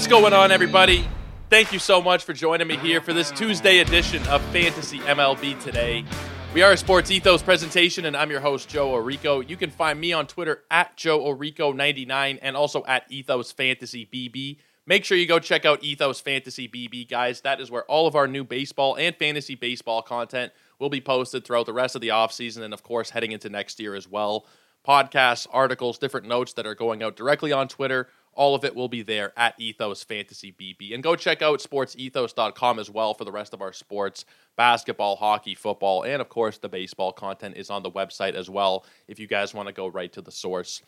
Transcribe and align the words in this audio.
What's 0.00 0.08
going 0.08 0.32
on, 0.32 0.50
everybody? 0.50 1.06
Thank 1.50 1.74
you 1.74 1.78
so 1.78 2.00
much 2.00 2.24
for 2.24 2.32
joining 2.32 2.66
me 2.66 2.78
here 2.78 3.02
for 3.02 3.12
this 3.12 3.30
Tuesday 3.30 3.80
edition 3.80 4.26
of 4.28 4.40
Fantasy 4.44 4.98
MLB 5.00 5.62
Today. 5.62 6.06
We 6.54 6.62
are 6.62 6.72
a 6.72 6.76
Sports 6.78 7.10
Ethos 7.10 7.42
presentation, 7.42 8.06
and 8.06 8.16
I'm 8.16 8.30
your 8.30 8.40
host, 8.40 8.70
Joe 8.70 8.92
Orico. 8.92 9.46
You 9.46 9.58
can 9.58 9.68
find 9.68 10.00
me 10.00 10.14
on 10.14 10.26
Twitter 10.26 10.62
at 10.70 10.96
Joe 10.96 11.20
Orico99 11.20 12.38
and 12.40 12.56
also 12.56 12.82
at 12.86 13.12
Ethos 13.12 13.52
Fantasy 13.52 14.08
BB. 14.10 14.56
Make 14.86 15.04
sure 15.04 15.18
you 15.18 15.26
go 15.26 15.38
check 15.38 15.66
out 15.66 15.84
Ethos 15.84 16.18
Fantasy 16.18 16.66
BB, 16.66 17.06
guys. 17.06 17.42
That 17.42 17.60
is 17.60 17.70
where 17.70 17.84
all 17.84 18.06
of 18.06 18.16
our 18.16 18.26
new 18.26 18.42
baseball 18.42 18.96
and 18.96 19.14
fantasy 19.14 19.54
baseball 19.54 20.00
content 20.00 20.50
will 20.78 20.88
be 20.88 21.02
posted 21.02 21.44
throughout 21.44 21.66
the 21.66 21.74
rest 21.74 21.94
of 21.94 22.00
the 22.00 22.08
offseason 22.08 22.62
and, 22.62 22.72
of 22.72 22.82
course, 22.82 23.10
heading 23.10 23.32
into 23.32 23.50
next 23.50 23.78
year 23.78 23.94
as 23.94 24.08
well. 24.08 24.46
Podcasts, 24.88 25.46
articles, 25.52 25.98
different 25.98 26.26
notes 26.26 26.54
that 26.54 26.66
are 26.66 26.74
going 26.74 27.02
out 27.02 27.16
directly 27.16 27.52
on 27.52 27.68
Twitter 27.68 28.08
all 28.40 28.54
of 28.54 28.64
it 28.64 28.74
will 28.74 28.88
be 28.88 29.02
there 29.02 29.34
at 29.36 29.54
Ethos 29.60 30.02
Fantasy 30.02 30.50
BB. 30.50 30.94
And 30.94 31.02
go 31.02 31.14
check 31.14 31.42
out 31.42 31.60
sportsethos.com 31.60 32.78
as 32.78 32.88
well 32.88 33.12
for 33.12 33.26
the 33.26 33.30
rest 33.30 33.52
of 33.52 33.60
our 33.60 33.74
sports 33.74 34.24
basketball, 34.56 35.16
hockey, 35.16 35.54
football, 35.54 36.04
and 36.04 36.22
of 36.22 36.30
course, 36.30 36.56
the 36.56 36.68
baseball 36.68 37.12
content 37.12 37.58
is 37.58 37.68
on 37.68 37.82
the 37.82 37.90
website 37.90 38.32
as 38.32 38.48
well 38.48 38.86
if 39.08 39.18
you 39.18 39.26
guys 39.26 39.52
want 39.52 39.66
to 39.68 39.74
go 39.74 39.88
right 39.88 40.10
to 40.14 40.22
the 40.22 40.32
source. 40.32 40.80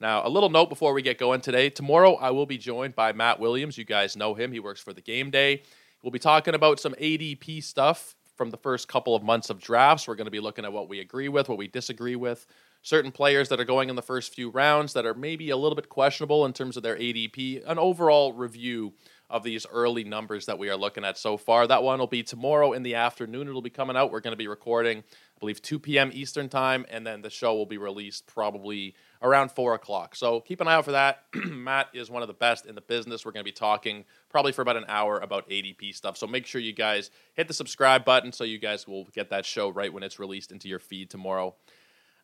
Now, 0.00 0.24
a 0.24 0.30
little 0.30 0.50
note 0.50 0.68
before 0.68 0.92
we 0.92 1.02
get 1.02 1.18
going 1.18 1.40
today. 1.40 1.68
Tomorrow, 1.68 2.14
I 2.14 2.30
will 2.30 2.46
be 2.46 2.56
joined 2.56 2.94
by 2.94 3.12
Matt 3.12 3.40
Williams. 3.40 3.76
You 3.76 3.84
guys 3.84 4.16
know 4.16 4.34
him, 4.34 4.52
he 4.52 4.60
works 4.60 4.80
for 4.80 4.92
the 4.92 5.02
game 5.02 5.30
day. 5.30 5.64
We'll 6.04 6.12
be 6.12 6.20
talking 6.20 6.54
about 6.54 6.78
some 6.78 6.94
ADP 6.94 7.64
stuff 7.64 8.14
from 8.36 8.50
the 8.50 8.56
first 8.56 8.86
couple 8.86 9.16
of 9.16 9.24
months 9.24 9.50
of 9.50 9.60
drafts. 9.60 10.06
We're 10.06 10.14
going 10.14 10.26
to 10.26 10.30
be 10.30 10.38
looking 10.38 10.64
at 10.64 10.72
what 10.72 10.88
we 10.88 11.00
agree 11.00 11.28
with, 11.28 11.48
what 11.48 11.58
we 11.58 11.66
disagree 11.66 12.14
with 12.14 12.46
certain 12.82 13.12
players 13.12 13.48
that 13.48 13.60
are 13.60 13.64
going 13.64 13.90
in 13.90 13.96
the 13.96 14.02
first 14.02 14.34
few 14.34 14.50
rounds 14.50 14.92
that 14.94 15.06
are 15.06 15.14
maybe 15.14 15.50
a 15.50 15.56
little 15.56 15.76
bit 15.76 15.88
questionable 15.88 16.46
in 16.46 16.52
terms 16.52 16.76
of 16.76 16.82
their 16.82 16.96
ADP, 16.96 17.62
an 17.66 17.78
overall 17.78 18.32
review 18.32 18.94
of 19.30 19.44
these 19.44 19.64
early 19.72 20.02
numbers 20.02 20.46
that 20.46 20.58
we 20.58 20.68
are 20.68 20.76
looking 20.76 21.04
at 21.04 21.16
so 21.16 21.36
far. 21.36 21.66
That 21.66 21.84
one 21.84 22.00
will 22.00 22.08
be 22.08 22.24
tomorrow 22.24 22.72
in 22.72 22.82
the 22.82 22.96
afternoon. 22.96 23.46
It'll 23.46 23.62
be 23.62 23.70
coming 23.70 23.96
out. 23.96 24.10
We're 24.10 24.20
going 24.20 24.32
to 24.32 24.36
be 24.36 24.48
recording, 24.48 24.98
I 24.98 25.38
believe, 25.38 25.62
2 25.62 25.78
p.m. 25.78 26.10
Eastern 26.12 26.48
time, 26.48 26.84
and 26.90 27.06
then 27.06 27.22
the 27.22 27.30
show 27.30 27.54
will 27.54 27.66
be 27.66 27.78
released 27.78 28.26
probably 28.26 28.96
around 29.22 29.52
4 29.52 29.74
o'clock. 29.74 30.16
So 30.16 30.40
keep 30.40 30.60
an 30.60 30.66
eye 30.66 30.74
out 30.74 30.84
for 30.84 30.92
that. 30.92 31.24
Matt 31.34 31.90
is 31.94 32.10
one 32.10 32.22
of 32.22 32.28
the 32.28 32.34
best 32.34 32.66
in 32.66 32.74
the 32.74 32.80
business. 32.80 33.24
We're 33.24 33.30
going 33.30 33.44
to 33.44 33.48
be 33.48 33.54
talking 33.54 34.04
probably 34.30 34.50
for 34.50 34.62
about 34.62 34.76
an 34.76 34.86
hour 34.88 35.18
about 35.18 35.48
ADP 35.48 35.94
stuff. 35.94 36.16
So 36.16 36.26
make 36.26 36.44
sure 36.44 36.60
you 36.60 36.72
guys 36.72 37.12
hit 37.34 37.46
the 37.46 37.54
subscribe 37.54 38.04
button 38.04 38.32
so 38.32 38.42
you 38.42 38.58
guys 38.58 38.88
will 38.88 39.04
get 39.12 39.30
that 39.30 39.44
show 39.44 39.68
right 39.68 39.92
when 39.92 40.02
it's 40.02 40.18
released 40.18 40.50
into 40.50 40.68
your 40.68 40.80
feed 40.80 41.08
tomorrow. 41.08 41.54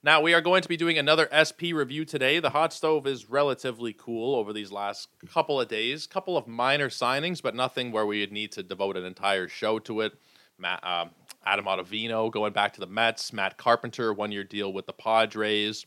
Now, 0.07 0.21
we 0.21 0.35
are 0.35 0.41
going 0.41 0.63
to 0.63 0.69
be 0.69 0.77
doing 0.77 0.99
another 0.99 1.29
SP 1.35 1.75
review 1.75 2.05
today. 2.05 2.39
The 2.39 2.51
hot 2.51 2.73
stove 2.73 3.09
is 3.09 3.29
relatively 3.29 3.93
cool 3.93 4.37
over 4.37 4.53
these 4.53 4.71
last 4.71 5.09
couple 5.29 5.61
of 5.61 5.67
days. 5.67 6.07
Couple 6.07 6.37
of 6.37 6.47
minor 6.47 6.89
signings, 6.91 7.43
but 7.43 7.57
nothing 7.57 7.91
where 7.91 8.07
we 8.07 8.21
would 8.21 8.31
need 8.31 8.53
to 8.53 8.63
devote 8.63 8.97
an 8.97 9.05
entire 9.05 9.49
show 9.49 9.81
to 9.81 10.03
it. 10.03 10.13
Matt, 10.59 10.79
uh, 10.85 11.07
Adam 11.45 11.65
Ottavino 11.65 12.31
going 12.31 12.53
back 12.53 12.73
to 12.75 12.81
the 12.81 12.87
Mets. 12.87 13.33
Matt 13.33 13.59
Carpenter, 13.59 14.13
one 14.13 14.31
year 14.31 14.45
deal 14.45 14.73
with 14.73 14.87
the 14.87 14.93
Padres. 14.93 15.85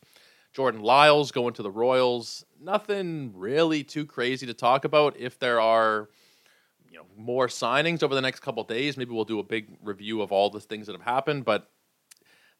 Jordan 0.52 0.82
Lyles 0.82 1.32
going 1.32 1.54
to 1.54 1.62
the 1.62 1.70
Royals. 1.70 2.44
Nothing 2.60 3.32
really 3.34 3.82
too 3.82 4.04
crazy 4.04 4.44
to 4.44 4.52
talk 4.52 4.84
about. 4.84 5.16
If 5.18 5.38
there 5.38 5.62
are 5.62 6.10
you 6.90 6.98
know 6.98 7.06
more 7.16 7.46
signings 7.46 8.02
over 8.02 8.14
the 8.14 8.20
next 8.20 8.40
couple 8.40 8.62
days, 8.64 8.98
maybe 8.98 9.14
we'll 9.14 9.24
do 9.24 9.38
a 9.38 9.44
big 9.44 9.78
review 9.82 10.20
of 10.20 10.30
all 10.30 10.50
the 10.50 10.60
things 10.60 10.88
that 10.88 10.92
have 10.92 11.06
happened. 11.06 11.46
But 11.46 11.70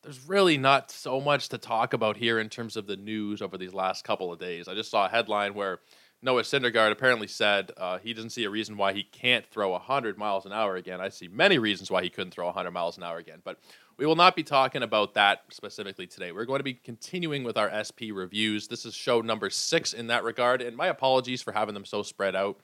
there's 0.03 0.27
really 0.27 0.57
not 0.57 0.91
so 0.91 1.21
much 1.21 1.49
to 1.51 1.59
talk 1.59 1.93
about 1.93 2.17
here 2.17 2.39
in 2.39 2.49
terms 2.49 2.77
of 2.77 2.87
the 2.87 2.97
news 2.97 3.43
over 3.43 3.59
these 3.59 3.75
last 3.75 4.05
couple 4.05 4.33
of 4.33 4.39
days. 4.39 4.67
I 4.69 4.75
just 4.75 4.91
saw 4.91 5.07
a 5.07 5.09
headline 5.09 5.55
where 5.55 5.81
Noah 6.23 6.43
Syndergaard 6.43 6.91
apparently 6.91 7.27
said 7.27 7.73
uh, 7.77 7.99
he 7.99 8.13
doesn't 8.13 8.31
see 8.31 8.45
a 8.45 8.51
reason 8.51 8.77
why 8.77 8.93
he 8.93 9.03
can't 9.03 9.47
throw 9.47 9.71
100 9.71 10.19
miles 10.19 10.47
an 10.47 10.53
hour 10.53 10.77
again. 10.77 11.01
I 11.01 11.09
see 11.09 11.29
many 11.29 11.59
reasons 11.59 11.91
why 11.91 12.03
he 12.03 12.11
couldn't 12.11 12.33
throw 12.33 12.47
100 12.47 12.71
miles 12.71 12.97
an 12.97 13.03
hour 13.03 13.19
again, 13.19 13.41
but 13.45 13.59
we 13.97 14.07
will 14.07 14.17
not 14.17 14.37
be 14.37 14.43
talking 14.43 14.83
about 14.83 15.15
that 15.15 15.43
specifically 15.51 16.07
today. 16.07 16.33
We're 16.33 16.47
going 16.47 16.61
to 16.61 16.65
be 16.65 16.75
continuing 16.75 17.45
with 17.45 17.59
our 17.59 17.71
SP 17.85 18.13
reviews. 18.13 18.69
This 18.69 18.87
is 18.87 18.95
show 18.95 19.21
number 19.21 19.51
six 19.51 19.93
in 19.93 20.07
that 20.07 20.25
regard, 20.25 20.63
and 20.63 20.77
my 20.77 20.87
apologies 20.87 21.43
for 21.43 21.53
having 21.53 21.75
them 21.75 21.85
so 21.85 22.03
spread 22.03 22.35
out. 22.35 22.59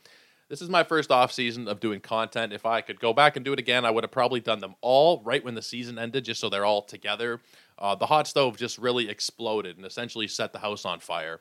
This 0.48 0.62
is 0.62 0.68
my 0.68 0.84
first 0.84 1.10
off 1.10 1.32
season 1.32 1.66
of 1.66 1.80
doing 1.80 1.98
content. 1.98 2.52
If 2.52 2.64
I 2.64 2.80
could 2.80 3.00
go 3.00 3.12
back 3.12 3.34
and 3.34 3.44
do 3.44 3.52
it 3.52 3.58
again, 3.58 3.84
I 3.84 3.90
would 3.90 4.04
have 4.04 4.12
probably 4.12 4.38
done 4.38 4.60
them 4.60 4.76
all 4.80 5.20
right 5.24 5.44
when 5.44 5.56
the 5.56 5.62
season 5.62 5.98
ended, 5.98 6.24
just 6.24 6.40
so 6.40 6.48
they're 6.48 6.64
all 6.64 6.82
together. 6.82 7.40
Uh, 7.76 7.96
the 7.96 8.06
hot 8.06 8.28
stove 8.28 8.56
just 8.56 8.78
really 8.78 9.08
exploded 9.08 9.76
and 9.76 9.84
essentially 9.84 10.28
set 10.28 10.52
the 10.52 10.60
house 10.60 10.84
on 10.84 11.00
fire. 11.00 11.40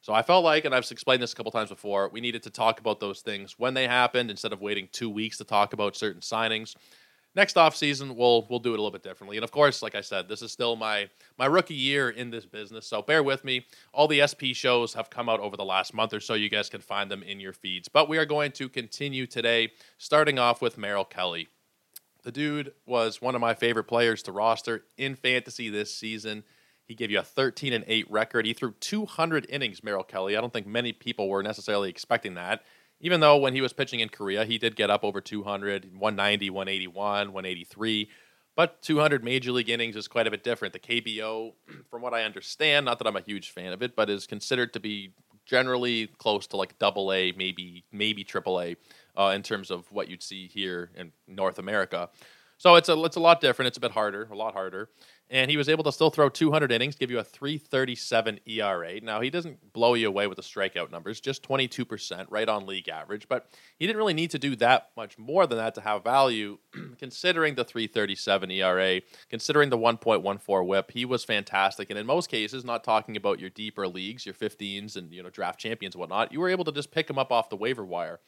So 0.00 0.14
I 0.14 0.22
felt 0.22 0.44
like, 0.44 0.64
and 0.64 0.74
I've 0.74 0.90
explained 0.90 1.22
this 1.22 1.34
a 1.34 1.36
couple 1.36 1.52
times 1.52 1.68
before, 1.68 2.08
we 2.08 2.22
needed 2.22 2.42
to 2.44 2.50
talk 2.50 2.80
about 2.80 3.00
those 3.00 3.20
things 3.20 3.58
when 3.58 3.74
they 3.74 3.86
happened 3.86 4.30
instead 4.30 4.54
of 4.54 4.62
waiting 4.62 4.88
two 4.92 5.10
weeks 5.10 5.36
to 5.38 5.44
talk 5.44 5.74
about 5.74 5.94
certain 5.94 6.22
signings 6.22 6.74
next 7.38 7.56
off 7.56 7.76
season 7.76 8.16
we'll 8.16 8.46
we'll 8.50 8.58
do 8.58 8.70
it 8.74 8.78
a 8.78 8.82
little 8.82 8.90
bit 8.90 9.04
differently. 9.04 9.36
And 9.36 9.44
of 9.44 9.52
course, 9.52 9.80
like 9.80 9.94
I 9.94 10.00
said, 10.02 10.28
this 10.28 10.42
is 10.42 10.52
still 10.52 10.76
my 10.76 11.08
my 11.38 11.46
rookie 11.46 11.74
year 11.74 12.10
in 12.10 12.30
this 12.30 12.44
business, 12.44 12.86
so 12.86 13.00
bear 13.00 13.22
with 13.22 13.44
me. 13.44 13.64
All 13.94 14.08
the 14.08 14.26
SP 14.26 14.52
shows 14.52 14.92
have 14.94 15.08
come 15.08 15.28
out 15.28 15.40
over 15.40 15.56
the 15.56 15.64
last 15.64 15.94
month 15.94 16.12
or 16.12 16.20
so. 16.20 16.34
You 16.34 16.50
guys 16.50 16.68
can 16.68 16.80
find 16.80 17.10
them 17.10 17.22
in 17.22 17.40
your 17.40 17.52
feeds. 17.52 17.88
But 17.88 18.08
we 18.08 18.18
are 18.18 18.26
going 18.26 18.52
to 18.52 18.68
continue 18.68 19.26
today, 19.26 19.70
starting 19.96 20.38
off 20.38 20.60
with 20.60 20.76
Merrill 20.76 21.04
Kelly. 21.04 21.48
The 22.24 22.32
dude 22.32 22.72
was 22.84 23.22
one 23.22 23.36
of 23.36 23.40
my 23.40 23.54
favorite 23.54 23.84
players 23.84 24.22
to 24.24 24.32
roster 24.32 24.84
in 24.98 25.14
fantasy 25.14 25.70
this 25.70 25.94
season. 25.94 26.42
He 26.84 26.94
gave 26.94 27.10
you 27.10 27.20
a 27.20 27.22
13 27.22 27.72
and 27.72 27.84
8 27.86 28.10
record. 28.10 28.46
He 28.46 28.54
threw 28.54 28.72
200 28.72 29.46
innings, 29.48 29.84
Merrill 29.84 30.02
Kelly. 30.02 30.36
I 30.36 30.40
don't 30.40 30.52
think 30.52 30.66
many 30.66 30.92
people 30.92 31.28
were 31.28 31.42
necessarily 31.42 31.90
expecting 31.90 32.34
that 32.34 32.62
even 33.00 33.20
though 33.20 33.36
when 33.36 33.54
he 33.54 33.60
was 33.60 33.72
pitching 33.72 34.00
in 34.00 34.08
Korea, 34.08 34.44
he 34.44 34.58
did 34.58 34.76
get 34.76 34.90
up 34.90 35.04
over 35.04 35.20
200, 35.20 35.84
190, 35.84 36.50
181, 36.50 37.32
183. 37.32 38.08
But 38.56 38.82
200 38.82 39.22
major 39.22 39.52
league 39.52 39.68
innings 39.68 39.94
is 39.94 40.08
quite 40.08 40.26
a 40.26 40.32
bit 40.32 40.42
different. 40.42 40.72
The 40.72 40.80
KBO, 40.80 41.52
from 41.90 42.02
what 42.02 42.12
I 42.12 42.24
understand, 42.24 42.86
not 42.86 42.98
that 42.98 43.06
I'm 43.06 43.16
a 43.16 43.20
huge 43.20 43.50
fan 43.50 43.72
of 43.72 43.82
it, 43.82 43.94
but 43.94 44.10
is 44.10 44.26
considered 44.26 44.72
to 44.72 44.80
be 44.80 45.12
generally 45.46 46.08
close 46.18 46.46
to 46.48 46.56
like 46.56 46.78
double 46.78 47.12
A, 47.12 47.32
maybe 47.32 47.84
maybe 47.92 48.24
triple 48.24 48.60
A, 48.60 48.76
uh, 49.16 49.32
in 49.34 49.42
terms 49.42 49.70
of 49.70 49.90
what 49.92 50.08
you'd 50.08 50.22
see 50.22 50.48
here 50.48 50.90
in 50.96 51.12
North 51.26 51.58
America. 51.58 52.10
So 52.58 52.74
it's 52.74 52.88
a 52.88 53.00
it's 53.04 53.16
a 53.16 53.20
lot 53.20 53.40
different. 53.40 53.68
It's 53.68 53.78
a 53.78 53.80
bit 53.80 53.92
harder, 53.92 54.28
a 54.32 54.36
lot 54.36 54.54
harder 54.54 54.90
and 55.30 55.50
he 55.50 55.56
was 55.56 55.68
able 55.68 55.84
to 55.84 55.92
still 55.92 56.10
throw 56.10 56.28
200 56.28 56.72
innings, 56.72 56.96
give 56.96 57.10
you 57.10 57.18
a 57.18 57.24
337 57.24 58.40
ERA. 58.46 59.00
Now, 59.00 59.20
he 59.20 59.28
doesn't 59.28 59.72
blow 59.72 59.94
you 59.94 60.08
away 60.08 60.26
with 60.26 60.36
the 60.36 60.42
strikeout 60.42 60.90
numbers, 60.90 61.20
just 61.20 61.46
22%, 61.46 62.26
right 62.30 62.48
on 62.48 62.66
league 62.66 62.88
average, 62.88 63.28
but 63.28 63.50
he 63.78 63.86
didn't 63.86 63.98
really 63.98 64.14
need 64.14 64.30
to 64.30 64.38
do 64.38 64.56
that 64.56 64.88
much 64.96 65.18
more 65.18 65.46
than 65.46 65.58
that 65.58 65.74
to 65.74 65.82
have 65.82 66.02
value, 66.02 66.58
considering 66.98 67.56
the 67.56 67.64
337 67.64 68.50
ERA, 68.52 69.00
considering 69.28 69.68
the 69.68 69.78
1.14 69.78 70.66
whip. 70.66 70.90
He 70.92 71.04
was 71.04 71.24
fantastic, 71.24 71.90
and 71.90 71.98
in 71.98 72.06
most 72.06 72.30
cases, 72.30 72.64
not 72.64 72.82
talking 72.82 73.16
about 73.16 73.38
your 73.38 73.50
deeper 73.50 73.86
leagues, 73.86 74.24
your 74.24 74.34
15s 74.34 74.96
and 74.96 75.12
you 75.12 75.22
know 75.22 75.30
draft 75.30 75.60
champions 75.60 75.96
whatnot, 75.96 76.32
you 76.32 76.40
were 76.40 76.48
able 76.48 76.64
to 76.64 76.72
just 76.72 76.90
pick 76.90 77.08
him 77.10 77.18
up 77.18 77.30
off 77.30 77.50
the 77.50 77.56
waiver 77.56 77.84
wire. 77.84 78.20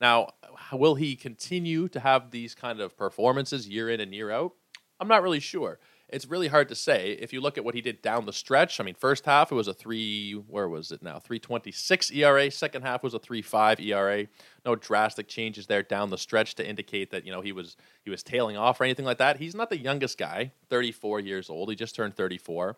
Now, 0.00 0.32
will 0.72 0.96
he 0.96 1.16
continue 1.16 1.88
to 1.88 2.00
have 2.00 2.30
these 2.30 2.54
kind 2.54 2.80
of 2.80 2.98
performances 2.98 3.66
year 3.66 3.88
in 3.88 4.00
and 4.00 4.14
year 4.14 4.30
out? 4.30 4.52
I'm 5.00 5.08
not 5.08 5.22
really 5.22 5.40
sure 5.40 5.78
it's 6.08 6.26
really 6.26 6.48
hard 6.48 6.68
to 6.68 6.74
say. 6.74 7.12
If 7.20 7.32
you 7.32 7.40
look 7.40 7.58
at 7.58 7.64
what 7.64 7.74
he 7.74 7.80
did 7.80 8.00
down 8.00 8.26
the 8.26 8.32
stretch, 8.32 8.78
I 8.78 8.84
mean, 8.84 8.94
first 8.94 9.24
half 9.26 9.50
it 9.50 9.56
was 9.56 9.66
a 9.66 9.74
three. 9.74 10.32
Where 10.32 10.68
was 10.68 10.92
it 10.92 11.02
now? 11.02 11.18
Three 11.18 11.40
twenty 11.40 11.72
six 11.72 12.10
ERA. 12.10 12.50
Second 12.50 12.82
half 12.82 13.02
was 13.02 13.14
a 13.14 13.18
three 13.18 13.42
five 13.42 13.80
ERA. 13.80 14.26
No 14.64 14.76
drastic 14.76 15.26
changes 15.26 15.66
there 15.66 15.82
down 15.82 16.10
the 16.10 16.18
stretch 16.18 16.54
to 16.56 16.68
indicate 16.68 17.10
that 17.10 17.24
you 17.26 17.32
know 17.32 17.40
he 17.40 17.52
was 17.52 17.76
he 18.04 18.10
was 18.10 18.22
tailing 18.22 18.56
off 18.56 18.80
or 18.80 18.84
anything 18.84 19.04
like 19.04 19.18
that. 19.18 19.38
He's 19.38 19.54
not 19.54 19.68
the 19.68 19.78
youngest 19.78 20.16
guy, 20.16 20.52
thirty 20.70 20.92
four 20.92 21.18
years 21.18 21.50
old. 21.50 21.70
He 21.70 21.76
just 21.76 21.96
turned 21.96 22.14
thirty 22.14 22.38
four. 22.38 22.76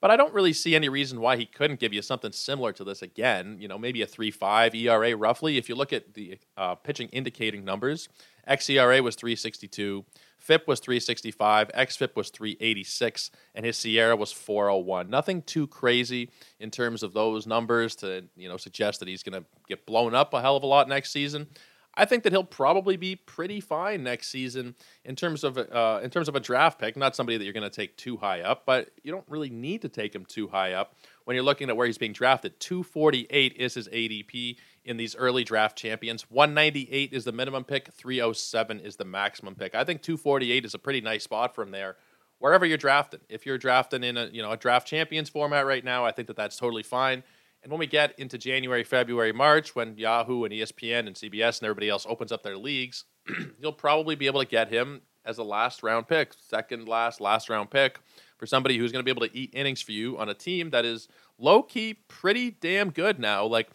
But 0.00 0.12
I 0.12 0.16
don't 0.16 0.32
really 0.32 0.52
see 0.52 0.76
any 0.76 0.88
reason 0.88 1.20
why 1.20 1.36
he 1.36 1.44
couldn't 1.44 1.80
give 1.80 1.92
you 1.92 2.02
something 2.02 2.30
similar 2.30 2.72
to 2.74 2.84
this 2.84 3.02
again. 3.02 3.56
You 3.58 3.66
know, 3.66 3.78
maybe 3.78 4.02
a 4.02 4.06
three 4.06 4.30
five 4.30 4.74
ERA 4.74 5.16
roughly. 5.16 5.56
If 5.56 5.68
you 5.68 5.74
look 5.74 5.92
at 5.92 6.14
the 6.14 6.38
uh, 6.56 6.74
pitching 6.76 7.08
indicating 7.08 7.64
numbers, 7.64 8.08
xERA 8.48 9.00
was 9.00 9.16
362. 9.16 10.04
FIP 10.48 10.66
was 10.66 10.80
365, 10.80 11.68
XFIP 11.74 12.16
was 12.16 12.30
386, 12.30 13.30
and 13.54 13.66
his 13.66 13.76
SIERA 13.76 14.16
was 14.16 14.32
401. 14.32 15.10
Nothing 15.10 15.42
too 15.42 15.66
crazy 15.66 16.30
in 16.58 16.70
terms 16.70 17.02
of 17.02 17.12
those 17.12 17.46
numbers 17.46 17.94
to 17.96 18.24
you 18.34 18.48
know 18.48 18.56
suggest 18.56 19.00
that 19.00 19.08
he's 19.08 19.22
going 19.22 19.42
to 19.42 19.46
get 19.68 19.84
blown 19.84 20.14
up 20.14 20.32
a 20.32 20.40
hell 20.40 20.56
of 20.56 20.62
a 20.62 20.66
lot 20.66 20.88
next 20.88 21.12
season. 21.12 21.48
I 21.94 22.06
think 22.06 22.22
that 22.22 22.32
he'll 22.32 22.44
probably 22.44 22.96
be 22.96 23.16
pretty 23.16 23.60
fine 23.60 24.02
next 24.04 24.28
season 24.28 24.74
in 25.04 25.16
terms 25.16 25.44
of 25.44 25.58
uh, 25.58 26.00
in 26.02 26.08
terms 26.08 26.30
of 26.30 26.34
a 26.34 26.40
draft 26.40 26.78
pick. 26.80 26.96
Not 26.96 27.14
somebody 27.14 27.36
that 27.36 27.44
you're 27.44 27.52
going 27.52 27.68
to 27.68 27.76
take 27.76 27.98
too 27.98 28.16
high 28.16 28.40
up, 28.40 28.64
but 28.64 28.88
you 29.02 29.12
don't 29.12 29.28
really 29.28 29.50
need 29.50 29.82
to 29.82 29.90
take 29.90 30.14
him 30.14 30.24
too 30.24 30.48
high 30.48 30.72
up 30.72 30.94
when 31.24 31.34
you're 31.34 31.44
looking 31.44 31.68
at 31.68 31.76
where 31.76 31.86
he's 31.86 31.98
being 31.98 32.14
drafted. 32.14 32.58
248 32.58 33.56
is 33.58 33.74
his 33.74 33.86
ADP 33.88 34.56
in 34.84 34.96
these 34.96 35.16
early 35.16 35.44
draft 35.44 35.76
champions. 35.76 36.22
198 36.30 37.12
is 37.12 37.24
the 37.24 37.32
minimum 37.32 37.64
pick, 37.64 37.92
307 37.92 38.80
is 38.80 38.96
the 38.96 39.04
maximum 39.04 39.54
pick. 39.54 39.74
I 39.74 39.84
think 39.84 40.02
248 40.02 40.64
is 40.64 40.74
a 40.74 40.78
pretty 40.78 41.00
nice 41.00 41.24
spot 41.24 41.54
from 41.54 41.70
there. 41.70 41.96
Wherever 42.38 42.64
you're 42.64 42.78
drafting, 42.78 43.20
if 43.28 43.44
you're 43.44 43.58
drafting 43.58 44.04
in 44.04 44.16
a 44.16 44.26
you 44.26 44.42
know 44.42 44.52
a 44.52 44.56
draft 44.56 44.86
champions 44.86 45.28
format 45.28 45.66
right 45.66 45.84
now, 45.84 46.04
I 46.04 46.12
think 46.12 46.28
that 46.28 46.36
that's 46.36 46.56
totally 46.56 46.84
fine. 46.84 47.24
And 47.62 47.72
when 47.72 47.80
we 47.80 47.86
get 47.86 48.16
into 48.18 48.38
January, 48.38 48.84
February, 48.84 49.32
March, 49.32 49.74
when 49.74 49.96
Yahoo 49.96 50.44
and 50.44 50.54
ESPN 50.54 51.08
and 51.08 51.16
CBS 51.16 51.58
and 51.58 51.66
everybody 51.66 51.88
else 51.88 52.06
opens 52.08 52.30
up 52.30 52.44
their 52.44 52.56
leagues, 52.56 53.04
you'll 53.58 53.72
probably 53.72 54.14
be 54.14 54.26
able 54.26 54.40
to 54.40 54.46
get 54.46 54.68
him 54.68 55.02
as 55.24 55.38
a 55.38 55.42
last 55.42 55.82
round 55.82 56.08
pick, 56.08 56.32
second 56.32 56.88
last, 56.88 57.20
last 57.20 57.48
round 57.48 57.70
pick 57.70 58.00
for 58.38 58.46
somebody 58.46 58.78
who's 58.78 58.92
going 58.92 59.04
to 59.04 59.04
be 59.04 59.10
able 59.10 59.26
to 59.26 59.36
eat 59.36 59.50
innings 59.52 59.82
for 59.82 59.92
you 59.92 60.16
on 60.18 60.28
a 60.28 60.34
team 60.34 60.70
that 60.70 60.84
is 60.84 61.08
low 61.38 61.62
key 61.62 61.94
pretty 62.08 62.50
damn 62.50 62.90
good 62.90 63.18
now. 63.18 63.44
Like, 63.44 63.68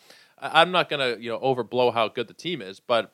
I'm 0.44 0.72
not 0.72 0.90
going 0.90 1.00
to, 1.00 1.22
you 1.22 1.30
know, 1.30 1.40
overblow 1.40 1.94
how 1.94 2.10
good 2.10 2.28
the 2.28 2.34
team 2.34 2.62
is, 2.62 2.80
but 2.80 3.13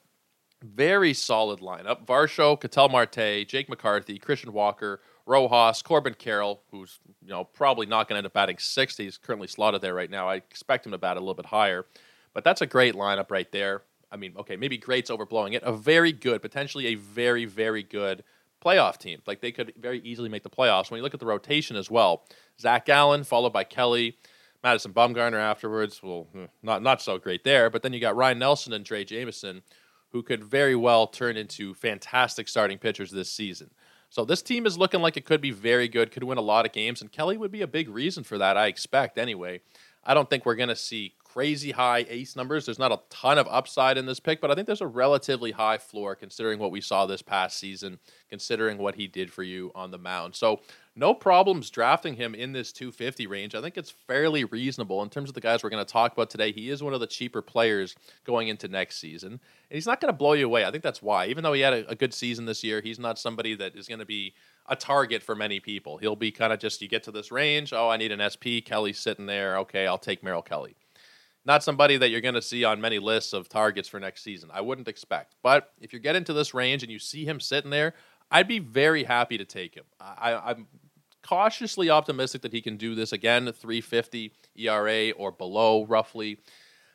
very 0.63 1.13
solid 1.13 1.59
lineup. 1.59 2.05
Varsho, 2.05 2.59
Ketel 2.59 2.89
Marte, 2.89 3.47
Jake 3.47 3.69
McCarthy, 3.69 4.17
Christian 4.17 4.51
Walker, 4.51 4.99
Rojas, 5.25 5.81
Corbin 5.81 6.15
Carroll, 6.15 6.61
who's 6.71 6.99
you 7.21 7.29
know 7.29 7.43
probably 7.43 7.85
not 7.85 8.07
going 8.07 8.15
to 8.15 8.17
end 8.17 8.25
up 8.25 8.33
batting 8.33 8.57
60. 8.57 9.03
He's 9.03 9.17
currently 9.17 9.47
slotted 9.47 9.81
there 9.81 9.93
right 9.93 10.09
now. 10.09 10.27
I 10.27 10.35
expect 10.35 10.85
him 10.85 10.91
to 10.91 10.97
bat 10.97 11.17
a 11.17 11.19
little 11.19 11.35
bit 11.35 11.45
higher, 11.45 11.85
but 12.33 12.43
that's 12.43 12.61
a 12.61 12.65
great 12.65 12.95
lineup 12.95 13.31
right 13.31 13.49
there. 13.51 13.83
I 14.11 14.17
mean, 14.17 14.33
okay, 14.37 14.55
maybe 14.55 14.77
great's 14.77 15.11
overblowing 15.11 15.53
it. 15.53 15.61
A 15.63 15.71
very 15.71 16.11
good, 16.11 16.41
potentially 16.41 16.87
a 16.87 16.95
very 16.95 17.45
very 17.45 17.83
good 17.83 18.23
playoff 18.63 18.97
team. 18.97 19.21
Like 19.25 19.39
they 19.39 19.51
could 19.51 19.73
very 19.79 19.99
easily 19.99 20.29
make 20.29 20.43
the 20.43 20.49
playoffs. 20.49 20.89
When 20.91 20.97
you 20.97 21.03
look 21.03 21.13
at 21.13 21.19
the 21.19 21.25
rotation 21.25 21.75
as 21.75 21.89
well, 21.89 22.25
Zac 22.59 22.85
Gallen 22.85 23.23
followed 23.23 23.53
by 23.53 23.63
Kelly. 23.63 24.17
Madison 24.63 24.93
Bumgarner 24.93 25.39
afterwards, 25.39 26.01
well, 26.03 26.27
hmm, 26.33 26.45
not 26.61 26.83
not 26.83 27.01
so 27.01 27.17
great 27.17 27.43
there. 27.43 27.69
But 27.69 27.83
then 27.83 27.93
you 27.93 27.99
got 27.99 28.15
Ryne 28.15 28.39
Nelson 28.39 28.73
and 28.73 28.85
Drey 28.85 29.05
Jameson, 29.05 29.61
who 30.11 30.23
could 30.23 30.43
very 30.43 30.75
well 30.75 31.07
turn 31.07 31.37
into 31.37 31.73
fantastic 31.73 32.47
starting 32.47 32.77
pitchers 32.77 33.11
this 33.11 33.31
season. 33.31 33.69
So 34.09 34.25
this 34.25 34.41
team 34.41 34.65
is 34.65 34.77
looking 34.77 35.01
like 35.01 35.17
it 35.17 35.25
could 35.25 35.41
be 35.41 35.51
very 35.51 35.87
good, 35.87 36.11
could 36.11 36.23
win 36.23 36.39
a 36.39 36.41
lot 36.41 36.65
of 36.65 36.71
games, 36.71 37.01
and 37.01 37.11
Kelly 37.11 37.37
would 37.37 37.51
be 37.51 37.61
a 37.61 37.67
big 37.67 37.87
reason 37.89 38.23
for 38.23 38.39
that, 38.39 38.57
I 38.57 38.65
expect 38.65 39.19
anyway. 39.19 39.61
I 40.03 40.15
don't 40.15 40.27
think 40.29 40.45
we're 40.45 40.55
going 40.55 40.69
to 40.69 40.75
see 40.75 41.13
crazy 41.23 41.71
high 41.71 42.05
ace 42.09 42.35
numbers. 42.35 42.65
There's 42.65 42.79
not 42.79 42.91
a 42.91 42.99
ton 43.11 43.37
of 43.37 43.47
upside 43.47 43.97
in 43.99 44.07
this 44.07 44.19
pick, 44.19 44.41
but 44.41 44.49
I 44.49 44.55
think 44.55 44.65
there's 44.65 44.81
a 44.81 44.87
relatively 44.87 45.51
high 45.51 45.77
floor 45.77 46.15
considering 46.15 46.57
what 46.57 46.71
we 46.71 46.81
saw 46.81 47.05
this 47.05 47.21
past 47.21 47.59
season, 47.59 47.99
considering 48.29 48.79
what 48.79 48.95
he 48.95 49.05
did 49.05 49.31
for 49.31 49.43
you 49.43 49.71
on 49.75 49.91
the 49.91 49.99
mound. 49.99 50.35
So, 50.35 50.61
no 50.99 51.13
problems 51.13 51.69
drafting 51.69 52.13
him 52.13 52.35
in 52.35 52.51
this 52.51 52.73
250 52.73 53.25
range. 53.25 53.55
I 53.55 53.61
think 53.61 53.77
it's 53.77 53.89
fairly 53.89 54.43
reasonable 54.43 55.01
in 55.01 55.09
terms 55.09 55.29
of 55.29 55.33
the 55.33 55.41
guys 55.41 55.63
we're 55.63 55.69
going 55.69 55.83
to 55.83 55.91
talk 55.91 56.11
about 56.11 56.29
today. 56.29 56.51
He 56.51 56.69
is 56.69 56.83
one 56.83 56.93
of 56.93 56.99
the 56.99 57.07
cheaper 57.07 57.41
players 57.41 57.95
going 58.25 58.49
into 58.49 58.67
next 58.67 58.99
season, 58.99 59.31
and 59.31 59.39
he's 59.69 59.87
not 59.87 60.01
going 60.01 60.11
to 60.11 60.17
blow 60.17 60.33
you 60.33 60.45
away. 60.45 60.65
I 60.65 60.71
think 60.71 60.83
that's 60.83 61.01
why. 61.01 61.27
Even 61.27 61.43
though 61.43 61.53
he 61.53 61.61
had 61.61 61.73
a, 61.73 61.89
a 61.89 61.95
good 61.95 62.13
season 62.13 62.45
this 62.45 62.63
year, 62.63 62.81
he's 62.81 62.99
not 62.99 63.17
somebody 63.17 63.55
that 63.55 63.75
is 63.75 63.87
going 63.87 63.99
to 63.99 64.05
be 64.05 64.33
a 64.67 64.75
target 64.75 65.23
for 65.23 65.35
many 65.35 65.59
people. 65.59 65.97
He'll 65.97 66.17
be 66.17 66.31
kind 66.31 66.51
of 66.51 66.59
just 66.59 66.81
you 66.81 66.89
get 66.89 67.03
to 67.03 67.11
this 67.11 67.31
range, 67.31 67.71
oh, 67.71 67.89
I 67.89 67.97
need 67.97 68.11
an 68.11 68.29
SP. 68.29 68.59
Kelly's 68.63 68.99
sitting 68.99 69.25
there. 69.25 69.57
Okay, 69.59 69.87
I'll 69.87 69.97
take 69.97 70.21
Merrill 70.21 70.41
Kelly. 70.41 70.75
Not 71.45 71.63
somebody 71.63 71.95
that 71.97 72.09
you're 72.09 72.21
going 72.21 72.35
to 72.35 72.41
see 72.41 72.65
on 72.65 72.81
many 72.81 72.99
lists 72.99 73.31
of 73.31 73.47
targets 73.47 73.87
for 73.87 73.99
next 73.99 74.23
season. 74.23 74.49
I 74.53 74.59
wouldn't 74.61 74.89
expect. 74.89 75.35
But 75.41 75.71
if 75.79 75.93
you 75.93 75.99
get 75.99 76.17
into 76.17 76.33
this 76.33 76.53
range 76.53 76.83
and 76.83 76.91
you 76.91 76.99
see 76.99 77.23
him 77.23 77.39
sitting 77.39 77.71
there, 77.71 77.93
I'd 78.31 78.47
be 78.47 78.59
very 78.59 79.03
happy 79.03 79.37
to 79.37 79.45
take 79.45 79.73
him. 79.73 79.85
I, 79.99 80.51
am 80.51 80.67
cautiously 81.29 81.91
optimistic 81.91 82.41
that 82.41 82.51
he 82.51 82.59
can 82.59 82.75
do 82.75 82.95
this 82.95 83.11
again, 83.11 83.45
350 83.45 84.33
ERA 84.55 85.11
or 85.11 85.31
below, 85.31 85.85
roughly. 85.85 86.39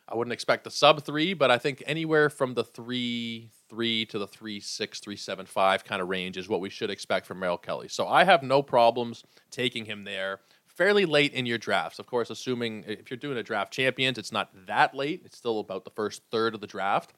I 0.09 0.17
wouldn't 0.17 0.33
expect 0.33 0.65
the 0.65 0.73
sub 0.73 1.05
three, 1.05 1.35
but 1.35 1.53
I 1.53 1.59
think 1.59 1.85
anywhere 1.87 2.29
from 2.29 2.55
the 2.55 2.65
three 2.65 3.51
three 3.71 4.05
to 4.07 4.19
the 4.19 4.27
three 4.27 4.59
six 4.59 4.99
three 4.99 5.17
seven 5.17 5.47
five 5.47 5.85
kind 5.85 6.03
of 6.03 6.09
range 6.09 6.37
is 6.37 6.49
what 6.49 6.61
we 6.61 6.69
should 6.69 6.91
expect 6.91 7.27
from 7.27 7.39
Merrill 7.39 7.57
Kelly. 7.57 7.87
So 7.87 8.09
I 8.09 8.25
have 8.25 8.43
no 8.43 8.61
problems 8.61 9.23
taking 9.53 9.85
him 9.85 10.03
there 10.03 10.41
fairly 10.67 11.07
late 11.07 11.33
in 11.33 11.47
your 11.47 11.57
drafts. 11.57 12.01
Of 12.01 12.07
course, 12.07 12.29
assuming 12.29 12.85
uh, 12.89 12.93
if 12.93 13.11
you're 13.11 13.17
doing 13.17 13.39
a 13.39 13.43
draft 13.43 13.73
champions, 13.73 14.19
it's 14.19 14.33
not 14.33 14.51
that 14.67 14.97
late. 14.97 15.23
It's 15.25 15.39
still 15.39 15.61
about 15.61 15.85
the 15.85 15.91
first 15.91 16.23
third 16.33 16.57
of 16.57 16.61
the 16.61 16.67
draft. 16.67 17.15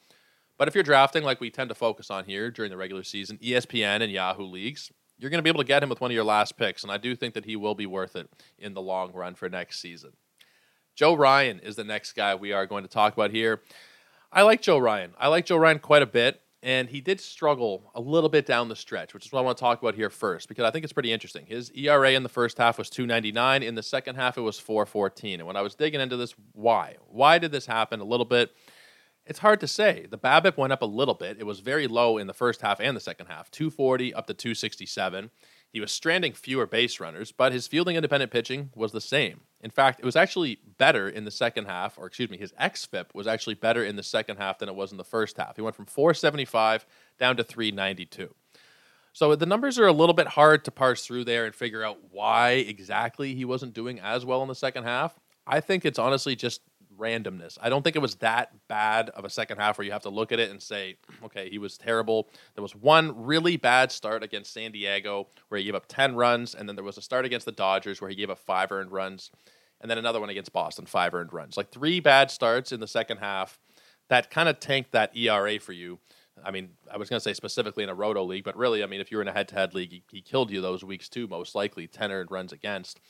But 0.58 0.68
if 0.68 0.74
you're 0.74 0.84
drafting 0.84 1.24
like 1.24 1.40
we 1.40 1.50
tend 1.50 1.70
to 1.70 1.74
focus 1.74 2.10
on 2.10 2.26
here 2.26 2.50
during 2.50 2.70
the 2.70 2.76
regular 2.76 3.04
season, 3.04 3.38
ESPN 3.38 4.02
and 4.02 4.12
Yahoo 4.12 4.44
leagues, 4.44 4.92
you're 5.18 5.30
going 5.30 5.38
to 5.38 5.42
be 5.42 5.50
able 5.50 5.62
to 5.62 5.66
get 5.66 5.82
him 5.82 5.88
with 5.88 6.00
one 6.00 6.10
of 6.10 6.14
your 6.14 6.24
last 6.24 6.56
picks, 6.56 6.82
and 6.82 6.92
I 6.92 6.96
do 6.96 7.16
think 7.16 7.34
that 7.34 7.44
he 7.44 7.56
will 7.56 7.74
be 7.74 7.86
worth 7.86 8.16
it 8.16 8.28
in 8.58 8.74
the 8.74 8.82
long 8.82 9.12
run 9.12 9.34
for 9.34 9.48
next 9.48 9.80
season. 9.80 10.12
Joe 10.94 11.14
Ryan 11.14 11.60
is 11.60 11.76
the 11.76 11.84
next 11.84 12.12
guy 12.12 12.34
we 12.34 12.52
are 12.52 12.66
going 12.66 12.82
to 12.82 12.88
talk 12.88 13.12
about 13.12 13.30
here. 13.30 13.60
I 14.32 14.42
like 14.42 14.62
Joe 14.62 14.78
Ryan. 14.78 15.12
I 15.18 15.28
like 15.28 15.46
Joe 15.46 15.56
Ryan 15.56 15.78
quite 15.78 16.02
a 16.02 16.06
bit, 16.06 16.40
and 16.62 16.88
he 16.88 17.00
did 17.00 17.20
struggle 17.20 17.90
a 17.94 18.00
little 18.00 18.28
bit 18.28 18.46
down 18.46 18.68
the 18.68 18.76
stretch, 18.76 19.14
which 19.14 19.26
is 19.26 19.32
what 19.32 19.40
I 19.40 19.42
want 19.42 19.56
to 19.56 19.60
talk 19.60 19.80
about 19.80 19.94
here 19.94 20.10
first 20.10 20.48
because 20.48 20.64
I 20.64 20.70
think 20.70 20.84
it's 20.84 20.92
pretty 20.92 21.12
interesting. 21.12 21.46
His 21.46 21.70
ERA 21.72 22.12
in 22.12 22.22
the 22.22 22.28
first 22.28 22.58
half 22.58 22.78
was 22.78 22.90
2.99. 22.90 23.62
In 23.62 23.74
the 23.74 23.82
second 23.82 24.16
half, 24.16 24.36
it 24.36 24.40
was 24.40 24.58
4.14. 24.58 25.34
And 25.34 25.46
when 25.46 25.56
I 25.56 25.62
was 25.62 25.74
digging 25.74 26.00
into 26.00 26.16
this, 26.16 26.34
why? 26.52 26.96
Why 27.08 27.38
did 27.38 27.52
this 27.52 27.66
happen? 27.66 28.00
A 28.00 28.04
little 28.04 28.26
bit. 28.26 28.50
It's 29.26 29.40
hard 29.40 29.58
to 29.60 29.66
say. 29.66 30.06
The 30.08 30.18
BABIP 30.18 30.56
went 30.56 30.72
up 30.72 30.82
a 30.82 30.86
little 30.86 31.14
bit. 31.14 31.38
It 31.40 31.46
was 31.46 31.58
very 31.58 31.88
low 31.88 32.16
in 32.16 32.28
the 32.28 32.32
first 32.32 32.60
half 32.60 32.80
and 32.80 32.96
the 32.96 33.00
second 33.00 33.26
half, 33.26 33.50
240 33.50 34.14
up 34.14 34.26
to 34.28 34.34
267. 34.34 35.30
He 35.72 35.80
was 35.80 35.90
stranding 35.90 36.32
fewer 36.32 36.64
base 36.64 37.00
runners, 37.00 37.32
but 37.32 37.52
his 37.52 37.66
fielding 37.66 37.96
independent 37.96 38.30
pitching 38.30 38.70
was 38.76 38.92
the 38.92 39.00
same. 39.00 39.40
In 39.60 39.70
fact, 39.70 39.98
it 39.98 40.06
was 40.06 40.14
actually 40.14 40.60
better 40.78 41.08
in 41.08 41.24
the 41.24 41.32
second 41.32 41.66
half, 41.66 41.98
or 41.98 42.06
excuse 42.06 42.30
me, 42.30 42.38
his 42.38 42.52
xFIP 42.52 43.06
was 43.14 43.26
actually 43.26 43.54
better 43.54 43.84
in 43.84 43.96
the 43.96 44.02
second 44.04 44.36
half 44.36 44.58
than 44.58 44.68
it 44.68 44.76
was 44.76 44.92
in 44.92 44.96
the 44.96 45.04
first 45.04 45.36
half. 45.36 45.56
He 45.56 45.62
went 45.62 45.74
from 45.74 45.86
475 45.86 46.86
down 47.18 47.36
to 47.36 47.42
392. 47.42 48.32
So 49.12 49.34
the 49.34 49.46
numbers 49.46 49.78
are 49.78 49.86
a 49.86 49.92
little 49.92 50.14
bit 50.14 50.28
hard 50.28 50.64
to 50.66 50.70
parse 50.70 51.04
through 51.04 51.24
there 51.24 51.46
and 51.46 51.54
figure 51.54 51.82
out 51.82 51.98
why 52.10 52.50
exactly 52.50 53.34
he 53.34 53.44
wasn't 53.44 53.74
doing 53.74 53.98
as 53.98 54.24
well 54.24 54.42
in 54.42 54.48
the 54.48 54.54
second 54.54 54.84
half. 54.84 55.18
I 55.46 55.60
think 55.60 55.84
it's 55.84 55.98
honestly 55.98 56.36
just 56.36 56.60
randomness. 56.98 57.58
I 57.60 57.68
don't 57.68 57.82
think 57.82 57.96
it 57.96 58.00
was 58.00 58.16
that 58.16 58.52
bad 58.68 59.10
of 59.10 59.24
a 59.24 59.30
second 59.30 59.58
half 59.58 59.78
where 59.78 59.84
you 59.84 59.92
have 59.92 60.02
to 60.02 60.08
look 60.10 60.32
at 60.32 60.38
it 60.38 60.50
and 60.50 60.62
say, 60.62 60.96
okay, 61.24 61.48
he 61.48 61.58
was 61.58 61.76
terrible. 61.78 62.28
There 62.54 62.62
was 62.62 62.74
one 62.74 63.24
really 63.24 63.56
bad 63.56 63.92
start 63.92 64.22
against 64.22 64.52
San 64.52 64.72
Diego 64.72 65.28
where 65.48 65.58
he 65.58 65.64
gave 65.64 65.74
up 65.74 65.86
10 65.88 66.16
runs, 66.16 66.54
and 66.54 66.68
then 66.68 66.76
there 66.76 66.84
was 66.84 66.98
a 66.98 67.02
start 67.02 67.24
against 67.24 67.46
the 67.46 67.52
Dodgers 67.52 68.00
where 68.00 68.10
he 68.10 68.16
gave 68.16 68.30
up 68.30 68.38
five 68.38 68.72
earned 68.72 68.92
runs, 68.92 69.30
and 69.80 69.90
then 69.90 69.98
another 69.98 70.20
one 70.20 70.30
against 70.30 70.52
Boston, 70.52 70.86
five 70.86 71.14
earned 71.14 71.32
runs. 71.32 71.56
Like 71.56 71.70
three 71.70 72.00
bad 72.00 72.30
starts 72.30 72.72
in 72.72 72.80
the 72.80 72.86
second 72.86 73.18
half 73.18 73.58
that 74.08 74.30
kind 74.30 74.48
of 74.48 74.60
tanked 74.60 74.92
that 74.92 75.16
ERA 75.16 75.58
for 75.58 75.72
you. 75.72 75.98
I 76.44 76.50
mean, 76.50 76.70
I 76.92 76.98
was 76.98 77.08
going 77.08 77.18
to 77.18 77.24
say 77.24 77.32
specifically 77.32 77.82
in 77.82 77.88
a 77.88 77.94
roto 77.94 78.22
league, 78.22 78.44
but 78.44 78.56
really, 78.56 78.82
I 78.82 78.86
mean, 78.86 79.00
if 79.00 79.10
you 79.10 79.16
were 79.16 79.22
in 79.22 79.28
a 79.28 79.32
head 79.32 79.48
to 79.48 79.54
head 79.54 79.74
league, 79.74 79.90
he, 79.90 80.02
he 80.10 80.20
killed 80.20 80.50
you 80.50 80.60
those 80.60 80.84
weeks 80.84 81.08
too, 81.08 81.26
most 81.26 81.54
likely, 81.54 81.86
10 81.86 82.12
earned 82.12 82.30
runs 82.30 82.52
against. 82.52 83.00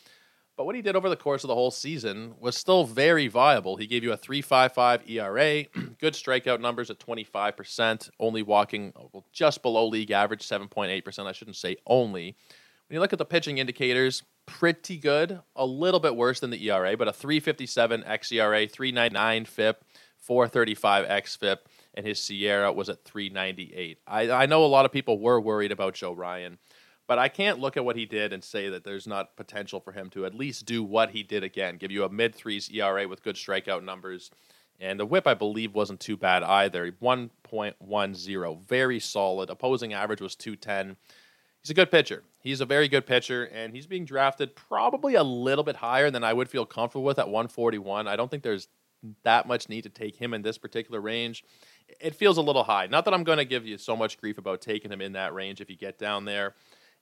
But 0.57 0.65
what 0.65 0.75
he 0.75 0.81
did 0.81 0.97
over 0.97 1.11
the 1.11 1.17
course 1.17 1.45
of 1.45 1.49
the 1.49 1.55
whole 1.55 1.71
season 1.71 2.35
was 2.41 2.57
still 2.57 2.85
very 2.85 3.29
viable. 3.29 3.77
He 3.77 3.87
gave 3.87 4.03
you 4.03 4.13
a 4.13 4.19
3.55 4.19 5.09
ERA, 5.11 5.65
good 6.01 6.15
strikeout 6.15 6.61
numbers 6.61 6.91
at 6.91 6.99
25%, 6.99 8.11
only 8.19 8.43
walking 8.43 8.93
well, 9.13 9.27
just 9.33 9.63
below 9.63 9.87
league 9.87 10.11
average, 10.11 10.47
7.8%. 10.47 11.27
I 11.27 11.33
shouldn't 11.33 11.57
say 11.57 11.77
only. 11.87 12.37
When 12.89 12.95
you 12.95 13.01
look 13.01 13.13
at 13.13 13.19
the 13.19 13.27
pitching 13.27 13.59
indicators, 13.59 14.23
pretty 14.47 14.97
good, 14.97 15.41
a 15.57 15.67
little 15.67 16.01
bit 16.01 16.17
worse 16.17 16.41
than 16.41 16.51
the 16.51 16.71
ERA, 16.71 16.97
but 16.97 17.09
a 17.09 17.13
357 17.13 18.05
xERA, 18.05 18.71
399 18.71 19.45
FIP, 19.45 19.85
435 20.21 21.07
xFIP, 21.07 21.59
and 21.95 22.07
his 22.07 22.21
SIERA 22.21 22.75
was 22.75 22.89
at 22.89 23.05
398. 23.05 23.99
I, 24.07 24.31
I 24.31 24.47
know 24.47 24.65
a 24.65 24.67
lot 24.67 24.85
of 24.85 24.93
people 24.93 25.19
were 25.19 25.41
worried 25.41 25.73
about 25.73 25.95
Joe 25.95 26.13
Ryan. 26.13 26.59
But 27.07 27.19
I 27.19 27.29
can't 27.29 27.61
look 27.61 27.77
at 27.77 27.85
what 27.85 27.97
he 27.97 28.05
did 28.05 28.33
and 28.33 28.43
say 28.43 28.69
that 28.69 28.83
there's 28.83 29.07
not 29.07 29.37
potential 29.37 29.81
for 29.81 29.93
him 29.93 30.11
to 30.11 30.27
at 30.27 30.35
least 30.35 30.67
do 30.67 30.83
what 30.83 31.11
he 31.11 31.23
did 31.23 31.45
again, 31.45 31.77
give 31.77 31.93
you 31.93 32.05
a 32.05 32.09
mid 32.09 32.35
threes 32.35 32.69
ERA 32.71 33.07
with 33.07 33.23
good 33.23 33.37
strikeout 33.37 33.85
numbers. 33.85 34.31
And 34.81 35.01
the 35.01 35.07
whip, 35.07 35.27
I 35.27 35.35
believe, 35.35 35.75
wasn't 35.75 36.01
too 36.01 36.17
bad 36.17 36.43
either. 36.43 36.91
1.10, 36.91 38.67
very 38.67 39.01
solid. 39.01 39.49
Opposing 39.49 39.95
average 39.95 40.21
was 40.21 40.35
210. 40.35 40.97
He's 41.63 41.71
a 41.71 41.75
good 41.75 41.91
pitcher. 41.91 42.23
He's 42.41 42.61
a 42.61 42.67
very 42.67 42.87
good 42.87 43.07
pitcher, 43.07 43.45
and 43.45 43.73
he's 43.73 43.87
being 43.87 44.05
drafted 44.05 44.55
probably 44.55 45.15
a 45.15 45.23
little 45.23 45.65
bit 45.65 45.77
higher 45.77 46.11
than 46.11 46.23
I 46.23 46.33
would 46.33 46.49
feel 46.49 46.67
comfortable 46.67 47.05
with 47.05 47.19
at 47.19 47.27
141. 47.27 48.07
I 48.07 48.17
don't 48.17 48.31
think 48.31 48.43
there's 48.43 48.69
that 49.25 49.49
much 49.49 49.69
need 49.69 49.83
to 49.83 49.89
take 49.89 50.17
him 50.17 50.35
in 50.35 50.43
this 50.43 50.59
particular 50.59 51.01
range. 51.01 51.45
It 52.01 52.15
feels 52.15 52.39
a 52.39 52.43
little 52.43 52.65
high. 52.65 52.87
Not 52.87 53.05
that 53.05 53.15
I'm 53.15 53.25
going 53.25 53.39
to 53.39 53.45
give 53.45 53.67
you 53.67 53.79
so 53.79 53.97
much 53.97 54.19
grief 54.19 54.39
about 54.39 54.61
taking 54.61 54.93
him 54.93 55.01
in 55.01 55.13
that 55.13 55.35
range 55.35 55.61
if 55.61 55.71
you 55.71 55.77
get 55.77 55.99
down 55.99 56.25
there. 56.25 56.55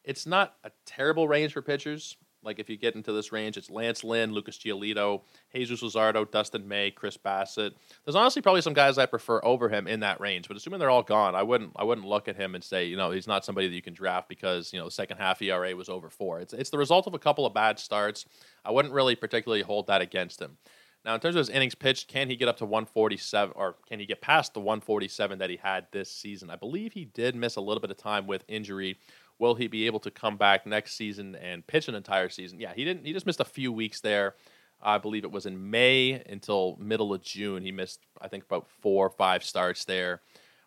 It's 0.05 0.27
not 0.27 0.55
a 0.65 0.71
terrible 0.87 1.27
range 1.29 1.53
for 1.53 1.63
pitchers. 1.63 2.17
Like 2.45 2.59
if 2.59 2.69
you 2.69 2.77
get 2.77 2.95
into 2.95 3.13
this 3.13 3.33
range, 3.33 3.57
it's 3.57 3.71
Lance 3.71 4.05
Lynn, 4.05 4.33
Lucas 4.33 4.59
Giolito, 4.59 5.23
Jesus 5.55 5.83
Luzardo, 5.83 6.31
Dustin 6.31 6.69
May, 6.69 6.91
Chris 6.91 7.17
Bassitt. 7.17 7.73
There's 8.05 8.15
honestly 8.15 8.43
probably 8.43 8.61
some 8.61 8.75
guys 8.75 8.99
I 8.99 9.07
prefer 9.07 9.41
over 9.43 9.69
him 9.69 9.87
in 9.87 10.01
that 10.01 10.21
range, 10.21 10.47
but 10.47 10.57
assuming 10.57 10.79
they're 10.79 10.91
all 10.91 11.03
gone, 11.03 11.35
I 11.35 11.43
wouldn't 11.43 11.73
I 11.77 11.85
wouldn't 11.85 12.07
look 12.07 12.29
at 12.29 12.37
him 12.37 12.55
and 12.55 12.63
say, 12.63 12.85
you 12.85 12.97
know, 12.97 13.11
he's 13.11 13.27
not 13.27 13.45
somebody 13.45 13.69
that 13.69 13.75
you 13.75 13.83
can 13.83 13.95
draft 13.95 14.29
because, 14.29 14.73
you 14.73 14.79
know, 14.79 14.85
the 14.85 14.91
second 14.91 15.17
half 15.17 15.41
ERA 15.41 15.75
was 15.75 15.89
over 15.89 16.11
four. 16.11 16.41
It's 16.41 16.53
it's 16.53 16.71
the 16.71 16.79
result 16.79 17.07
of 17.07 17.15
a 17.15 17.19
couple 17.19 17.47
of 17.47 17.55
bad 17.55 17.79
starts. 17.79 18.27
I 18.65 18.71
wouldn't 18.71 18.95
really 18.95 19.17
particularly 19.17 19.63
hold 19.63 19.87
that 19.87 20.03
against 20.03 20.41
him. 20.41 20.59
Now, 21.05 21.15
in 21.15 21.21
terms 21.21 21.35
of 21.35 21.41
his 21.41 21.51
innings 21.51 21.75
pitched, 21.75 22.09
can 22.09 22.31
he 22.31 22.37
get 22.37 22.49
up 22.49 22.57
to 22.59 22.65
147 22.65 23.53
or 23.57 23.77
can 23.87 24.01
he 24.01 24.07
get 24.07 24.23
past 24.23 24.55
the 24.55 24.61
147 24.61 25.39
that 25.39 25.51
he 25.51 25.57
had 25.57 25.87
this 25.93 26.11
season? 26.11 26.49
I 26.49 26.57
believe 26.57 26.95
he 26.95 27.05
did 27.05 27.37
miss 27.37 27.57
a 27.57 27.61
little 27.61 27.81
bit 27.81 27.91
of 27.91 27.99
time 27.99 28.27
with 28.27 28.43
injury 28.49 28.99
Will 29.39 29.55
he 29.55 29.67
be 29.67 29.87
able 29.87 30.01
to 30.01 30.11
come 30.11 30.37
back 30.37 30.67
next 30.67 30.95
season 30.95 31.35
and 31.35 31.67
pitch 31.67 31.89
an 31.89 31.95
entire 31.95 32.29
season? 32.29 32.61
Yeah, 32.61 32.73
he 32.75 32.85
didn't. 32.85 33.05
He 33.05 33.13
just 33.13 33.27
missed 33.27 33.41
a 33.41 33.45
few 33.45 33.73
weeks 33.73 34.01
there. 34.01 34.35
I 34.81 34.99
believe 34.99 35.25
it 35.25 35.33
was 35.33 35.47
in 35.47 35.71
May 35.71 36.23
until 36.29 36.77
middle 36.79 37.15
of 37.15 37.23
June. 37.23 37.63
He 37.63 37.73
missed, 37.73 38.01
I 38.21 38.29
think, 38.29 38.45
about 38.45 38.69
four 38.81 39.07
or 39.07 39.11
five 39.11 39.43
starts 39.43 39.85
there. 39.85 40.21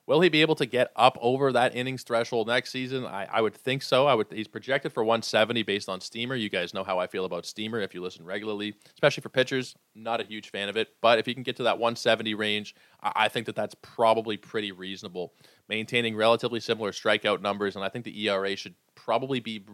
Will 0.07 0.21
he 0.21 0.29
be 0.29 0.39
able 0.39 0.55
to 0.55 0.65
get 0.65 0.89
up 0.95 1.17
over 1.19 1.51
that 1.51 1.75
innings 1.75 2.01
threshold 2.01 2.47
next 2.47 2.71
season? 2.71 3.05
I, 3.05 3.27
I 3.29 3.41
would 3.41 3.53
think 3.53 3.83
so. 3.83 4.07
I 4.07 4.13
would. 4.13 4.27
He's 4.31 4.47
projected 4.47 4.93
for 4.93 5.03
170 5.03 5.63
based 5.63 5.89
on 5.89 5.99
Steamer. 5.99 6.33
You 6.33 6.49
guys 6.49 6.73
know 6.73 6.85
how 6.85 6.97
I 6.97 7.07
feel 7.07 7.25
about 7.25 7.45
Steamer 7.45 7.81
if 7.81 7.93
you 7.93 8.01
listen 8.01 8.23
regularly, 8.23 8.75
especially 8.93 9.21
for 9.21 9.27
pitchers. 9.27 9.75
Not 9.95 10.21
a 10.21 10.23
huge 10.23 10.49
fan 10.49 10.69
of 10.69 10.77
it, 10.77 10.87
but 11.01 11.19
if 11.19 11.25
he 11.25 11.33
can 11.33 11.43
get 11.43 11.57
to 11.57 11.63
that 11.63 11.77
170 11.77 12.33
range, 12.35 12.73
I, 13.03 13.11
I 13.15 13.27
think 13.27 13.47
that 13.47 13.55
that's 13.57 13.75
probably 13.81 14.37
pretty 14.37 14.71
reasonable. 14.71 15.33
Maintaining 15.67 16.15
relatively 16.15 16.61
similar 16.61 16.93
strikeout 16.93 17.41
numbers, 17.41 17.75
and 17.75 17.83
I 17.83 17.89
think 17.89 18.05
the 18.05 18.29
ERA 18.29 18.55
should 18.55 18.75
probably 18.95 19.41
be 19.41 19.65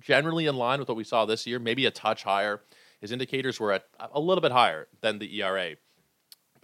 generally 0.00 0.46
in 0.46 0.56
line 0.56 0.80
with 0.80 0.88
what 0.88 0.96
we 0.96 1.04
saw 1.04 1.26
this 1.26 1.46
year, 1.46 1.60
maybe 1.60 1.86
a 1.86 1.92
touch 1.92 2.24
higher. 2.24 2.60
His 3.00 3.12
indicators 3.12 3.60
were 3.60 3.70
at 3.70 3.84
a 4.12 4.18
little 4.18 4.42
bit 4.42 4.50
higher 4.50 4.88
than 5.00 5.20
the 5.20 5.40
ERA 5.40 5.76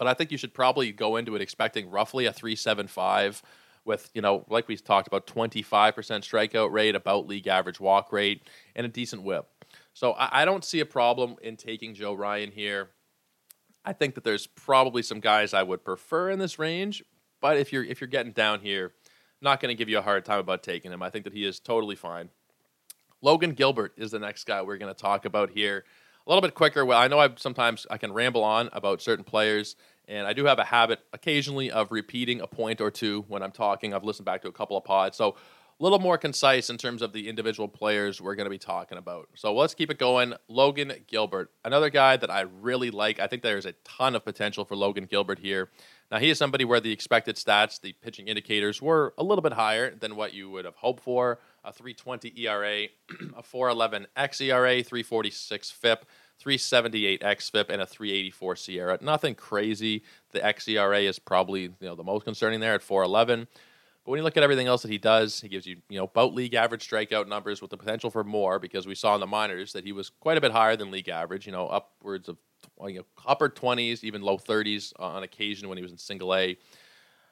but 0.03 0.11
I 0.11 0.15
think 0.15 0.33
you 0.33 0.37
should 0.37 0.53
probably 0.53 0.91
go 0.91 1.15
into 1.15 1.37
it 1.37 1.43
expecting 1.43 1.89
roughly 1.89 2.27
a 2.27 2.33
375 2.33 3.41
with, 3.85 4.11
you 4.15 4.21
know, 4.21 4.45
like 4.49 4.67
we 4.67 4.77
talked 4.77 5.07
about 5.07 5.29
25% 5.29 5.63
strikeout 5.73 6.73
rate, 6.73 6.97
about 6.97 7.29
league 7.29 7.47
average 7.47 7.79
walk 7.79 8.13
rate, 8.13 8.43
and 8.75 8.85
a 8.85 8.89
decent 8.89 9.23
whip. 9.23 9.47
So 9.95 10.15
I, 10.15 10.43
I 10.43 10.45
don't 10.45 10.65
see 10.65 10.81
a 10.81 10.85
problem 10.85 11.37
in 11.41 11.57
taking 11.57 11.95
Joe 11.95 12.15
Ryan 12.15 12.51
here. 12.51 12.91
I 13.85 13.93
think 13.93 14.17
that 14.17 14.25
there's 14.25 14.49
probably 14.49 15.03
some 15.03 15.21
guys 15.21 15.55
I 15.55 15.63
would 15.63 15.85
prefer 15.85 16.31
in 16.31 16.41
this 16.41 16.59
range, 16.59 17.05
but 17.41 17.57
if 17.57 17.73
you're 17.73 17.85
if 17.85 18.01
you're 18.01 18.09
getting 18.09 18.33
down 18.33 18.59
here, 18.59 18.95
not 19.41 19.61
going 19.61 19.71
to 19.73 19.79
give 19.79 19.89
you 19.89 19.99
a 19.99 20.03
hard 20.03 20.25
time 20.25 20.41
about 20.41 20.65
taking 20.65 20.91
him. 20.91 21.01
I 21.01 21.11
think 21.11 21.23
that 21.27 21.33
he 21.33 21.45
is 21.45 21.61
totally 21.61 21.95
fine. 21.95 22.29
Logan 23.21 23.53
Gilbert 23.53 23.93
is 23.97 24.11
the 24.11 24.19
next 24.19 24.49
guy 24.49 24.63
we're 24.63 24.79
going 24.79 24.93
to 24.93 25.01
talk 25.01 25.27
about 25.27 25.51
here. 25.51 25.85
A 26.27 26.31
little 26.31 26.43
bit 26.43 26.55
quicker. 26.55 26.85
Well, 26.85 26.99
I 26.99 27.09
know 27.09 27.19
I 27.19 27.31
sometimes 27.37 27.85
I 27.91 27.99
can 27.99 28.13
ramble 28.13 28.45
on 28.45 28.69
about 28.73 29.03
certain 29.03 29.25
players 29.25 29.75
and 30.09 30.27
I 30.27 30.33
do 30.33 30.45
have 30.47 30.59
a 30.59 30.65
habit 30.65 31.01
occasionally 31.13 31.71
of 31.71 31.91
repeating 31.91 32.41
a 32.41 32.47
point 32.47 32.81
or 32.81 32.91
two 32.91 33.25
when 33.29 33.43
I'm 33.43 33.53
talking. 33.53 33.95
I've 33.95 34.05
listened 34.05 34.27
back 34.27 34.43
to 34.43 34.49
a 34.49 34.53
couple 34.53 34.77
of 34.77 34.85
pods. 34.85 35.17
So 35.17 35.37
a 35.81 35.83
little 35.83 35.99
more 35.99 36.17
concise 36.17 36.71
in 36.71 36.79
terms 36.79 37.03
of 37.03 37.13
the 37.13 37.29
individual 37.29 37.67
players 37.67 38.21
we're 38.21 38.35
going 38.35 38.47
to 38.47 38.51
be 38.51 38.59
talking 38.59 38.99
about. 38.99 39.29
So 39.35 39.53
let's 39.53 39.75
keep 39.75 39.91
it 39.91 39.99
going. 39.99 40.35
Logan 40.47 40.93
Gilbert, 41.09 41.51
another 41.65 41.91
guy 41.91 42.17
that 42.17 42.31
I 42.31 42.43
really 42.43 42.91
like. 42.91 43.19
I 43.19 43.27
think 43.27 43.43
there's 43.43 43.67
a 43.67 43.73
ton 43.85 44.15
of 44.15 44.25
potential 44.25 44.65
for 44.65 44.77
Logan 44.77 45.07
Gilbert 45.07 45.41
here. 45.41 45.71
Now, 46.11 46.19
he 46.19 46.31
is 46.31 46.39
somebody 46.39 46.65
where 46.65 46.79
the 46.79 46.93
expected 46.93 47.37
stats, 47.37 47.81
the 47.81 47.95
pitching 47.95 48.29
indicators, 48.29 48.83
were 48.83 49.15
a 49.17 49.25
little 49.25 49.43
bit 49.43 49.55
higher 49.55 49.95
than 49.95 50.15
what 50.15 50.35
you 50.35 50.51
would 50.51 50.67
have 50.67 50.77
hoped 50.77 51.03
for. 51.03 51.41
A 51.65 51.73
320 51.73 52.33
ERA, 52.37 52.89
a 53.37 53.43
411 53.43 54.07
xERA, 54.17 54.87
346 54.87 55.71
FIP. 55.71 56.05
378 56.43 57.21
xFIP 57.21 57.71
and 57.71 57.81
a 57.81 57.87
384 57.87 58.55
SIERA. 58.57 59.01
Nothing 59.01 59.37
crazy. 59.37 60.03
The 60.33 60.41
xERA 60.41 61.09
is 61.09 61.21
probably 61.21 61.63
you 61.63 61.77
know 61.81 61.95
the 61.95 62.03
most 62.03 62.25
concerning 62.25 62.59
there 62.59 62.75
at 62.75 62.83
411. 62.83 63.47
But 64.05 64.11
when 64.11 64.19
you 64.19 64.25
look 64.25 64.37
at 64.37 64.43
everything 64.43 64.67
else 64.67 64.83
that 64.83 64.91
he 64.91 64.99
does, 64.99 65.41
he 65.41 65.49
gives 65.49 65.67
you 65.67 65.77
you 65.89 65.99
know 65.99 66.09
boat 66.09 66.35
league 66.35 66.55
average 66.55 66.89
strikeout 66.89 67.29
numbers 67.29 67.63
with 67.63 67.71
the 67.71 67.77
potential 67.77 68.11
for 68.11 68.25
more 68.25 68.59
because 68.59 68.89
we 68.89 68.97
saw 68.97 69.15
in 69.15 69.21
the 69.21 69.27
minors 69.27 69.73
that 69.73 69.85
he 69.85 69.93
was 69.93 70.11
quite 70.11 70.37
a 70.37 70.41
bit 70.41 70.51
higher 70.51 70.75
than 70.75 70.91
league 70.91 71.09
average. 71.09 71.47
You 71.47 71.53
know 71.53 71.69
upwards 71.69 72.29
of 72.29 72.39
you 72.89 72.99
know 72.99 73.07
upper 73.25 73.49
20s, 73.49 74.03
even 74.03 74.21
low 74.21 74.37
30s 74.37 74.93
on 74.99 75.23
occasion 75.23 75.69
when 75.69 75.79
he 75.79 75.83
was 75.83 75.93
in 75.93 75.99
single 75.99 76.35
A. 76.35 76.59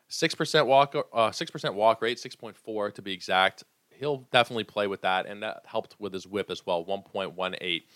Six 0.07 0.37
percent 0.37 0.69
walk, 0.69 0.95
uh, 1.13 1.33
six 1.33 1.51
percent 1.51 1.75
walk 1.75 2.01
rate, 2.01 2.21
six 2.21 2.37
point 2.37 2.57
four 2.57 2.93
to 2.93 3.03
be 3.03 3.13
exact. 3.13 3.65
He'll 3.91 4.29
definitely 4.31 4.65
play 4.65 4.87
with 4.87 5.03
that, 5.03 5.27
and 5.27 5.43
that 5.43 5.63
helped 5.65 5.97
with 5.99 6.13
his 6.13 6.29
WHIP 6.29 6.51
as 6.51 6.65
well, 6.65 6.85
one 6.85 7.03
point 7.03 7.35
one 7.35 7.57
eight. 7.61 7.89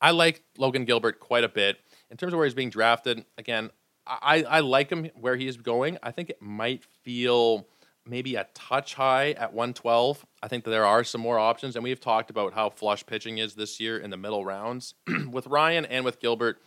I 0.00 0.12
like 0.12 0.42
Logan 0.56 0.84
Gilbert 0.84 1.20
quite 1.20 1.44
a 1.44 1.48
bit. 1.48 1.78
In 2.10 2.16
terms 2.16 2.32
of 2.32 2.38
where 2.38 2.46
he's 2.46 2.54
being 2.54 2.70
drafted, 2.70 3.24
again, 3.38 3.70
I, 4.06 4.42
I 4.42 4.60
like 4.60 4.90
him 4.90 5.08
where 5.14 5.36
he 5.36 5.46
is 5.46 5.56
going. 5.56 5.98
I 6.02 6.10
think 6.10 6.30
it 6.30 6.40
might 6.40 6.84
feel 7.04 7.68
maybe 8.06 8.34
a 8.34 8.48
touch 8.54 8.94
high 8.94 9.32
at 9.32 9.52
112. 9.52 10.24
I 10.42 10.48
think 10.48 10.64
that 10.64 10.70
there 10.70 10.86
are 10.86 11.04
some 11.04 11.20
more 11.20 11.38
options, 11.38 11.76
and 11.76 11.84
we've 11.84 12.00
talked 12.00 12.30
about 12.30 12.54
how 12.54 12.70
flush 12.70 13.04
pitching 13.04 13.38
is 13.38 13.54
this 13.54 13.78
year 13.78 13.98
in 13.98 14.10
the 14.10 14.16
middle 14.16 14.44
rounds. 14.44 14.94
with 15.30 15.46
Ryan 15.46 15.84
and 15.84 16.04
with 16.04 16.18
Gilbert, 16.18 16.60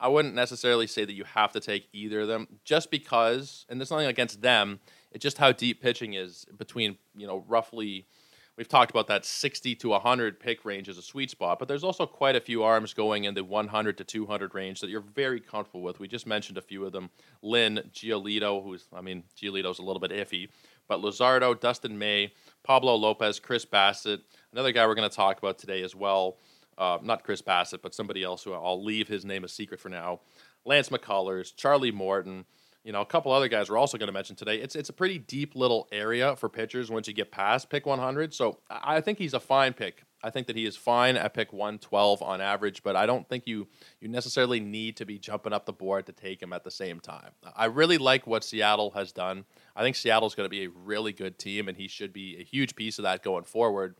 I 0.00 0.08
wouldn't 0.08 0.34
necessarily 0.34 0.86
say 0.86 1.04
that 1.04 1.12
you 1.12 1.24
have 1.24 1.52
to 1.52 1.60
take 1.60 1.88
either 1.92 2.22
of 2.22 2.28
them 2.28 2.48
just 2.64 2.90
because, 2.90 3.66
and 3.68 3.78
there's 3.78 3.90
nothing 3.90 4.06
against 4.06 4.40
them, 4.40 4.80
it's 5.12 5.22
just 5.22 5.38
how 5.38 5.52
deep 5.52 5.82
pitching 5.82 6.14
is 6.14 6.46
between, 6.56 6.96
you 7.14 7.26
know, 7.26 7.44
roughly– 7.46 8.06
we've 8.60 8.68
talked 8.68 8.90
about 8.90 9.06
that 9.06 9.24
60 9.24 9.74
to 9.76 9.88
100 9.88 10.38
pick 10.38 10.66
range 10.66 10.90
as 10.90 10.98
a 10.98 11.02
sweet 11.02 11.30
spot, 11.30 11.58
but 11.58 11.66
there's 11.66 11.82
also 11.82 12.04
quite 12.04 12.36
a 12.36 12.40
few 12.42 12.62
arms 12.62 12.92
going 12.92 13.24
in 13.24 13.32
the 13.32 13.42
100 13.42 13.96
to 13.96 14.04
200 14.04 14.54
range 14.54 14.82
that 14.82 14.90
you're 14.90 15.00
very 15.00 15.40
comfortable 15.40 15.80
with. 15.80 15.98
We 15.98 16.06
just 16.06 16.26
mentioned 16.26 16.58
a 16.58 16.60
few 16.60 16.84
of 16.84 16.92
them. 16.92 17.08
Lynn, 17.40 17.80
Giolito, 17.90 18.62
who's, 18.62 18.84
I 18.92 19.00
mean, 19.00 19.24
Giolito's 19.34 19.78
a 19.78 19.82
little 19.82 19.98
bit 19.98 20.10
iffy, 20.10 20.50
but 20.88 21.00
Luzardo, 21.00 21.58
Dustin 21.58 21.98
May, 21.98 22.34
Pablo 22.62 22.96
Lopez, 22.96 23.40
Chris 23.40 23.64
Bassitt, 23.64 24.20
another 24.52 24.72
guy 24.72 24.86
we're 24.86 24.94
going 24.94 25.08
to 25.08 25.16
talk 25.16 25.38
about 25.38 25.58
today 25.58 25.82
as 25.82 25.96
well. 25.96 26.36
Uh, 26.76 26.98
not 27.02 27.24
Chris 27.24 27.40
Bassitt, 27.40 27.80
but 27.80 27.94
somebody 27.94 28.22
else 28.22 28.44
who 28.44 28.52
I'll 28.52 28.84
leave 28.84 29.08
his 29.08 29.24
name 29.24 29.42
a 29.42 29.48
secret 29.48 29.80
for 29.80 29.88
now. 29.88 30.20
Lance 30.66 30.90
McCullers, 30.90 31.56
Charlie 31.56 31.92
Morton, 31.92 32.44
you 32.84 32.92
know, 32.92 33.00
a 33.00 33.06
couple 33.06 33.32
other 33.32 33.48
guys 33.48 33.68
we're 33.68 33.76
also 33.76 33.98
going 33.98 34.08
to 34.08 34.12
mention 34.12 34.36
today. 34.36 34.56
It's 34.56 34.74
it's 34.74 34.88
a 34.88 34.92
pretty 34.92 35.18
deep 35.18 35.54
little 35.54 35.88
area 35.92 36.36
for 36.36 36.48
pitchers 36.48 36.90
once 36.90 37.08
you 37.08 37.14
get 37.14 37.30
past 37.30 37.68
pick 37.68 37.86
100. 37.86 38.32
So 38.34 38.60
I 38.70 39.00
think 39.00 39.18
he's 39.18 39.34
a 39.34 39.40
fine 39.40 39.72
pick. 39.72 40.04
I 40.22 40.30
think 40.30 40.46
that 40.48 40.56
he 40.56 40.66
is 40.66 40.76
fine 40.76 41.16
at 41.16 41.32
pick 41.32 41.52
112 41.52 42.22
on 42.22 42.40
average, 42.40 42.82
but 42.82 42.94
I 42.94 43.06
don't 43.06 43.28
think 43.28 43.46
you 43.46 43.68
you 44.00 44.08
necessarily 44.08 44.60
need 44.60 44.96
to 44.96 45.06
be 45.06 45.18
jumping 45.18 45.52
up 45.52 45.66
the 45.66 45.72
board 45.72 46.06
to 46.06 46.12
take 46.12 46.42
him 46.42 46.52
at 46.52 46.64
the 46.64 46.70
same 46.70 47.00
time. 47.00 47.30
I 47.56 47.66
really 47.66 47.98
like 47.98 48.26
what 48.26 48.44
Seattle 48.44 48.90
has 48.92 49.12
done. 49.12 49.44
I 49.76 49.82
think 49.82 49.96
Seattle's 49.96 50.34
going 50.34 50.46
to 50.46 50.50
be 50.50 50.64
a 50.64 50.70
really 50.70 51.12
good 51.12 51.38
team, 51.38 51.68
and 51.68 51.76
he 51.76 51.88
should 51.88 52.12
be 52.12 52.38
a 52.38 52.44
huge 52.44 52.76
piece 52.76 52.98
of 52.98 53.02
that 53.04 53.22
going 53.22 53.44
forward 53.44 53.96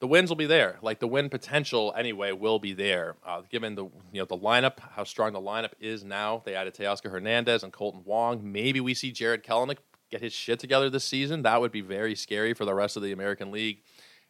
the 0.00 0.06
wins 0.06 0.30
will 0.30 0.36
be 0.36 0.46
there. 0.46 0.78
Like 0.80 1.00
the 1.00 1.08
win 1.08 1.28
potential 1.28 1.92
anyway 1.96 2.32
will 2.32 2.58
be 2.58 2.72
there. 2.72 3.16
Uh, 3.24 3.42
given 3.50 3.74
the 3.74 3.84
you 3.84 4.20
know 4.20 4.24
the 4.24 4.36
lineup, 4.36 4.78
how 4.94 5.04
strong 5.04 5.32
the 5.32 5.40
lineup 5.40 5.72
is 5.80 6.04
now. 6.04 6.42
They 6.44 6.54
added 6.54 6.74
Teoscar 6.74 7.10
Hernandez 7.10 7.62
and 7.62 7.72
Kolten 7.72 8.04
Wong. 8.04 8.40
Maybe 8.52 8.80
we 8.80 8.94
see 8.94 9.10
Jarred 9.10 9.44
Kelenic 9.44 9.78
get 10.10 10.20
his 10.20 10.32
shit 10.32 10.58
together 10.58 10.88
this 10.88 11.04
season. 11.04 11.42
That 11.42 11.60
would 11.60 11.72
be 11.72 11.80
very 11.80 12.14
scary 12.14 12.54
for 12.54 12.64
the 12.64 12.74
rest 12.74 12.96
of 12.96 13.02
the 13.02 13.12
American 13.12 13.50
League. 13.50 13.82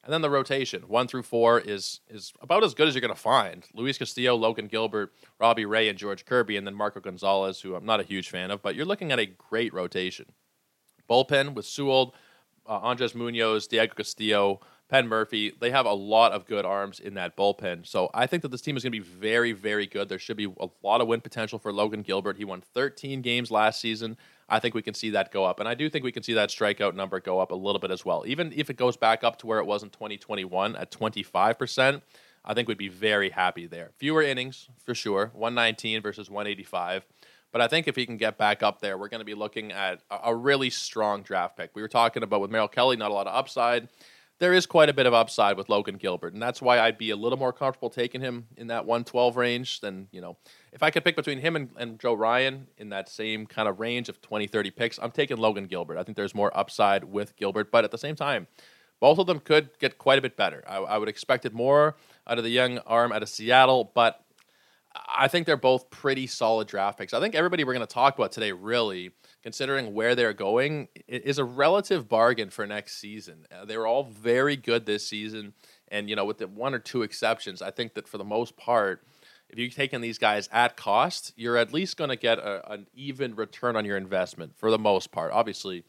And 0.05 0.13
then 0.13 0.23
the 0.23 0.31
rotation, 0.31 0.83
one 0.83 1.07
through 1.07 1.25
four, 1.25 1.61
is 1.61 2.01
is 2.09 2.33
about 2.41 2.65
as 2.65 2.73
good 2.73 2.89
as 2.89 2.95
you're 2.95 3.03
going 3.03 3.15
to 3.15 3.21
find. 3.21 3.67
Luis 3.75 3.99
Castillo, 3.99 4.37
Logan 4.37 4.69
Gilbert, 4.69 5.13
Robbie 5.39 5.67
Ray, 5.67 5.89
and 5.89 5.99
George 5.99 6.25
Kirby, 6.25 6.57
and 6.57 6.67
then 6.67 6.75
Marco 6.75 7.01
Gonzalez, 7.01 7.61
who 7.61 7.75
I'm 7.75 7.85
not 7.85 8.01
a 8.01 8.05
huge 8.05 8.31
fan 8.31 8.51
of, 8.51 8.63
but 8.63 8.75
you're 8.75 8.87
looking 8.87 9.13
at 9.13 9.19
a 9.19 9.27
great 9.27 9.75
rotation. 9.75 10.27
Bullpen 11.11 11.55
with 11.55 11.67
Sewald, 11.67 12.15
uh, 12.67 12.79
Andres 12.79 13.15
Munoz, 13.15 13.67
Diego 13.67 13.95
Castillo, 13.95 14.61
Penn 14.89 15.07
Murfee, 15.07 15.59
they 15.61 15.71
have 15.71 15.85
a 15.85 15.93
lot 15.93 16.33
of 16.33 16.47
good 16.47 16.65
arms 16.65 16.99
in 16.99 17.15
that 17.15 17.37
bullpen. 17.37 17.87
So 17.87 18.11
I 18.15 18.27
think 18.27 18.43
that 18.43 18.49
this 18.49 18.63
team 18.63 18.77
is 18.77 18.83
going 18.83 18.93
to 18.93 18.99
be 18.99 19.05
very, 19.05 19.53
very 19.53 19.87
good. 19.87 20.09
There 20.09 20.19
should 20.19 20.39
be 20.39 20.47
a 20.59 20.69
lot 20.83 21.03
of 21.03 21.09
win 21.09 21.21
potential 21.21 21.59
for 21.59 21.73
Logan 21.73 22.03
Gilbert. 22.03 22.39
He 22.39 22.45
won 22.45 22.63
13 22.63 23.21
games 23.21 23.51
last 23.51 23.81
season. 23.81 24.17
I 24.49 24.61
think 24.61 24.75
we 24.75 24.81
can 24.81 24.95
see 24.95 25.11
that 25.11 25.31
go 25.31 25.45
up. 25.45 25.61
And 25.61 25.69
I 25.69 25.75
do 25.75 25.91
think 25.91 26.05
we 26.05 26.13
can 26.13 26.23
see 26.23 26.33
that 26.33 26.49
strikeout 26.49 26.95
number 26.95 27.21
go 27.21 27.39
up 27.39 27.51
a 27.51 27.55
little 27.55 27.79
bit 27.79 27.91
as 27.91 28.05
well. 28.05 28.25
Even 28.27 28.51
if 28.57 28.71
it 28.71 28.79
goes 28.79 28.97
back 28.97 29.23
up 29.23 29.37
to 29.41 29.47
where 29.47 29.59
it 29.59 29.67
was 29.67 29.83
in 29.83 29.91
2021 29.91 30.75
at 30.75 30.91
25%, 30.91 32.01
I 32.47 32.55
think 32.55 32.67
we'd 32.67 32.79
be 32.79 32.89
very 32.89 33.29
happy 33.29 33.67
there. 33.67 33.91
Fewer 33.99 34.23
innings 34.23 34.71
for 34.83 34.95
sure, 34.95 35.33
119 35.35 36.01
versus 36.01 36.31
185. 36.31 37.05
But 37.53 37.61
I 37.61 37.69
think 37.69 37.89
if 37.89 37.97
he 37.97 38.07
can 38.07 38.17
get 38.17 38.39
back 38.39 38.63
up 38.63 38.81
there, 38.81 38.97
we're 38.97 39.09
going 39.09 39.21
to 39.21 39.27
be 39.27 39.35
looking 39.35 39.71
at 39.71 40.01
a 40.11 40.35
really 40.35 40.71
strong 40.71 41.23
draft 41.23 41.59
pick. 41.59 41.71
We 41.75 41.83
were 41.83 41.89
talking 41.89 42.23
about 42.23 42.41
with 42.41 42.51
Merrill 42.51 42.69
Kelly, 42.69 42.97
not 42.97 43.11
a 43.11 43.15
lot 43.15 43.27
of 43.27 43.35
upside 43.35 43.89
there 44.39 44.53
is 44.53 44.67
quite 44.67 44.89
a 44.89 44.93
bit 44.93 45.07
of 45.07 45.15
upside 45.15 45.57
with 45.57 45.69
Logan 45.69 45.97
Gilbert, 45.97 46.33
and 46.33 46.43
that's 46.43 46.63
why 46.63 46.79
I'd 46.79 46.99
be 46.99 47.11
a 47.11 47.17
little 47.17 47.39
more 47.39 47.53
comfortable 47.53 47.91
taking 47.91 48.21
him 48.21 48.47
in 48.57 48.69
that 48.69 48.87
112 48.87 49.37
range 49.37 49.81
than, 49.81 50.09
you 50.13 50.21
know, 50.21 50.37
if 50.73 50.83
I 50.83 50.91
could 50.91 51.05
pick 51.05 51.17
between 51.17 51.41
him 51.41 51.57
and, 51.57 51.71
and 51.77 51.99
Joe 51.99 52.15
Ryan 52.15 52.69
in 52.77 52.91
that 52.91 53.09
same 53.09 53.47
kind 53.47 53.69
of 53.69 53.81
range 53.81 54.09
of 54.09 54.21
20, 54.21 54.47
30 54.47 54.71
picks, 54.71 54.99
I'm 54.99 55.11
taking 55.11 55.39
Logan 55.39 55.67
Gilbert. 55.67 55.99
I 55.99 56.05
think 56.05 56.17
there's 56.17 56.35
more 56.35 56.57
upside 56.57 57.05
with 57.05 57.37
Gilbert, 57.37 57.73
but 57.73 57.85
at 57.85 57.91
the 57.91 57.99
same 57.99 58.15
time, 58.15 58.47
both 59.01 59.19
of 59.19 59.27
them 59.27 59.41
could 59.41 59.71
get 59.79 59.99
quite 59.99 60.19
a 60.19 60.23
bit 60.23 60.37
better. 60.37 60.65
I, 60.69 60.77
I 60.79 60.99
would 60.99 61.09
expect 61.09 61.45
it 61.45 61.53
more 61.53 61.97
out 62.27 62.39
of 62.39 62.45
the 62.45 62.51
young 62.51 62.79
arm 62.79 63.13
out 63.13 63.23
of 63.23 63.29
Seattle, 63.29 63.91
but 63.95 64.25
I 65.17 65.29
think 65.29 65.47
they're 65.47 65.57
both 65.57 65.91
pretty 65.91 66.27
solid 66.27 66.69
draft 66.69 66.99
picks. 66.99 67.13
I 67.13 67.21
think 67.21 67.35
everybody 67.35 67.65
we're 67.65 67.75
going 67.75 67.87
to 67.87 67.93
talk 67.93 68.17
about 68.19 68.33
today, 68.33 68.53
really, 68.53 69.11
considering 69.49 69.95
where 69.95 70.15
they're 70.15 70.35
going, 70.35 70.89
is 71.09 71.39
a 71.39 71.45
relative 71.45 72.07
bargain 72.07 72.51
for 72.51 72.67
next 72.67 72.99
season. 72.99 73.47
Uh, 73.51 73.65
they 73.65 73.79
were 73.79 73.87
all 73.87 74.05
very 74.05 74.57
good 74.57 74.85
this 74.85 75.09
season, 75.09 75.55
and 75.91 76.11
you 76.11 76.15
know, 76.15 76.27
with 76.27 76.37
the 76.37 76.47
one 76.47 76.75
or 76.75 76.79
two 76.79 77.01
exceptions, 77.01 77.63
I 77.63 77.71
think 77.71 77.95
that 77.95 78.07
for 78.07 78.19
the 78.19 78.25
most 78.25 78.59
part, 78.59 79.03
if 79.49 79.59
you're 79.59 79.71
taking 79.71 80.03
these 80.03 80.19
guys 80.19 80.51
at 80.53 80.77
cost, 80.77 81.33
you're 81.35 81.57
at 81.57 81.73
least 81.73 81.97
going 81.97 82.11
to 82.11 82.17
get 82.17 82.39
a, 82.39 82.71
an 82.71 82.89
even 82.93 83.37
return 83.37 83.75
on 83.75 83.87
your 83.87 83.97
investment 83.97 84.53
for 84.55 84.71
the 84.71 84.79
most 84.79 85.13
part. 85.13 85.33
Obviously, 85.33 85.83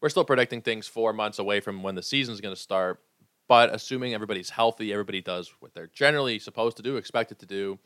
we're 0.00 0.08
still 0.08 0.24
predicting 0.24 0.60
things 0.60 0.88
four 0.88 1.12
months 1.12 1.38
away 1.38 1.60
from 1.60 1.84
when 1.84 1.94
the 1.94 2.02
season 2.02 2.34
is 2.34 2.40
going 2.40 2.56
to 2.56 2.60
start, 2.60 3.00
but 3.46 3.72
assuming 3.72 4.14
everybody's 4.14 4.50
healthy, 4.50 4.92
everybody 4.92 5.20
does 5.20 5.52
what 5.60 5.74
they're 5.74 5.86
generally 5.94 6.40
supposed 6.40 6.76
to 6.78 6.82
do, 6.82 6.96
expected 6.96 7.38
to 7.38 7.46
do 7.46 7.78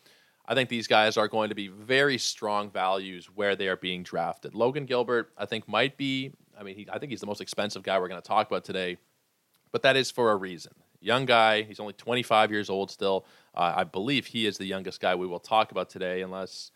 I 0.50 0.54
think 0.54 0.69
these 0.69 0.88
guys 0.88 1.16
are 1.16 1.28
going 1.28 1.50
to 1.50 1.54
be 1.54 1.69
very 1.69 2.19
strong 2.19 2.73
values 2.73 3.26
where 3.33 3.54
they 3.54 3.69
are 3.69 3.76
being 3.76 4.02
drafted. 4.02 4.52
Logan 4.52 4.85
Gilbert, 4.85 5.30
I 5.38 5.47
think, 5.47 5.69
might 5.69 5.97
be. 5.97 6.33
I 6.59 6.64
mean, 6.64 6.75
he, 6.75 6.88
I 6.92 6.99
think 6.99 7.11
he's 7.11 7.21
the 7.21 7.28
most 7.28 7.40
expensive 7.40 7.85
guy 7.85 8.00
we're 8.00 8.09
going 8.09 8.21
to 8.21 8.26
talk 8.26 8.49
about 8.49 8.64
today, 8.64 8.97
but 9.71 9.83
that 9.83 9.95
is 9.95 10.11
for 10.11 10.33
a 10.33 10.37
reason. 10.37 10.73
Young 11.00 11.25
guy, 11.25 11.62
he's 11.62 11.78
only 11.78 11.92
25 11.92 12.50
years 12.50 12.69
old 12.69 12.90
still. 12.90 13.26
Uh, 13.54 13.75
I 13.76 13.85
believe 13.85 14.26
he 14.26 14.45
is 14.45 14.59
the 14.59 14.64
youngest 14.64 15.00
guy 15.00 15.14
we 15.14 15.28
will 15.28 15.38
talk 15.38 15.71
about 15.71 15.88
today, 15.88 16.21
unless, 16.23 16.73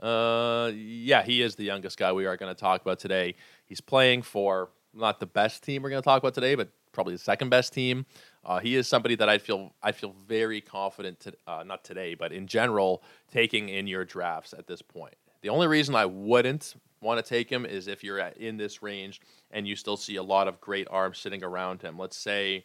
uh, 0.00 0.70
yeah, 0.72 1.24
he 1.24 1.42
is 1.42 1.56
the 1.56 1.64
youngest 1.64 1.98
guy 1.98 2.12
we 2.12 2.26
are 2.26 2.36
going 2.36 2.54
to 2.54 2.58
talk 2.58 2.80
about 2.80 3.00
today. 3.00 3.34
He's 3.64 3.80
playing 3.80 4.22
for 4.22 4.70
not 4.94 5.18
the 5.18 5.26
best 5.26 5.64
team 5.64 5.82
we're 5.82 5.90
going 5.90 6.00
to 6.00 6.06
talk 6.06 6.22
about 6.22 6.34
today, 6.34 6.54
but 6.54 6.68
probably 6.96 7.14
the 7.14 7.18
second 7.18 7.50
best 7.50 7.72
team. 7.72 8.06
Uh, 8.44 8.58
he 8.58 8.74
is 8.74 8.88
somebody 8.88 9.14
that 9.14 9.28
I 9.28 9.38
feel 9.38 9.72
I 9.82 9.92
feel 9.92 10.14
very 10.26 10.60
confident, 10.60 11.20
to, 11.20 11.34
uh, 11.46 11.62
not 11.64 11.84
today, 11.84 12.14
but 12.14 12.32
in 12.32 12.48
general, 12.48 13.04
taking 13.30 13.68
in 13.68 13.86
your 13.86 14.04
drafts 14.04 14.52
at 14.52 14.66
this 14.66 14.82
point. 14.82 15.14
The 15.42 15.50
only 15.50 15.68
reason 15.68 15.94
I 15.94 16.06
wouldn't 16.06 16.74
want 17.00 17.22
to 17.22 17.28
take 17.28 17.50
him 17.50 17.66
is 17.66 17.86
if 17.86 18.02
you're 18.02 18.18
at, 18.18 18.38
in 18.38 18.56
this 18.56 18.82
range 18.82 19.20
and 19.50 19.68
you 19.68 19.76
still 19.76 19.96
see 19.96 20.16
a 20.16 20.22
lot 20.22 20.48
of 20.48 20.60
great 20.60 20.88
arms 20.90 21.18
sitting 21.18 21.44
around 21.44 21.82
him. 21.82 21.98
Let's 21.98 22.16
say, 22.16 22.64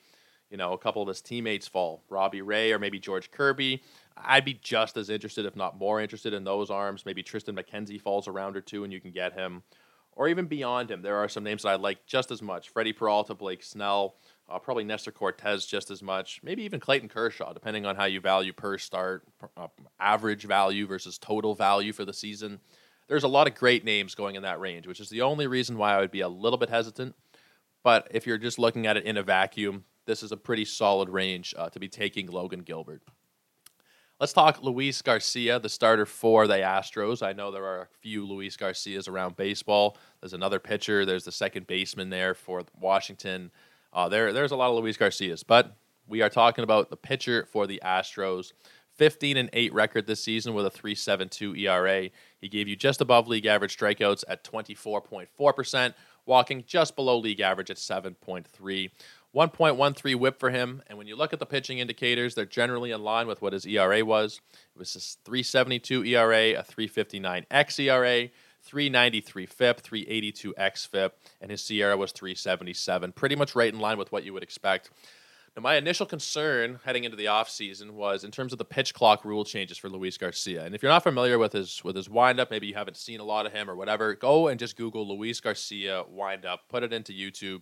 you 0.49 0.57
know, 0.57 0.71
a 0.73 0.77
couple 0.77 1.01
of 1.01 1.09
his 1.09 1.21
teammates 1.21 1.67
fall, 1.67 2.01
Robbie 2.09 2.41
Ray 2.41 2.71
or 2.71 2.79
maybe 2.79 2.99
George 2.99 3.29
Kirby. 3.29 3.83
I'd 4.17 4.45
be 4.45 4.53
just 4.53 4.97
as 4.97 5.09
interested, 5.09 5.45
if 5.45 5.55
not 5.55 5.77
more 5.77 5.99
interested, 5.99 6.33
in 6.33 6.43
those 6.43 6.69
arms. 6.69 7.05
Maybe 7.05 7.21
Triston 7.21 7.59
McKenzie 7.59 8.01
falls 8.01 8.27
around 8.27 8.55
or 8.55 8.61
two 8.61 8.83
and 8.85 8.93
you 8.93 9.01
can 9.01 9.11
get 9.11 9.33
him 9.33 9.61
or 10.15 10.27
even 10.27 10.45
beyond 10.45 10.91
him. 10.91 11.01
There 11.01 11.17
are 11.17 11.29
some 11.29 11.43
names 11.43 11.63
that 11.63 11.69
I 11.69 11.75
like 11.75 12.05
just 12.05 12.31
as 12.31 12.41
much: 12.41 12.69
Freddie 12.69 12.93
Peralta, 12.93 13.33
Blake 13.33 13.63
Snell, 13.63 14.15
uh, 14.49 14.59
probably 14.59 14.83
Nestor 14.83 15.11
Cortes 15.11 15.65
just 15.65 15.91
as 15.91 16.03
much, 16.03 16.41
maybe 16.43 16.63
even 16.63 16.79
Clayton 16.79 17.09
Kershaw, 17.09 17.53
depending 17.53 17.85
on 17.85 17.95
how 17.95 18.05
you 18.05 18.19
value 18.19 18.53
per 18.53 18.77
start, 18.77 19.23
uh, 19.57 19.67
average 19.99 20.43
value 20.43 20.85
versus 20.85 21.17
total 21.17 21.55
value 21.55 21.93
for 21.93 22.05
the 22.05 22.13
season. 22.13 22.59
There's 23.07 23.23
a 23.23 23.29
lot 23.29 23.47
of 23.47 23.55
great 23.55 23.83
names 23.83 24.15
going 24.15 24.35
in 24.35 24.43
that 24.43 24.59
range, 24.59 24.87
which 24.87 24.99
is 24.99 25.09
the 25.09 25.21
only 25.21 25.47
reason 25.47 25.77
why 25.77 25.95
I 25.95 25.99
would 25.99 26.11
be 26.11 26.21
a 26.21 26.29
little 26.29 26.57
bit 26.57 26.69
hesitant. 26.69 27.15
But 27.83 28.07
if 28.11 28.27
you're 28.27 28.37
just 28.37 28.59
looking 28.59 28.87
at 28.87 28.95
it 28.97 29.05
in 29.05 29.17
a 29.17 29.23
vacuum, 29.23 29.85
this 30.05 30.23
is 30.23 30.31
a 30.31 30.37
pretty 30.37 30.65
solid 30.65 31.09
range 31.09 31.53
uh, 31.57 31.69
to 31.69 31.79
be 31.79 31.87
taking 31.87 32.27
Logan 32.27 32.61
Gilbert. 32.61 33.01
Let's 34.21 34.33
talk 34.33 34.61
Luis 34.61 35.01
Garcia, 35.01 35.57
the 35.57 35.67
starter 35.67 36.05
for 36.05 36.45
the 36.45 36.57
Astros. 36.57 37.25
I 37.25 37.33
know 37.33 37.49
there 37.49 37.65
are 37.65 37.81
a 37.81 37.87
few 38.01 38.23
Luis 38.23 38.55
Garcias 38.55 39.07
around 39.07 39.35
baseball. 39.35 39.97
There's 40.19 40.33
another 40.33 40.59
pitcher. 40.59 41.07
There's 41.07 41.23
the 41.23 41.31
second 41.31 41.65
baseman 41.65 42.11
there 42.11 42.35
for 42.35 42.61
Washington. 42.79 43.49
Uh, 43.91 44.09
there, 44.09 44.31
there's 44.31 44.51
a 44.51 44.55
lot 44.55 44.69
of 44.69 44.75
Luis 44.75 44.95
Garcias, 44.95 45.41
but 45.41 45.75
we 46.07 46.21
are 46.21 46.29
talking 46.29 46.63
about 46.63 46.91
the 46.91 46.97
pitcher 46.97 47.47
for 47.51 47.65
the 47.65 47.81
Astros. 47.83 48.53
15 48.93 49.37
and 49.37 49.49
8 49.53 49.73
record 49.73 50.05
this 50.05 50.23
season 50.23 50.53
with 50.53 50.67
a 50.67 50.69
3.72 50.69 51.57
ERA. 51.57 52.11
He 52.39 52.47
gave 52.47 52.67
you 52.67 52.75
just 52.75 53.01
above 53.01 53.27
league 53.27 53.47
average 53.47 53.75
strikeouts 53.75 54.23
at 54.27 54.43
24.4%, 54.43 55.95
walking 56.27 56.63
just 56.67 56.95
below 56.95 57.17
league 57.17 57.39
average 57.39 57.71
at 57.71 57.77
7.3. 57.77 58.91
1.13 59.35 60.15
whip 60.15 60.39
for 60.39 60.49
him. 60.49 60.81
And 60.87 60.97
when 60.97 61.07
you 61.07 61.15
look 61.15 61.33
at 61.33 61.39
the 61.39 61.45
pitching 61.45 61.79
indicators, 61.79 62.35
they're 62.35 62.45
generally 62.45 62.91
in 62.91 63.03
line 63.03 63.27
with 63.27 63.41
what 63.41 63.53
his 63.53 63.65
ERA 63.65 64.03
was. 64.03 64.41
It 64.75 64.79
was 64.79 64.95
a 64.95 65.25
372 65.25 66.03
ERA, 66.05 66.59
a 66.59 66.63
359 66.63 67.45
xERA, 67.49 68.31
393 68.63 69.45
FIP, 69.45 69.81
382 69.81 70.53
xFIP, 70.57 71.11
and 71.39 71.49
his 71.51 71.61
SIERA 71.61 71.97
was 71.97 72.11
377. 72.11 73.11
Pretty 73.13 73.35
much 73.35 73.55
right 73.55 73.73
in 73.73 73.79
line 73.79 73.97
with 73.97 74.11
what 74.11 74.23
you 74.23 74.33
would 74.33 74.43
expect. 74.43 74.91
Now, 75.55 75.63
my 75.63 75.75
initial 75.75 76.05
concern 76.05 76.79
heading 76.85 77.03
into 77.03 77.17
the 77.17 77.25
offseason 77.25 77.91
was 77.91 78.23
in 78.23 78.31
terms 78.31 78.53
of 78.53 78.57
the 78.57 78.65
pitch 78.65 78.93
clock 78.93 79.25
rule 79.25 79.43
changes 79.43 79.77
for 79.77 79.89
Luis 79.89 80.17
Garcia. 80.17 80.63
And 80.63 80.73
if 80.73 80.81
you're 80.81 80.91
not 80.91 81.03
familiar 81.03 81.37
with 81.37 81.51
his 81.51 81.83
with 81.83 81.97
his 81.97 82.09
windup, 82.09 82.51
maybe 82.51 82.67
you 82.67 82.73
haven't 82.73 82.95
seen 82.95 83.19
a 83.19 83.25
lot 83.25 83.45
of 83.45 83.51
him 83.51 83.69
or 83.69 83.75
whatever, 83.75 84.15
go 84.15 84.47
and 84.47 84.57
just 84.57 84.77
Google 84.77 85.05
Luis 85.05 85.41
Garcia 85.41 86.03
windup, 86.07 86.69
put 86.69 86.83
it 86.83 86.93
into 86.93 87.11
YouTube 87.11 87.61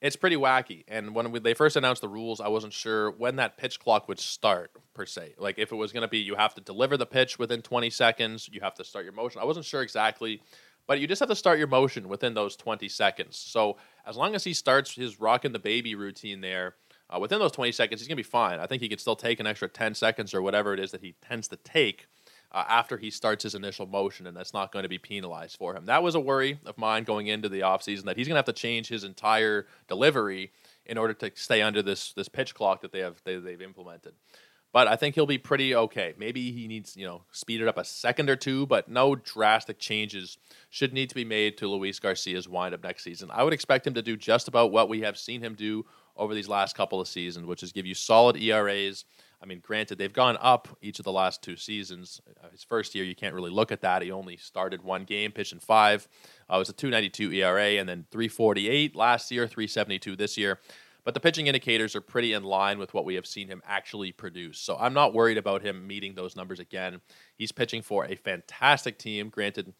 it's 0.00 0.16
pretty 0.16 0.36
wacky. 0.36 0.84
And 0.88 1.14
when 1.14 1.32
we, 1.32 1.40
they 1.40 1.54
first 1.54 1.76
announced 1.76 2.02
the 2.02 2.08
rules, 2.08 2.40
I 2.40 2.48
wasn't 2.48 2.72
sure 2.72 3.10
when 3.10 3.36
that 3.36 3.56
pitch 3.56 3.80
clock 3.80 4.08
would 4.08 4.18
start 4.18 4.70
per 4.94 5.06
se. 5.06 5.34
Like 5.38 5.58
if 5.58 5.72
it 5.72 5.76
was 5.76 5.92
going 5.92 6.02
to 6.02 6.08
be 6.08 6.18
you 6.18 6.34
have 6.34 6.54
to 6.54 6.60
deliver 6.60 6.96
the 6.96 7.06
pitch 7.06 7.38
within 7.38 7.62
20 7.62 7.90
seconds, 7.90 8.48
you 8.52 8.60
have 8.60 8.74
to 8.74 8.84
start 8.84 9.04
your 9.04 9.14
motion. 9.14 9.40
I 9.40 9.44
wasn't 9.44 9.66
sure 9.66 9.82
exactly, 9.82 10.42
but 10.86 11.00
you 11.00 11.06
just 11.06 11.20
have 11.20 11.28
to 11.30 11.36
start 11.36 11.58
your 11.58 11.66
motion 11.66 12.08
within 12.08 12.34
those 12.34 12.56
20 12.56 12.88
seconds. 12.88 13.36
So 13.38 13.78
as 14.04 14.16
long 14.16 14.34
as 14.34 14.44
he 14.44 14.52
starts 14.52 14.94
his 14.94 15.20
rocking 15.20 15.52
the 15.52 15.58
baby 15.58 15.94
routine 15.94 16.40
there. 16.40 16.76
Uh, 17.08 17.20
within 17.20 17.38
those 17.38 17.52
20 17.52 17.70
seconds, 17.70 18.00
he's 18.00 18.08
going 18.08 18.16
to 18.16 18.22
be 18.22 18.28
fine. 18.28 18.58
I 18.58 18.66
think 18.66 18.82
he 18.82 18.88
could 18.88 19.00
still 19.00 19.14
take 19.14 19.38
an 19.38 19.46
extra 19.46 19.68
10 19.68 19.94
seconds 19.94 20.34
or 20.34 20.42
whatever 20.42 20.74
it 20.74 20.80
is 20.80 20.90
that 20.90 21.02
he 21.02 21.14
tends 21.22 21.46
to 21.48 21.56
take 21.56 22.08
uh, 22.52 22.64
after 22.68 22.96
he 22.96 23.10
starts 23.10 23.42
his 23.42 23.54
initial 23.54 23.86
motion, 23.86 24.26
and 24.26 24.36
that's 24.36 24.54
not 24.54 24.72
going 24.72 24.84
to 24.84 24.88
be 24.88 24.98
penalized 24.98 25.56
for 25.56 25.74
him. 25.76 25.86
That 25.86 26.02
was 26.02 26.14
a 26.14 26.20
worry 26.20 26.58
of 26.64 26.78
mine 26.78 27.04
going 27.04 27.26
into 27.26 27.48
the 27.48 27.60
offseason 27.60 28.04
that 28.04 28.16
he's 28.16 28.26
going 28.26 28.34
to 28.34 28.38
have 28.38 28.44
to 28.46 28.52
change 28.52 28.88
his 28.88 29.04
entire 29.04 29.66
delivery 29.88 30.52
in 30.84 30.98
order 30.98 31.14
to 31.14 31.32
stay 31.34 31.62
under 31.62 31.82
this 31.82 32.12
this 32.12 32.28
pitch 32.28 32.54
clock 32.54 32.80
that 32.82 32.92
they 32.92 33.00
have 33.00 33.20
they, 33.24 33.36
they've 33.36 33.62
implemented. 33.62 34.14
But 34.72 34.88
I 34.88 34.96
think 34.96 35.14
he'll 35.14 35.24
be 35.24 35.38
pretty 35.38 35.74
okay. 35.74 36.12
Maybe 36.18 36.52
he 36.52 36.68
needs, 36.68 36.98
you 36.98 37.06
know, 37.06 37.22
speed 37.32 37.62
it 37.62 37.68
up 37.68 37.78
a 37.78 37.84
second 37.84 38.28
or 38.28 38.36
two, 38.36 38.66
but 38.66 38.90
no 38.90 39.14
drastic 39.14 39.78
changes 39.78 40.36
should 40.68 40.92
need 40.92 41.08
to 41.08 41.14
be 41.14 41.24
made 41.24 41.56
to 41.58 41.68
Luis 41.68 41.98
Garcia's 41.98 42.46
windup 42.46 42.82
next 42.82 43.02
season. 43.02 43.30
I 43.32 43.42
would 43.42 43.54
expect 43.54 43.86
him 43.86 43.94
to 43.94 44.02
do 44.02 44.18
just 44.18 44.48
about 44.48 44.72
what 44.72 44.90
we 44.90 45.00
have 45.00 45.16
seen 45.16 45.40
him 45.40 45.54
do 45.54 45.86
over 46.14 46.34
these 46.34 46.48
last 46.48 46.76
couple 46.76 47.00
of 47.00 47.08
seasons, 47.08 47.46
which 47.46 47.62
is 47.62 47.72
give 47.72 47.86
you 47.86 47.94
solid 47.94 48.36
ERAs 48.36 49.06
I 49.46 49.48
mean, 49.48 49.60
granted, 49.60 49.98
they've 49.98 50.12
gone 50.12 50.36
up 50.40 50.66
each 50.82 50.98
of 50.98 51.04
the 51.04 51.12
last 51.12 51.40
two 51.40 51.56
seasons. 51.56 52.20
Uh, 52.42 52.48
his 52.50 52.64
first 52.64 52.96
year, 52.96 53.04
you 53.04 53.14
can't 53.14 53.32
really 53.32 53.52
look 53.52 53.70
at 53.70 53.80
that. 53.82 54.02
He 54.02 54.10
only 54.10 54.36
started 54.36 54.82
one 54.82 55.04
game, 55.04 55.30
pitched 55.30 55.52
in 55.52 55.60
five. 55.60 56.08
Uh, 56.50 56.56
it 56.56 56.58
was 56.58 56.68
a 56.68 56.72
292 56.72 57.32
ERA, 57.32 57.78
and 57.78 57.88
then 57.88 58.06
348 58.10 58.96
last 58.96 59.30
year, 59.30 59.46
372 59.46 60.16
this 60.16 60.36
year. 60.36 60.58
But 61.04 61.14
the 61.14 61.20
pitching 61.20 61.46
indicators 61.46 61.94
are 61.94 62.00
pretty 62.00 62.32
in 62.32 62.42
line 62.42 62.80
with 62.80 62.92
what 62.92 63.04
we 63.04 63.14
have 63.14 63.24
seen 63.24 63.46
him 63.46 63.62
actually 63.64 64.10
produce. 64.10 64.58
So 64.58 64.76
I'm 64.80 64.94
not 64.94 65.14
worried 65.14 65.38
about 65.38 65.62
him 65.62 65.86
meeting 65.86 66.16
those 66.16 66.34
numbers 66.34 66.58
again. 66.58 67.00
He's 67.36 67.52
pitching 67.52 67.82
for 67.82 68.04
a 68.04 68.16
fantastic 68.16 68.98
team. 68.98 69.28
Granted, 69.28 69.72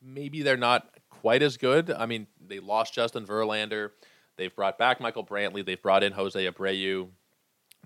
maybe 0.00 0.40
they're 0.40 0.56
not 0.56 0.88
quite 1.10 1.42
as 1.42 1.58
good. 1.58 1.90
I 1.90 2.06
mean, 2.06 2.28
they 2.40 2.60
lost 2.60 2.94
Justin 2.94 3.26
Verlander. 3.26 3.90
They've 4.38 4.56
brought 4.56 4.78
back 4.78 5.02
Michael 5.02 5.26
Brantley. 5.26 5.62
They've 5.62 5.80
brought 5.80 6.02
in 6.02 6.12
Jose 6.12 6.42
Abreu 6.42 7.10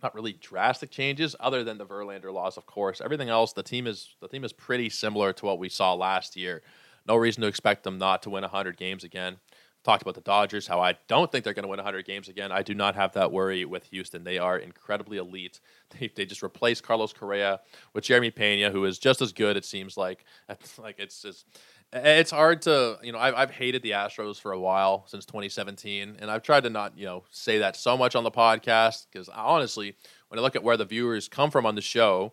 not 0.07 0.15
really 0.15 0.35
drastic 0.35 0.91
changes 0.91 1.35
other 1.41 1.65
than 1.65 1.79
the 1.79 1.85
Verlander 1.85 2.33
loss, 2.33 2.57
of 2.57 2.65
course. 2.65 3.01
Everything 3.01 3.29
else, 3.29 3.53
the 3.53 3.63
team 3.63 3.89
is 3.89 4.15
the 4.21 4.29
team 4.29 4.45
is 4.45 4.53
pretty 4.53 4.89
similar 4.89 5.33
to 5.33 5.45
what 5.45 5.59
we 5.59 5.69
saw 5.69 5.95
last 5.95 6.37
year. 6.37 6.63
No 7.09 7.17
reason 7.17 7.43
to 7.43 7.49
expect 7.49 7.83
them 7.83 7.99
not 7.99 8.23
to 8.23 8.31
win 8.31 8.43
100 8.43 8.77
games 8.77 9.03
again. 9.03 9.39
Talked 9.83 10.03
about 10.03 10.15
the 10.15 10.21
Dodgers, 10.21 10.67
how 10.67 10.81
I 10.81 10.95
don't 11.09 11.31
think 11.31 11.45
they're 11.45 11.55
going 11.55 11.65
to 11.65 11.69
win 11.69 11.79
100 11.79 12.05
games 12.07 12.29
again. 12.29 12.53
I 12.53 12.63
do 12.63 12.75
not 12.75 12.95
have 12.95 13.13
that 13.15 13.33
worry 13.33 13.65
with 13.65 13.85
Houston. 13.87 14.23
They 14.23 14.39
are 14.39 14.59
incredibly 14.59 15.19
elite. 15.19 15.61
They, 15.99 16.11
they 16.15 16.27
just 16.27 16.43
replaced 16.43 16.83
Carlos 16.83 17.13
Correa 17.13 17.61
with 17.95 18.03
Jeremy 18.03 18.33
Pena, 18.33 18.73
who 18.73 18.85
is 18.87 18.99
just 18.99 19.23
as 19.23 19.33
good. 19.33 19.57
It 19.57 19.65
seems 19.65 19.97
like 19.97 20.25
like 20.79 20.97
it's 20.99 21.23
just 21.23 21.47
it's 21.93 22.31
hard 22.31 22.63
to 22.63 22.99
you 23.03 23.13
know 23.13 23.19
I've, 23.19 23.35
I've 23.35 23.51
hated 23.51 23.83
the 23.83 23.93
astros 23.93 24.41
for 24.41 24.53
a 24.53 24.59
while 24.59 25.05
since 25.07 25.25
2017 25.25 26.17
and 26.19 26.31
i've 26.31 26.43
tried 26.43 26.65
to 26.65 26.71
not 26.71 26.99
you 26.99 27.07
know 27.07 27.25
say 27.31 27.59
that 27.59 27.77
so 27.77 27.97
much 27.97 28.15
on 28.15 28.25
the 28.25 28.31
podcast 28.31 29.07
because 29.11 29.29
honestly 29.29 29.97
when 30.29 30.39
i 30.39 30.43
look 30.43 30.57
at 30.57 30.63
where 30.63 30.77
the 30.77 30.85
viewers 30.85 31.29
come 31.29 31.51
from 31.51 31.65
on 31.65 31.75
the 31.75 31.81
show 31.81 32.33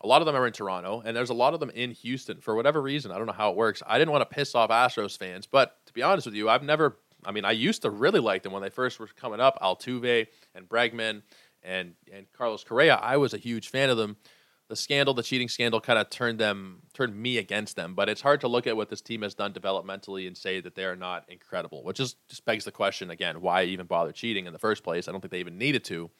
a 0.00 0.06
lot 0.06 0.22
of 0.22 0.26
them 0.26 0.36
are 0.36 0.46
in 0.46 0.52
toronto 0.52 1.02
and 1.04 1.16
there's 1.16 1.30
a 1.30 1.34
lot 1.34 1.54
of 1.54 1.60
them 1.60 1.70
in 1.70 1.90
houston. 1.90 2.40
For 2.40 2.54
whatever 2.54 2.80
reason 2.80 3.10
i 3.10 3.18
don't 3.18 3.26
know 3.26 3.32
how 3.32 3.50
it 3.50 3.56
works 3.56 3.82
i 3.86 3.98
didn't 3.98 4.12
want 4.12 4.28
to 4.28 4.34
piss 4.34 4.54
off 4.54 4.70
astros 4.70 5.18
fans 5.18 5.46
but 5.46 5.76
to 5.86 5.92
be 5.92 6.02
honest 6.02 6.26
with 6.26 6.34
you 6.34 6.48
i've 6.48 6.62
never 6.62 6.98
i 7.24 7.32
mean 7.32 7.44
i 7.44 7.52
used 7.52 7.82
to 7.82 7.90
really 7.90 8.20
like 8.20 8.42
them 8.42 8.52
when 8.52 8.62
they 8.62 8.70
first 8.70 9.00
were 9.00 9.08
coming 9.16 9.40
up 9.40 9.58
altuve 9.60 10.26
and 10.54 10.68
bregman 10.68 11.22
and 11.64 11.94
and 12.12 12.26
carlos 12.32 12.62
correa 12.62 12.94
i 12.96 13.16
was 13.16 13.34
a 13.34 13.38
huge 13.38 13.68
fan 13.68 13.90
of 13.90 13.96
them 13.96 14.16
the 14.72 14.76
scandal, 14.76 15.12
the 15.12 15.22
cheating 15.22 15.50
scandal, 15.50 15.82
kind 15.82 15.98
of 15.98 16.08
turned 16.08 16.38
them, 16.38 16.78
turned 16.94 17.14
me 17.14 17.36
against 17.36 17.76
them. 17.76 17.94
But 17.94 18.08
it's 18.08 18.22
hard 18.22 18.40
to 18.40 18.48
look 18.48 18.66
at 18.66 18.74
what 18.74 18.88
this 18.88 19.02
team 19.02 19.20
has 19.20 19.34
done 19.34 19.52
developmentally 19.52 20.26
and 20.26 20.34
say 20.34 20.62
that 20.62 20.74
they 20.74 20.86
are 20.86 20.96
not 20.96 21.26
incredible, 21.28 21.84
which 21.84 22.00
is 22.00 22.16
just 22.30 22.46
begs 22.46 22.64
the 22.64 22.72
question 22.72 23.10
again: 23.10 23.42
why 23.42 23.64
even 23.64 23.84
bother 23.84 24.12
cheating 24.12 24.46
in 24.46 24.54
the 24.54 24.58
first 24.58 24.82
place? 24.82 25.08
I 25.08 25.12
don't 25.12 25.20
think 25.20 25.30
they 25.30 25.40
even 25.40 25.58
needed 25.58 25.84
to. 25.84 26.10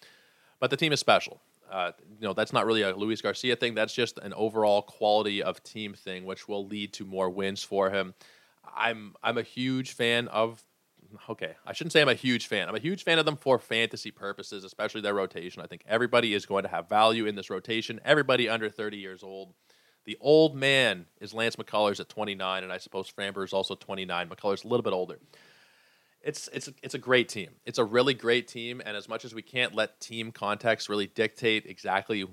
But 0.60 0.68
the 0.68 0.76
team 0.76 0.92
is 0.92 1.00
special. 1.00 1.40
Uh, 1.70 1.92
you 2.20 2.28
know, 2.28 2.34
that's 2.34 2.52
not 2.52 2.66
really 2.66 2.82
a 2.82 2.94
Luis 2.94 3.22
Garcia 3.22 3.56
thing. 3.56 3.74
That's 3.74 3.94
just 3.94 4.18
an 4.18 4.34
overall 4.34 4.82
quality 4.82 5.42
of 5.42 5.62
team 5.62 5.94
thing, 5.94 6.26
which 6.26 6.46
will 6.46 6.66
lead 6.66 6.92
to 6.92 7.06
more 7.06 7.30
wins 7.30 7.62
for 7.62 7.88
him. 7.88 8.12
I'm 8.76 9.14
I'm 9.22 9.38
a 9.38 9.42
huge 9.42 9.92
fan 9.92 10.28
of 10.28 10.62
okay, 11.30 11.54
I 11.66 11.72
shouldn't 11.72 11.92
say 11.92 12.02
I'm 12.02 12.08
a 12.08 12.14
huge 12.14 12.46
fan. 12.46 12.68
I'm 12.68 12.74
a 12.74 12.80
huge 12.80 13.04
fan 13.04 13.18
of 13.18 13.24
them 13.24 13.36
for 13.36 13.58
fantasy 13.58 14.10
purposes, 14.10 14.64
especially 14.64 15.00
their 15.00 15.14
rotation. 15.14 15.62
I 15.62 15.66
think 15.66 15.82
everybody 15.86 16.34
is 16.34 16.46
going 16.46 16.64
to 16.64 16.68
have 16.68 16.88
value 16.88 17.26
in 17.26 17.34
this 17.34 17.50
rotation. 17.50 18.00
Everybody 18.04 18.48
under 18.48 18.68
30 18.68 18.96
years 18.96 19.22
old. 19.22 19.54
The 20.04 20.16
old 20.20 20.56
man 20.56 21.06
is 21.20 21.32
Lance 21.32 21.56
McCullers 21.56 22.00
at 22.00 22.08
29, 22.08 22.64
and 22.64 22.72
I 22.72 22.78
suppose 22.78 23.10
Framber 23.10 23.44
is 23.44 23.52
also 23.52 23.74
29. 23.74 24.28
McCullers 24.28 24.64
a 24.64 24.68
little 24.68 24.82
bit 24.82 24.92
older. 24.92 25.18
It's 26.22 26.48
it's 26.52 26.68
it's 26.82 26.94
a 26.94 26.98
great 26.98 27.28
team. 27.28 27.50
It's 27.66 27.78
a 27.78 27.84
really 27.84 28.14
great 28.14 28.46
team, 28.48 28.80
and 28.84 28.96
as 28.96 29.08
much 29.08 29.24
as 29.24 29.34
we 29.34 29.42
can't 29.42 29.74
let 29.74 30.00
team 30.00 30.30
context 30.32 30.88
really 30.88 31.06
dictate 31.08 31.66
exactly 31.66 32.24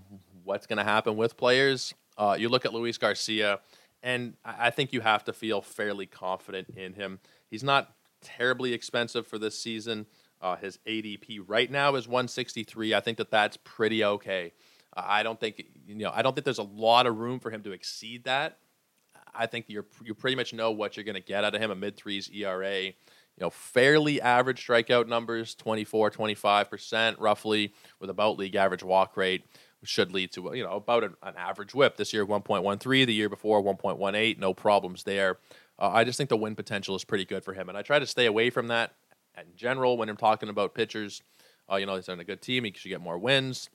what's 0.44 0.68
going 0.68 0.78
to 0.78 0.84
happen 0.84 1.16
with 1.18 1.38
players, 1.38 1.94
Uh, 2.18 2.36
you 2.38 2.50
look 2.50 2.66
at 2.66 2.74
Luis 2.74 2.98
Garcia, 2.98 3.60
and 4.04 4.36
I 4.44 4.72
think 4.72 4.92
you 4.94 5.02
have 5.02 5.24
to 5.26 5.34
feel 5.34 5.62
fairly 5.62 6.06
confident 6.06 6.70
in 6.76 6.94
him. 6.94 7.20
He's 7.50 7.64
not 7.64 7.94
terribly 8.22 8.74
expensive 8.74 9.28
for 9.28 9.38
this 9.38 9.60
season. 9.60 10.06
Uh, 10.42 10.56
his 10.56 10.80
ADP 10.88 11.42
right 11.48 11.70
now 11.70 11.96
is 11.96 12.08
163. 12.08 12.94
I 12.94 13.00
think 13.00 13.18
that 13.18 13.32
that's 13.32 13.58
pretty 13.58 14.04
okay. 14.04 14.54
Uh, 14.96 15.04
I 15.06 15.24
don't 15.24 15.40
think 15.40 15.64
you 15.86 15.96
know. 15.96 16.12
I 16.14 16.22
don't 16.22 16.34
think 16.34 16.46
there's 16.46 16.60
a 16.60 16.64
lot 16.64 17.08
of 17.08 17.18
room 17.18 17.40
for 17.40 17.52
him 17.52 17.62
to 17.64 17.72
exceed 17.72 18.24
that. 18.24 18.58
I 19.36 19.46
think 19.46 19.66
you're 19.68 19.86
you 20.04 20.14
pretty 20.14 20.36
much 20.36 20.54
know 20.54 20.72
what 20.72 20.96
you're 20.98 21.04
going 21.04 21.16
to 21.16 21.22
get 21.22 21.44
out 21.44 21.56
of 21.56 21.62
him. 21.62 21.72
A 21.72 21.76
mid 21.76 21.98
threes 21.98 22.30
ERA, 22.34 22.84
you 22.84 22.94
know, 23.38 23.50
fairly 23.50 24.22
average 24.22 24.66
strikeout 24.66 25.08
numbers, 25.08 25.56
24, 25.56 26.10
25 26.10 26.70
percent 26.70 27.20
roughly, 27.20 27.74
with 28.00 28.10
about 28.10 28.38
league 28.38 28.56
average 28.56 28.84
walk 28.84 29.18
rate 29.18 29.44
should 29.84 30.12
lead 30.12 30.32
to 30.34 30.52
you 30.54 30.64
know 30.64 30.74
about 30.74 31.04
an, 31.04 31.16
an 31.24 31.34
average 31.38 31.74
WHIP 31.74 31.98
this 31.98 32.14
year 32.14 32.26
1.13, 32.26 33.06
the 33.06 33.14
year 33.14 33.30
before 33.30 33.64
1.18, 33.64 34.38
no 34.38 34.54
problems 34.54 35.04
there. 35.04 35.38
Uh, 35.80 35.90
I 35.94 36.04
just 36.04 36.18
think 36.18 36.30
the 36.30 36.38
win 36.38 36.56
potential 36.56 36.96
is 36.96 37.04
pretty 37.04 37.26
good 37.26 37.44
for 37.44 37.54
him, 37.54 37.70
and 37.70 37.78
I 37.78 37.82
try 37.82 38.00
to 38.00 38.06
stay 38.06 38.26
away 38.26 38.50
from 38.50 38.68
that 38.68 38.94
in 39.38 39.56
general 39.56 39.98
when 39.98 40.10
I'm 40.10 40.18
talking 40.18 40.50
about 40.50 40.76
pitchers. 40.76 41.22
Uh, 41.72 41.78
you 41.78 41.86
know, 41.86 41.96
he's 41.96 42.10
on 42.10 42.20
a 42.20 42.26
good 42.26 42.42
team; 42.42 42.66
he 42.66 42.74
should 42.76 42.90
get 42.90 43.02
more 43.02 43.18
wins. 43.18 43.70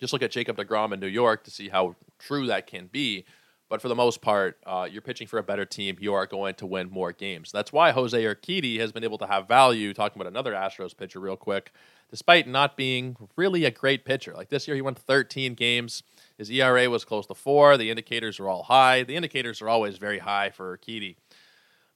Just 0.00 0.12
look 0.12 0.22
at 0.22 0.30
Jacob 0.30 0.56
Degrom 0.56 0.92
in 0.92 1.00
New 1.00 1.06
York 1.06 1.44
to 1.44 1.50
see 1.50 1.68
how 1.68 1.96
true 2.18 2.46
that 2.46 2.66
can 2.66 2.86
be. 2.86 3.24
But 3.72 3.80
for 3.80 3.88
the 3.88 3.94
most 3.94 4.20
part, 4.20 4.58
uh, 4.66 4.86
you're 4.90 5.00
pitching 5.00 5.26
for 5.26 5.38
a 5.38 5.42
better 5.42 5.64
team. 5.64 5.96
You 5.98 6.12
are 6.12 6.26
going 6.26 6.56
to 6.56 6.66
win 6.66 6.90
more 6.90 7.10
games. 7.10 7.50
That's 7.50 7.72
why 7.72 7.90
Jose 7.92 8.22
Urquidy 8.22 8.78
has 8.80 8.92
been 8.92 9.02
able 9.02 9.16
to 9.16 9.26
have 9.26 9.48
value. 9.48 9.94
Talking 9.94 10.20
about 10.20 10.30
another 10.30 10.52
Astros 10.52 10.94
pitcher, 10.94 11.20
real 11.20 11.38
quick, 11.38 11.72
despite 12.10 12.46
not 12.46 12.76
being 12.76 13.16
really 13.34 13.64
a 13.64 13.70
great 13.70 14.04
pitcher. 14.04 14.34
Like 14.34 14.50
this 14.50 14.68
year, 14.68 14.74
he 14.74 14.82
went 14.82 14.98
13 14.98 15.54
games. 15.54 16.02
His 16.36 16.50
ERA 16.50 16.90
was 16.90 17.06
close 17.06 17.26
to 17.28 17.34
four. 17.34 17.78
The 17.78 17.88
indicators 17.88 18.38
are 18.38 18.48
all 18.48 18.64
high. 18.64 19.04
The 19.04 19.16
indicators 19.16 19.62
are 19.62 19.70
always 19.70 19.96
very 19.96 20.18
high 20.18 20.50
for 20.50 20.76
Urquidy. 20.76 21.16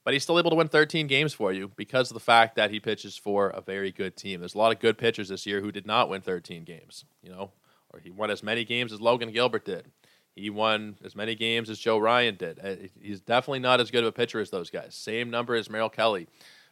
But 0.06 0.12
he's 0.12 0.22
still 0.22 0.38
able 0.38 0.50
to 0.50 0.56
win 0.56 0.68
13 0.68 1.08
games 1.08 1.34
for 1.34 1.52
you 1.52 1.72
because 1.74 2.12
of 2.12 2.14
the 2.14 2.20
fact 2.20 2.54
that 2.54 2.70
he 2.70 2.78
pitches 2.78 3.16
for 3.16 3.48
a 3.48 3.60
very 3.60 3.90
good 3.90 4.16
team. 4.16 4.38
There's 4.38 4.54
a 4.54 4.58
lot 4.58 4.70
of 4.70 4.78
good 4.78 4.98
pitchers 4.98 5.30
this 5.30 5.46
year 5.46 5.60
who 5.60 5.72
did 5.72 5.84
not 5.84 6.08
win 6.08 6.20
13 6.20 6.62
games, 6.62 7.04
you 7.24 7.30
know, 7.30 7.50
or 7.92 7.98
he 7.98 8.10
won 8.10 8.30
as 8.30 8.40
many 8.40 8.64
games 8.64 8.92
as 8.92 9.00
Logan 9.00 9.32
Gilbert 9.32 9.64
did. 9.64 9.90
He 10.36 10.48
won 10.48 10.94
as 11.04 11.16
many 11.16 11.34
games 11.34 11.68
as 11.68 11.80
Joe 11.80 11.98
Ryan 11.98 12.36
did. 12.36 12.60
Uh, 12.62 12.86
he's 13.02 13.20
definitely 13.20 13.58
not 13.58 13.80
as 13.80 13.90
good 13.90 14.04
of 14.04 14.08
a 14.08 14.12
pitcher 14.12 14.38
as 14.38 14.50
those 14.50 14.70
guys. 14.70 14.94
Same 14.94 15.28
number 15.28 15.56
as 15.56 15.68
Merrill 15.68 15.88
Kelly. 15.88 16.28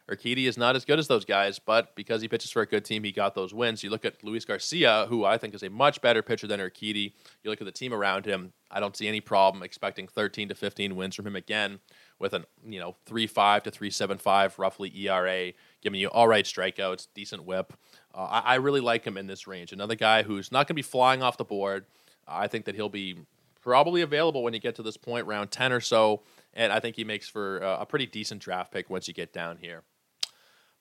Urquidy 0.09 0.45
is 0.45 0.55
not 0.55 0.75
as 0.75 0.85
good 0.85 0.99
as 0.99 1.07
those 1.07 1.25
guys, 1.25 1.57
but 1.57 1.95
because 1.95 2.21
he 2.21 2.27
pitches 2.27 2.51
for 2.51 2.61
a 2.61 2.67
good 2.67 2.85
team, 2.85 3.03
he 3.03 3.11
got 3.11 3.33
those 3.33 3.55
wins. 3.55 3.83
You 3.83 3.89
look 3.89 4.05
at 4.05 4.23
Luis 4.23 4.45
Garcia, 4.45 5.07
who 5.09 5.25
I 5.25 5.39
think 5.39 5.55
is 5.55 5.63
a 5.63 5.69
much 5.69 5.99
better 5.99 6.21
pitcher 6.21 6.45
than 6.45 6.59
Urquidy. 6.59 7.13
You 7.43 7.49
look 7.49 7.59
at 7.59 7.65
the 7.65 7.71
team 7.71 7.91
around 7.91 8.25
him. 8.25 8.53
I 8.69 8.79
don't 8.79 8.95
see 8.95 9.07
any 9.07 9.19
problem 9.19 9.63
expecting 9.63 10.07
13 10.07 10.49
to 10.49 10.55
15 10.55 10.95
wins 10.95 11.15
from 11.15 11.25
him 11.25 11.35
again, 11.35 11.79
with 12.19 12.33
an 12.33 12.45
you 12.63 12.79
know 12.79 12.95
3.5 13.07 13.63
to 13.63 13.71
3.75 13.71 14.59
roughly 14.59 14.91
ERA, 14.95 15.53
giving 15.81 15.99
you 15.99 16.09
all 16.09 16.27
right 16.27 16.45
strikeouts, 16.45 17.07
decent 17.15 17.43
WHIP. 17.43 17.73
Uh, 18.13 18.17
I, 18.23 18.39
I 18.39 18.55
really 18.55 18.81
like 18.81 19.05
him 19.05 19.17
in 19.17 19.25
this 19.25 19.47
range. 19.47 19.71
Another 19.71 19.95
guy 19.95 20.21
who's 20.21 20.51
not 20.51 20.67
going 20.67 20.67
to 20.67 20.73
be 20.75 20.81
flying 20.83 21.23
off 21.23 21.37
the 21.37 21.45
board. 21.45 21.85
I 22.27 22.47
think 22.47 22.65
that 22.65 22.75
he'll 22.75 22.89
be 22.89 23.17
probably 23.65 24.01
available 24.01 24.43
when 24.43 24.53
you 24.53 24.59
get 24.59 24.75
to 24.75 24.83
this 24.83 24.97
point, 24.97 25.25
round 25.25 25.49
10 25.49 25.73
or 25.73 25.79
so. 25.79 26.21
And 26.53 26.71
I 26.71 26.79
think 26.79 26.95
he 26.95 27.03
makes 27.03 27.27
for 27.27 27.63
uh, 27.63 27.79
a 27.79 27.85
pretty 27.85 28.05
decent 28.05 28.41
draft 28.41 28.71
pick 28.71 28.91
once 28.91 29.07
you 29.07 29.13
get 29.13 29.33
down 29.33 29.57
here. 29.57 29.81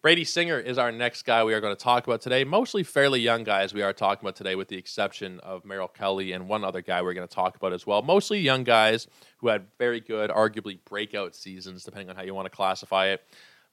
Brady 0.04 0.24
Singer 0.24 0.58
is 0.58 0.76
our 0.76 0.92
next 0.92 1.22
guy 1.22 1.44
we 1.44 1.54
are 1.54 1.62
going 1.62 1.74
to 1.74 1.82
talk 1.82 2.06
about 2.06 2.20
today. 2.20 2.44
Mostly 2.44 2.82
fairly 2.82 3.22
young 3.22 3.42
guys 3.42 3.72
we 3.72 3.80
are 3.80 3.94
talking 3.94 4.22
about 4.22 4.36
today, 4.36 4.54
with 4.54 4.68
the 4.68 4.76
exception 4.76 5.40
of 5.40 5.64
Merrill 5.64 5.88
Kelly 5.88 6.32
and 6.32 6.46
one 6.46 6.62
other 6.62 6.82
guy 6.82 7.00
we're 7.00 7.14
going 7.14 7.26
to 7.26 7.34
talk 7.34 7.56
about 7.56 7.72
as 7.72 7.86
well. 7.86 8.02
Mostly 8.02 8.38
young 8.38 8.64
guys 8.64 9.06
who 9.38 9.48
had 9.48 9.64
very 9.78 10.00
good, 10.00 10.28
arguably 10.28 10.78
breakout 10.84 11.34
seasons, 11.34 11.84
depending 11.84 12.10
on 12.10 12.16
how 12.16 12.22
you 12.22 12.34
want 12.34 12.44
to 12.44 12.54
classify 12.54 13.06
it. 13.06 13.22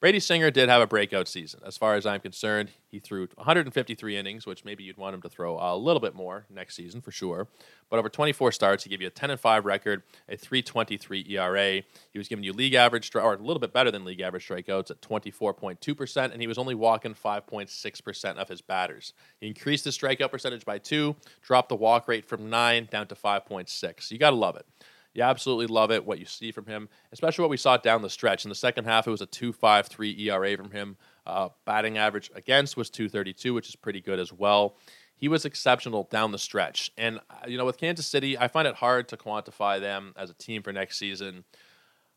Brady 0.01 0.19
Singer 0.19 0.49
did 0.49 0.67
have 0.67 0.81
a 0.81 0.87
breakout 0.87 1.27
season. 1.27 1.59
As 1.63 1.77
far 1.77 1.93
as 1.93 2.07
I'm 2.07 2.21
concerned, 2.21 2.71
he 2.89 2.97
threw 2.97 3.27
153 3.35 4.17
innings, 4.17 4.47
which 4.47 4.65
maybe 4.65 4.83
you'd 4.83 4.97
want 4.97 5.13
him 5.13 5.21
to 5.21 5.29
throw 5.29 5.59
a 5.59 5.77
little 5.77 5.99
bit 5.99 6.15
more 6.15 6.47
next 6.49 6.75
season 6.75 7.01
for 7.01 7.11
sure. 7.11 7.47
But 7.87 7.99
over 7.99 8.09
24 8.09 8.51
starts, 8.51 8.83
he 8.83 8.89
gave 8.89 8.99
you 8.99 9.05
a 9.05 9.11
10 9.11 9.29
and 9.29 9.39
5 9.39 9.63
record, 9.63 10.01
a 10.27 10.35
3.23 10.35 11.29
ERA. 11.29 11.83
He 12.11 12.17
was 12.17 12.27
giving 12.27 12.43
you 12.43 12.51
league 12.51 12.73
average, 12.73 13.15
or 13.15 13.35
a 13.35 13.37
little 13.37 13.59
bit 13.59 13.73
better 13.73 13.91
than 13.91 14.03
league 14.03 14.21
average 14.21 14.47
strikeouts 14.47 14.89
at 14.89 15.01
24.2%, 15.01 16.31
and 16.31 16.41
he 16.41 16.47
was 16.47 16.57
only 16.57 16.73
walking 16.73 17.13
5.6% 17.13 18.35
of 18.37 18.49
his 18.49 18.61
batters. 18.61 19.13
He 19.39 19.45
increased 19.45 19.85
his 19.85 19.95
strikeout 19.95 20.31
percentage 20.31 20.65
by 20.65 20.79
two, 20.79 21.15
dropped 21.43 21.69
the 21.69 21.75
walk 21.75 22.07
rate 22.07 22.25
from 22.25 22.49
nine 22.49 22.87
down 22.91 23.05
to 23.05 23.13
5.6. 23.13 24.09
You 24.09 24.17
got 24.17 24.31
to 24.31 24.35
love 24.35 24.55
it. 24.55 24.65
You 25.13 25.23
absolutely 25.23 25.67
love 25.67 25.91
it, 25.91 26.05
what 26.05 26.19
you 26.19 26.25
see 26.25 26.51
from 26.51 26.65
him, 26.65 26.87
especially 27.11 27.43
what 27.43 27.49
we 27.49 27.57
saw 27.57 27.77
down 27.77 28.01
the 28.01 28.09
stretch. 28.09 28.45
In 28.45 28.49
the 28.49 28.55
second 28.55 28.85
half, 28.85 29.07
it 29.07 29.11
was 29.11 29.21
a 29.21 29.27
2.53 29.27 30.19
ERA 30.19 30.55
from 30.55 30.71
him. 30.71 30.97
Uh, 31.25 31.49
batting 31.65 31.97
average 31.97 32.31
against 32.33 32.77
was 32.77 32.89
232, 32.89 33.53
which 33.53 33.67
is 33.67 33.75
pretty 33.75 33.99
good 33.99 34.19
as 34.19 34.31
well. 34.31 34.77
He 35.15 35.27
was 35.27 35.45
exceptional 35.45 36.07
down 36.09 36.31
the 36.31 36.39
stretch. 36.39 36.91
And, 36.97 37.19
uh, 37.29 37.47
you 37.47 37.57
know, 37.57 37.65
with 37.65 37.77
Kansas 37.77 38.07
City, 38.07 38.37
I 38.37 38.47
find 38.47 38.67
it 38.67 38.75
hard 38.75 39.09
to 39.09 39.17
quantify 39.17 39.79
them 39.79 40.13
as 40.15 40.29
a 40.29 40.33
team 40.33 40.63
for 40.63 40.71
next 40.71 40.97
season. 40.97 41.43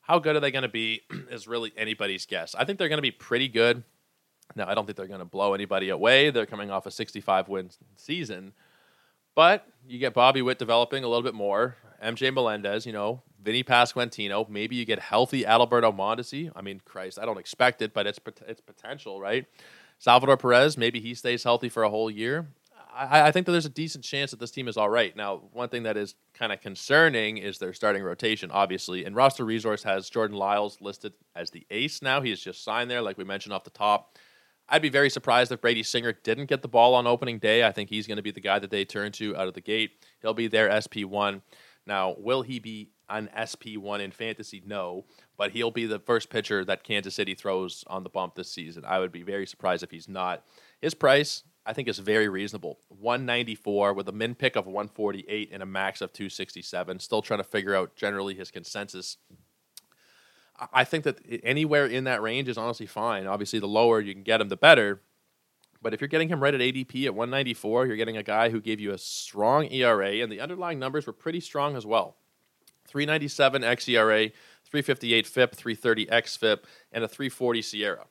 How 0.00 0.18
good 0.18 0.36
are 0.36 0.40
they 0.40 0.50
going 0.50 0.62
to 0.62 0.68
be 0.68 1.02
is 1.30 1.48
really 1.48 1.72
anybody's 1.76 2.26
guess. 2.26 2.54
I 2.54 2.64
think 2.64 2.78
they're 2.78 2.88
going 2.88 2.98
to 2.98 3.02
be 3.02 3.10
pretty 3.10 3.48
good. 3.48 3.82
Now, 4.54 4.68
I 4.68 4.74
don't 4.74 4.86
think 4.86 4.96
they're 4.96 5.06
going 5.06 5.18
to 5.18 5.24
blow 5.24 5.54
anybody 5.54 5.88
away. 5.88 6.30
They're 6.30 6.46
coming 6.46 6.70
off 6.70 6.86
a 6.86 6.90
65 6.90 7.48
win 7.48 7.70
season. 7.96 8.52
But 9.34 9.66
you 9.86 9.98
get 9.98 10.14
Bobby 10.14 10.42
Witt 10.42 10.58
developing 10.58 11.04
a 11.04 11.08
little 11.08 11.22
bit 11.22 11.34
more. 11.34 11.76
MJ 12.02 12.32
Melendez, 12.32 12.86
you 12.86 12.92
know, 12.92 13.22
Vinny 13.42 13.64
Pasquantino. 13.64 14.48
Maybe 14.48 14.76
you 14.76 14.84
get 14.84 14.98
healthy 14.98 15.44
Adalberto 15.44 15.94
Mondesi. 15.94 16.50
I 16.54 16.62
mean, 16.62 16.80
Christ, 16.84 17.18
I 17.18 17.24
don't 17.24 17.38
expect 17.38 17.82
it, 17.82 17.94
but 17.94 18.06
it's 18.06 18.18
it's 18.46 18.60
potential, 18.60 19.20
right? 19.20 19.46
Salvador 19.98 20.36
Perez, 20.36 20.76
maybe 20.76 21.00
he 21.00 21.14
stays 21.14 21.44
healthy 21.44 21.68
for 21.68 21.82
a 21.82 21.90
whole 21.90 22.10
year. 22.10 22.46
I, 22.94 23.28
I 23.28 23.32
think 23.32 23.46
that 23.46 23.52
there's 23.52 23.66
a 23.66 23.70
decent 23.70 24.04
chance 24.04 24.30
that 24.30 24.40
this 24.40 24.50
team 24.50 24.68
is 24.68 24.76
all 24.76 24.88
right. 24.88 25.14
Now, 25.16 25.42
one 25.52 25.68
thing 25.68 25.82
that 25.84 25.96
is 25.96 26.14
kind 26.32 26.52
of 26.52 26.60
concerning 26.60 27.38
is 27.38 27.58
their 27.58 27.72
starting 27.72 28.02
rotation, 28.02 28.50
obviously. 28.50 29.04
And 29.04 29.16
roster 29.16 29.44
resource 29.44 29.82
has 29.82 30.08
Jordan 30.08 30.36
Lyles 30.36 30.78
listed 30.80 31.12
as 31.34 31.50
the 31.50 31.66
ace 31.70 32.02
now. 32.02 32.20
He 32.20 32.34
just 32.34 32.62
signed 32.62 32.90
there, 32.90 33.02
like 33.02 33.18
we 33.18 33.24
mentioned 33.24 33.52
off 33.52 33.64
the 33.64 33.70
top. 33.70 34.16
I'd 34.68 34.82
be 34.82 34.88
very 34.88 35.10
surprised 35.10 35.52
if 35.52 35.60
Brady 35.60 35.82
Singer 35.82 36.12
didn't 36.12 36.46
get 36.46 36.62
the 36.62 36.68
ball 36.68 36.94
on 36.94 37.06
opening 37.06 37.38
day. 37.38 37.64
I 37.64 37.72
think 37.72 37.90
he's 37.90 38.06
going 38.06 38.16
to 38.16 38.22
be 38.22 38.30
the 38.30 38.40
guy 38.40 38.58
that 38.58 38.70
they 38.70 38.84
turn 38.84 39.12
to 39.12 39.36
out 39.36 39.48
of 39.48 39.54
the 39.54 39.60
gate. 39.60 39.92
He'll 40.22 40.34
be 40.34 40.48
their 40.48 40.68
SP1. 40.68 41.42
Now, 41.86 42.14
will 42.18 42.42
he 42.42 42.58
be 42.58 42.90
an 43.10 43.28
SP1 43.36 44.00
in 44.00 44.10
fantasy? 44.10 44.62
No, 44.64 45.04
but 45.36 45.50
he'll 45.50 45.70
be 45.70 45.84
the 45.84 45.98
first 45.98 46.30
pitcher 46.30 46.64
that 46.64 46.82
Kansas 46.82 47.14
City 47.14 47.34
throws 47.34 47.84
on 47.88 48.02
the 48.02 48.08
bump 48.08 48.34
this 48.34 48.50
season. 48.50 48.84
I 48.86 49.00
would 49.00 49.12
be 49.12 49.22
very 49.22 49.46
surprised 49.46 49.82
if 49.82 49.90
he's 49.90 50.08
not. 50.08 50.44
His 50.80 50.94
price, 50.94 51.42
I 51.66 51.74
think, 51.74 51.86
is 51.86 51.98
very 51.98 52.28
reasonable 52.28 52.78
194 52.88 53.92
with 53.92 54.08
a 54.08 54.12
min 54.12 54.34
pick 54.34 54.56
of 54.56 54.66
148 54.66 55.50
and 55.52 55.62
a 55.62 55.66
max 55.66 56.00
of 56.00 56.14
267. 56.14 57.00
Still 57.00 57.20
trying 57.20 57.40
to 57.40 57.44
figure 57.44 57.74
out 57.74 57.96
generally 57.96 58.34
his 58.34 58.50
consensus 58.50 59.18
I 60.72 60.84
think 60.84 61.04
that 61.04 61.18
anywhere 61.42 61.86
in 61.86 62.04
that 62.04 62.22
range 62.22 62.48
is 62.48 62.58
honestly 62.58 62.86
fine. 62.86 63.26
Obviously, 63.26 63.58
the 63.58 63.68
lower 63.68 64.00
you 64.00 64.12
can 64.12 64.22
get 64.22 64.40
him, 64.40 64.48
the 64.48 64.56
better. 64.56 65.00
But 65.82 65.92
if 65.92 66.00
you're 66.00 66.08
getting 66.08 66.28
him 66.28 66.42
right 66.42 66.54
at 66.54 66.60
ADP 66.60 67.04
at 67.04 67.14
194, 67.14 67.86
you're 67.86 67.96
getting 67.96 68.16
a 68.16 68.22
guy 68.22 68.48
who 68.48 68.60
gave 68.60 68.80
you 68.80 68.92
a 68.92 68.98
strong 68.98 69.70
ERA, 69.70 70.22
and 70.22 70.32
the 70.32 70.40
underlying 70.40 70.78
numbers 70.78 71.06
were 71.06 71.12
pretty 71.12 71.40
strong 71.40 71.76
as 71.76 71.84
well. 71.84 72.16
397 72.88 73.62
xERA, 73.62 74.32
358 74.64 75.26
FIP, 75.26 75.54
330 75.54 76.06
xFIP, 76.06 76.58
and 76.92 77.04
a 77.04 77.08
340 77.08 77.62
SIERA. 77.62 78.04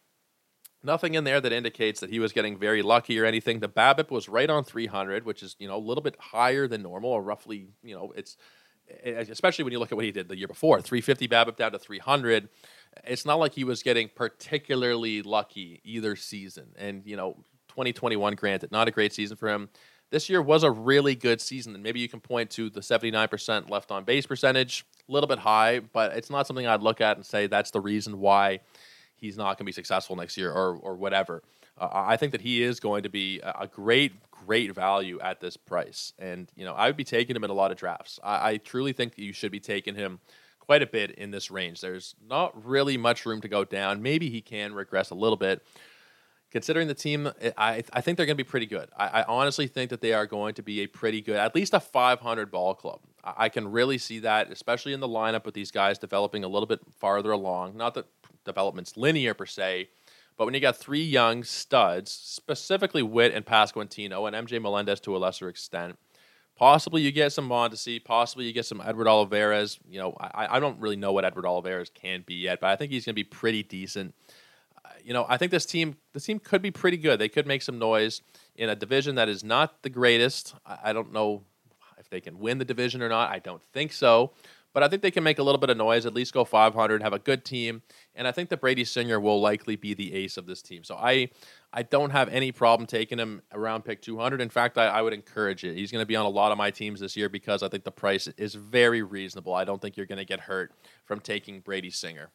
Nothing 0.84 1.13
in 1.13 1.24
there 1.24 1.39
that 1.39 1.54
indicates 1.54 2.02
that 2.02 2.10
he 2.10 2.20
was 2.20 2.34
getting 2.34 2.58
very 2.58 2.82
lucky 2.82 3.18
or 3.18 3.26
anything. 3.26 3.60
The 3.60 3.70
BABIP 3.70 4.12
was 4.12 4.28
right 4.28 4.50
on 4.50 4.66
300, 4.66 5.26
which 5.26 5.42
is 5.42 5.56
you 5.58 5.68
know 5.68 5.78
a 5.78 5.80
little 5.80 6.04
bit 6.04 6.18
higher 6.20 6.68
than 6.68 6.82
normal, 6.82 7.12
or 7.12 7.22
roughly 7.22 7.70
you 7.82 7.96
know 7.96 8.12
it's 8.16 8.36
especially 9.06 9.63
when 9.63 9.74
you 9.74 9.80
look 9.80 9.91
at 9.91 9.96
what 9.96 10.06
he 10.06 10.12
did 10.12 10.28
the 10.28 10.38
year 10.38 10.48
before 10.48 10.82
350 10.82 11.28
BABIP 11.28 11.56
down 11.56 11.72
to 11.72 11.80
300. 11.80 12.50
It's 13.06 13.26
not 13.26 13.39
like 13.39 13.54
he 13.54 13.63
was 13.63 13.84
getting 13.84 14.10
particularly 14.13 15.22
lucky 15.22 15.82
either 15.84 16.15
season. 16.15 16.74
And, 16.78 17.04
you 17.06 17.15
know, 17.15 17.38
2021, 17.69 18.36
granted, 18.36 18.72
not 18.72 18.88
a 18.88 18.91
great 18.91 19.13
season 19.13 19.38
for 19.38 19.50
him. 19.50 19.69
This 20.12 20.30
year 20.30 20.43
was 20.43 20.63
a 20.63 20.69
really 20.69 21.15
good 21.15 21.41
season, 21.41 21.74
and 21.74 21.82
maybe 21.82 22.00
you 22.00 22.08
can 22.08 22.19
point 22.19 22.52
to 22.52 22.69
the 22.69 22.82
79% 22.82 23.69
left 23.69 23.89
on 23.89 24.04
base 24.04 24.28
percentage, 24.28 24.86
a 25.10 25.12
little 25.12 25.28
bit 25.28 25.39
high, 25.39 25.80
but 25.80 26.15
it's 26.15 26.30
not 26.30 26.46
something 26.46 26.67
I'd 26.67 26.84
look 26.84 27.02
at 27.02 27.17
and 27.17 27.26
say 27.26 27.48
that's 27.48 27.72
the 27.72 27.82
reason 27.82 28.19
why 28.19 28.60
he's 29.15 29.38
not 29.38 29.58
going 29.58 29.58
to 29.58 29.63
be 29.63 29.72
successful 29.72 30.15
next 30.15 30.38
year 30.38 30.52
or, 30.52 30.76
or 30.76 30.96
whatever. 30.96 31.41
Uh, 31.78 31.90
I 31.92 32.18
think 32.18 32.32
that 32.32 32.42
he 32.42 32.62
is 32.62 32.80
going 32.80 33.04
to 33.04 33.10
be 33.10 33.40
a 33.44 33.68
great 33.68 34.14
great 34.46 34.74
value 34.74 35.20
at 35.22 35.40
this 35.40 35.58
price. 35.58 36.14
And, 36.20 36.52
you 36.56 36.66
know, 36.66 36.74
I 36.74 36.88
would 36.88 36.98
be 36.98 37.04
taking 37.04 37.36
him 37.36 37.44
in 37.44 37.50
a 37.50 37.54
lot 37.54 37.72
of 37.72 37.78
drafts. 37.78 38.20
I, 38.24 38.52
I 38.52 38.58
truly 38.58 38.94
think 38.94 39.14
you 39.18 39.34
should 39.34 39.52
be 39.52 39.60
taking 39.60 39.96
him 39.96 40.20
quite 40.60 40.82
a 40.82 40.88
bit 40.88 41.12
in 41.12 41.32
this 41.32 41.52
range. 41.52 41.82
There's 41.82 42.16
not 42.28 42.66
really 42.66 42.98
much 42.98 43.26
room 43.26 43.42
to 43.42 43.48
go 43.48 43.66
down. 43.66 44.02
Maybe 44.02 44.30
he 44.30 44.42
can 44.42 44.74
regress 44.74 45.10
a 45.10 45.16
little 45.16 45.38
bit. 45.38 45.66
Considering 46.52 46.88
the 46.88 46.94
team, 46.94 47.32
I, 47.58 47.84
I 47.94 48.02
think 48.02 48.18
they're 48.18 48.28
going 48.28 48.38
to 48.38 48.44
be 48.44 48.48
pretty 48.48 48.68
good. 48.68 48.88
I, 48.96 49.22
I 49.22 49.24
honestly 49.24 49.66
think 49.66 49.90
that 49.90 50.02
they 50.02 50.14
are 50.14 50.28
going 50.28 50.54
to 50.56 50.62
be 50.62 50.82
a 50.82 50.88
pretty 50.88 51.20
good, 51.20 51.38
at 51.38 51.56
least 51.56 51.74
a 51.74 51.80
500 51.80 52.52
ball 52.52 52.76
club. 52.76 53.00
I 53.24 53.50
can 53.50 53.72
really 53.72 53.98
see 53.98 54.20
that, 54.20 54.52
especially 54.52 54.94
in 54.94 55.00
the 55.00 55.08
lineup 55.08 55.46
with 55.46 55.56
these 55.56 55.72
guys 55.72 55.98
developing 55.98 56.44
a 56.44 56.48
little 56.48 56.68
bit 56.68 56.82
farther 57.00 57.32
along. 57.32 57.76
Not 57.76 57.96
that 57.96 58.06
development's 58.46 58.96
linear 58.98 59.34
per 59.34 59.48
se, 59.48 59.90
but 60.38 60.46
when 60.46 60.54
you 60.54 60.60
got 60.60 60.78
three 60.78 61.04
young 61.04 61.43
studs, 61.43 62.12
specifically 62.12 63.04
Witt 63.04 63.34
and 63.34 63.46
Pasquantino 63.46 64.28
and 64.28 64.48
MJ 64.48 64.62
Melendez 64.62 65.00
to 65.02 65.15
a 65.15 65.19
lesser 65.19 65.48
extent, 65.48 65.98
possibly 66.56 67.02
you 67.02 67.12
get 67.12 67.34
some 67.34 67.48
Mondesi, 67.48 68.04
possibly 68.04 68.46
you 68.46 68.54
get 68.54 68.65
some 68.65 68.82
Edward 68.84 69.08
Olivares. 69.08 69.80
You 69.89 70.00
know, 70.00 70.17
I, 70.19 70.58
I 70.58 70.60
don't 70.60 70.80
really 70.80 70.96
know 70.96 71.12
what 71.12 71.26
Edward 71.26 71.46
Olivares 71.46 71.91
can 71.93 72.24
be 72.26 72.36
yet, 72.36 72.60
but 72.60 72.69
I 72.69 72.76
think 72.76 72.91
he's 72.91 73.06
going 73.06 73.13
to 73.13 73.19
be 73.19 73.24
pretty 73.24 73.63
decent. 73.63 74.13
Uh, 74.84 74.89
you 75.04 75.13
know, 75.13 75.26
I 75.30 75.38
think 75.38 75.52
this 75.52 75.65
team, 75.65 75.98
this 76.13 76.26
team 76.26 76.39
could 76.39 76.62
be 76.62 76.72
pretty 76.72 76.98
good. 76.98 77.19
They 77.19 77.30
could 77.30 77.48
make 77.48 77.62
some 77.62 77.80
noise 77.80 78.22
in 78.56 78.69
a 78.69 78.76
division 78.76 79.15
that 79.15 79.30
is 79.30 79.43
not 79.43 79.82
the 79.84 79.89
greatest. 79.89 80.56
I, 80.65 80.78
I 80.86 80.93
don't 80.93 81.13
know 81.13 81.43
if 82.00 82.10
they 82.10 82.22
can 82.22 82.39
win 82.39 82.58
the 82.58 82.65
division 82.65 83.02
or 83.02 83.10
not. 83.10 83.30
I 83.30 83.39
don't 83.39 83.62
think 83.72 83.93
so. 83.93 84.32
But 84.74 84.82
I 84.82 84.88
think 84.88 85.04
they 85.04 85.12
can 85.12 85.24
make 85.24 85.38
a 85.38 85.44
little 85.44 85.60
bit 85.60 85.70
of 85.70 85.78
noise, 85.78 86.06
at 86.06 86.16
least 86.16 86.34
go 86.34 86.44
500, 86.44 87.04
have 87.04 87.14
a 87.14 87.20
good 87.20 87.46
team, 87.46 87.84
and 88.16 88.28
I 88.28 88.32
think 88.32 88.50
that 88.50 88.60
Brady 88.60 88.84
Singer 88.84 89.20
will 89.20 89.40
likely 89.40 89.76
be 89.76 89.94
the 89.94 90.14
ace 90.16 90.36
of 90.36 90.48
this 90.48 90.64
team. 90.64 90.84
So 90.84 90.96
I, 90.96 91.30
I 91.72 91.84
don't 91.84 92.10
have 92.10 92.28
any 92.30 92.52
problem 92.52 92.88
taking 92.88 93.20
him 93.20 93.44
around 93.52 93.86
pick 93.86 94.02
200. 94.02 94.42
In 94.42 94.50
fact, 94.50 94.78
I, 94.80 94.88
I 94.88 95.02
would 95.04 95.14
encourage 95.14 95.64
it. 95.64 95.78
He's 95.78 95.92
going 95.92 96.02
to 96.02 96.08
be 96.08 96.16
on 96.16 96.26
a 96.26 96.30
lot 96.30 96.52
of 96.52 96.58
my 96.58 96.72
teams 96.72 97.00
this 97.00 97.16
year 97.16 97.30
because 97.30 97.62
I 97.62 97.68
think 97.68 97.84
the 97.84 97.92
price 97.92 98.28
is 98.28 98.56
very 98.56 99.04
reasonable. 99.04 99.54
I 99.54 99.64
don't 99.64 99.82
think 99.82 99.96
you're 99.96 100.08
going 100.08 100.18
to 100.18 100.26
get 100.26 100.42
hurt 100.42 100.74
from 101.06 101.20
taking 101.20 101.60
Brady 101.60 101.92
Singer. 101.92 102.32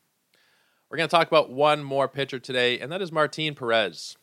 We're 0.89 0.97
going 0.97 1.09
to 1.09 1.15
talk 1.15 1.27
about 1.27 1.51
one 1.51 1.83
more 1.83 2.09
pitcher 2.09 2.39
today, 2.39 2.79
and 2.79 2.91
that 2.93 3.03
is 3.03 3.13
Martin 3.13 3.55
Perez. 3.55 4.17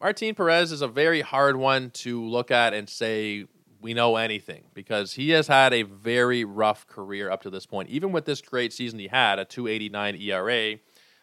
Martin 0.00 0.34
Perez 0.34 0.70
is 0.70 0.82
a 0.82 0.86
very 0.86 1.22
hard 1.22 1.56
one 1.56 1.90
to 1.90 2.24
look 2.24 2.50
at 2.50 2.72
and 2.72 2.88
say 2.88 3.46
we 3.80 3.94
know 3.94 4.16
anything 4.16 4.64
because 4.74 5.14
he 5.14 5.30
has 5.30 5.46
had 5.46 5.72
a 5.72 5.82
very 5.82 6.44
rough 6.44 6.86
career 6.86 7.30
up 7.30 7.42
to 7.42 7.50
this 7.50 7.66
point. 7.66 7.88
Even 7.88 8.12
with 8.12 8.24
this 8.24 8.40
great 8.40 8.72
season 8.72 8.98
he 8.98 9.08
had, 9.08 9.38
a 9.38 9.44
289 9.44 10.16
ERA, 10.16 10.78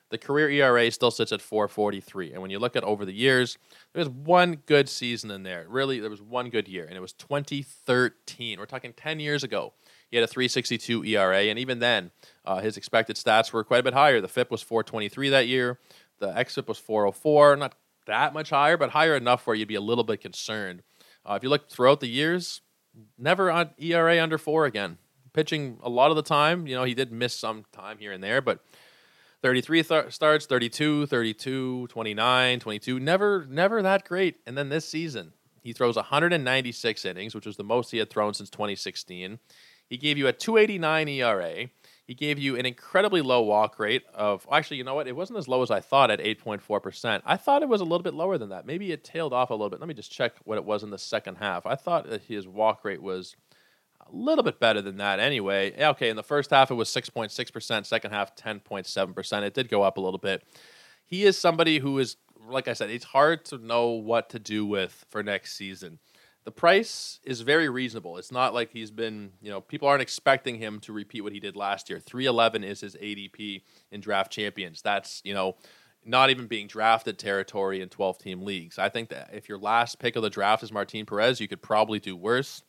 the 0.10 0.18
career 0.18 0.50
ERA 0.50 0.89
still 0.91 1.12
sits 1.12 1.32
at 1.32 1.41
443. 1.41 2.34
And 2.34 2.41
when 2.41 2.52
you 2.52 2.60
look 2.60 2.76
at 2.76 2.84
over 2.84 3.06
the 3.06 3.13
years, 3.13 3.58
there's 3.94 4.10
one 4.10 4.58
good 4.65 4.88
season 4.88 5.32
in 5.32 5.44
there. 5.44 5.65
Really, 5.68 6.00
there 6.00 6.10
was 6.10 6.22
one 6.22 6.50
good 6.50 6.68
year, 6.68 6.86
and 6.86 6.96
it 6.96 7.02
was 7.02 7.13
2013. 7.13 8.60
We're 8.60 8.65
talking 8.65 8.94
10 8.94 9.20
years 9.20 9.44
ago. 9.44 9.74
He 10.12 10.18
had 10.18 10.24
a 10.24 10.28
362 10.28 11.04
ERA, 11.04 11.41
and 11.44 11.58
even 11.58 11.80
then, 11.80 12.12
uh, 12.46 12.60
his 12.60 12.78
expected 12.78 13.15
stats 13.15 13.52
were 13.52 13.63
quite 13.63 13.80
a 13.80 13.84
bit 13.84 13.94
higher. 13.94 14.22
The 14.22 14.28
FIP 14.28 14.52
was 14.52 14.62
423 14.62 15.30
that 15.30 15.48
year. 15.48 15.80
The 16.20 16.28
XFIP 16.28 16.68
was 16.68 16.78
404. 16.78 17.58
Not 17.58 17.76
that 18.06 18.34
much 18.34 18.52
higher, 18.52 18.78
but 18.78 18.91
higher 18.91 19.15
enough 19.15 19.48
where 19.48 19.56
you'd 19.56 19.68
be 19.68 19.76
a 19.76 19.82
little 19.82 20.04
bit 20.04 20.22
concerned 20.22 20.84
uh, 21.26 21.34
if 21.36 21.44
you 21.44 21.50
look 21.50 21.70
throughout 21.70 22.00
the 22.00 22.08
years, 22.08 22.62
never 23.18 23.52
on 23.52 23.72
ERA 23.78 24.22
under 24.22 24.38
four 24.38 24.66
again. 24.66 24.98
Pitching 25.34 25.80
a 25.84 25.90
lot 25.90 26.12
of 26.12 26.16
the 26.16 26.22
time, 26.22 26.66
you 26.66 26.76
know, 26.76 26.84
he 26.84 26.94
did 26.94 27.12
miss 27.12 27.36
some 27.36 27.66
time 27.74 27.98
here 27.98 28.12
and 28.12 28.24
there, 28.24 28.42
but 28.42 28.64
33 29.42 29.84
th- 29.84 30.14
starts, 30.14 30.46
32, 30.46 31.08
32, 31.08 31.88
29, 31.88 32.60
22, 32.60 33.00
never 33.00 33.46
never 33.50 33.82
that 33.82 34.08
great. 34.08 34.38
And 34.46 34.58
then 34.58 34.70
this 34.70 34.88
season, 34.88 35.34
he 35.62 35.74
throws 35.74 35.96
196 35.98 37.06
innings, 37.06 37.36
which 37.36 37.46
was 37.46 37.58
the 37.58 37.64
most 37.64 37.92
he 37.92 37.98
had 37.98 38.10
thrown 38.10 38.34
since 38.34 38.50
2016. 38.50 39.40
He 39.90 39.98
gave 39.98 40.18
you 40.18 40.28
a 40.28 40.34
289 40.34 41.08
ERA. 41.10 41.70
He 42.06 42.13
gave 42.13 42.38
you 42.38 42.56
an 42.56 42.68
incredibly 42.68 43.22
low 43.22 43.41
walk 43.41 43.80
rate 43.80 44.04
of 44.13 44.46
actually, 44.52 44.78
you 44.78 44.84
know 44.84 44.94
what? 44.94 45.08
It 45.08 45.15
wasn't 45.15 45.39
as 45.39 45.48
low 45.48 45.63
as 45.63 45.72
I 45.72 45.80
thought 45.80 46.12
at 46.12 46.20
8.4%. 46.20 47.22
I 47.26 47.36
thought 47.36 47.63
it 47.63 47.70
was 47.70 47.82
a 47.82 47.84
little 47.84 48.04
bit 48.04 48.13
lower 48.13 48.38
than 48.38 48.50
that. 48.50 48.68
Maybe 48.68 48.91
it 48.91 49.04
tailed 49.04 49.34
off 49.34 49.50
a 49.50 49.54
little 49.54 49.72
bit. 49.72 49.80
Let 49.80 49.88
me 49.88 49.96
just 49.96 50.12
check 50.12 50.34
what 50.44 50.58
it 50.58 50.65
was 50.65 50.84
in 50.84 50.91
the 50.91 51.00
second 51.00 51.38
half. 51.38 51.65
I 51.65 51.76
thought 51.76 52.08
that 52.10 52.24
his 52.24 52.48
walk 52.48 52.86
rate 52.86 53.02
was 53.02 53.36
a 54.02 54.15
little 54.15 54.44
bit 54.44 54.60
better 54.60 54.84
than 54.84 54.98
that 54.98 55.20
anyway. 55.20 55.74
Okay, 55.82 56.10
in 56.10 56.15
the 56.15 56.24
first 56.24 56.52
half 56.52 56.70
it 56.70 56.76
was 56.76 56.89
6.6%, 56.89 57.86
second 57.86 58.12
half 58.12 58.36
10.7%. 58.36 59.44
It 59.44 59.54
did 59.56 59.68
go 59.68 59.82
up 59.82 59.98
a 59.98 60.02
little 60.02 60.20
bit. 60.20 60.44
He 61.08 61.24
is 61.24 61.38
somebody 61.38 61.80
who 61.80 61.98
is 61.98 62.18
like 62.48 62.68
I 62.68 62.74
said, 62.74 62.89
it's 62.89 63.06
hard 63.06 63.46
to 63.46 63.58
know 63.58 63.89
what 63.89 64.30
to 64.30 64.39
do 64.39 64.68
with 64.68 65.06
for 65.10 65.24
next 65.24 65.56
season 65.56 66.00
the 66.45 66.51
price 66.51 67.19
is 67.23 67.41
very 67.41 67.69
reasonable. 67.69 68.17
It's 68.17 68.31
not 68.31 68.53
like 68.53 68.71
he's 68.71 68.91
been, 68.91 69.31
you 69.41 69.49
know, 69.49 69.60
people 69.60 69.88
aren't 69.88 70.03
expecting 70.03 70.55
him 70.55 70.79
to 70.81 70.93
repeat 70.93 71.21
what 71.21 71.34
he 71.34 71.39
did 71.39 71.55
last 71.55 71.89
year. 71.89 71.99
311 71.99 72.63
is 72.63 72.81
his 72.81 72.95
ADP 72.95 73.63
in 73.91 73.99
draft 73.99 74.31
champions. 74.31 74.84
That's, 74.84 75.21
you 75.25 75.34
know, 75.34 75.55
not 76.05 76.29
even 76.29 76.45
being 76.45 76.67
drafted 76.67 77.17
territory 77.17 77.81
in 77.81 77.89
12 77.89 78.19
team 78.19 78.41
leagues. 78.43 78.77
I 78.77 78.89
think 78.89 79.10
that 79.10 79.31
if 79.34 79.49
your 79.49 79.58
last 79.58 79.97
pick 79.97 80.15
of 80.15 80.21
the 80.21 80.29
draft 80.29 80.62
is 80.62 80.71
Martin 80.71 81.08
Perez, 81.08 81.41
you 81.41 81.47
could 81.47 81.63
probably 81.63 81.99
do 81.99 82.15
worse. 82.15 82.62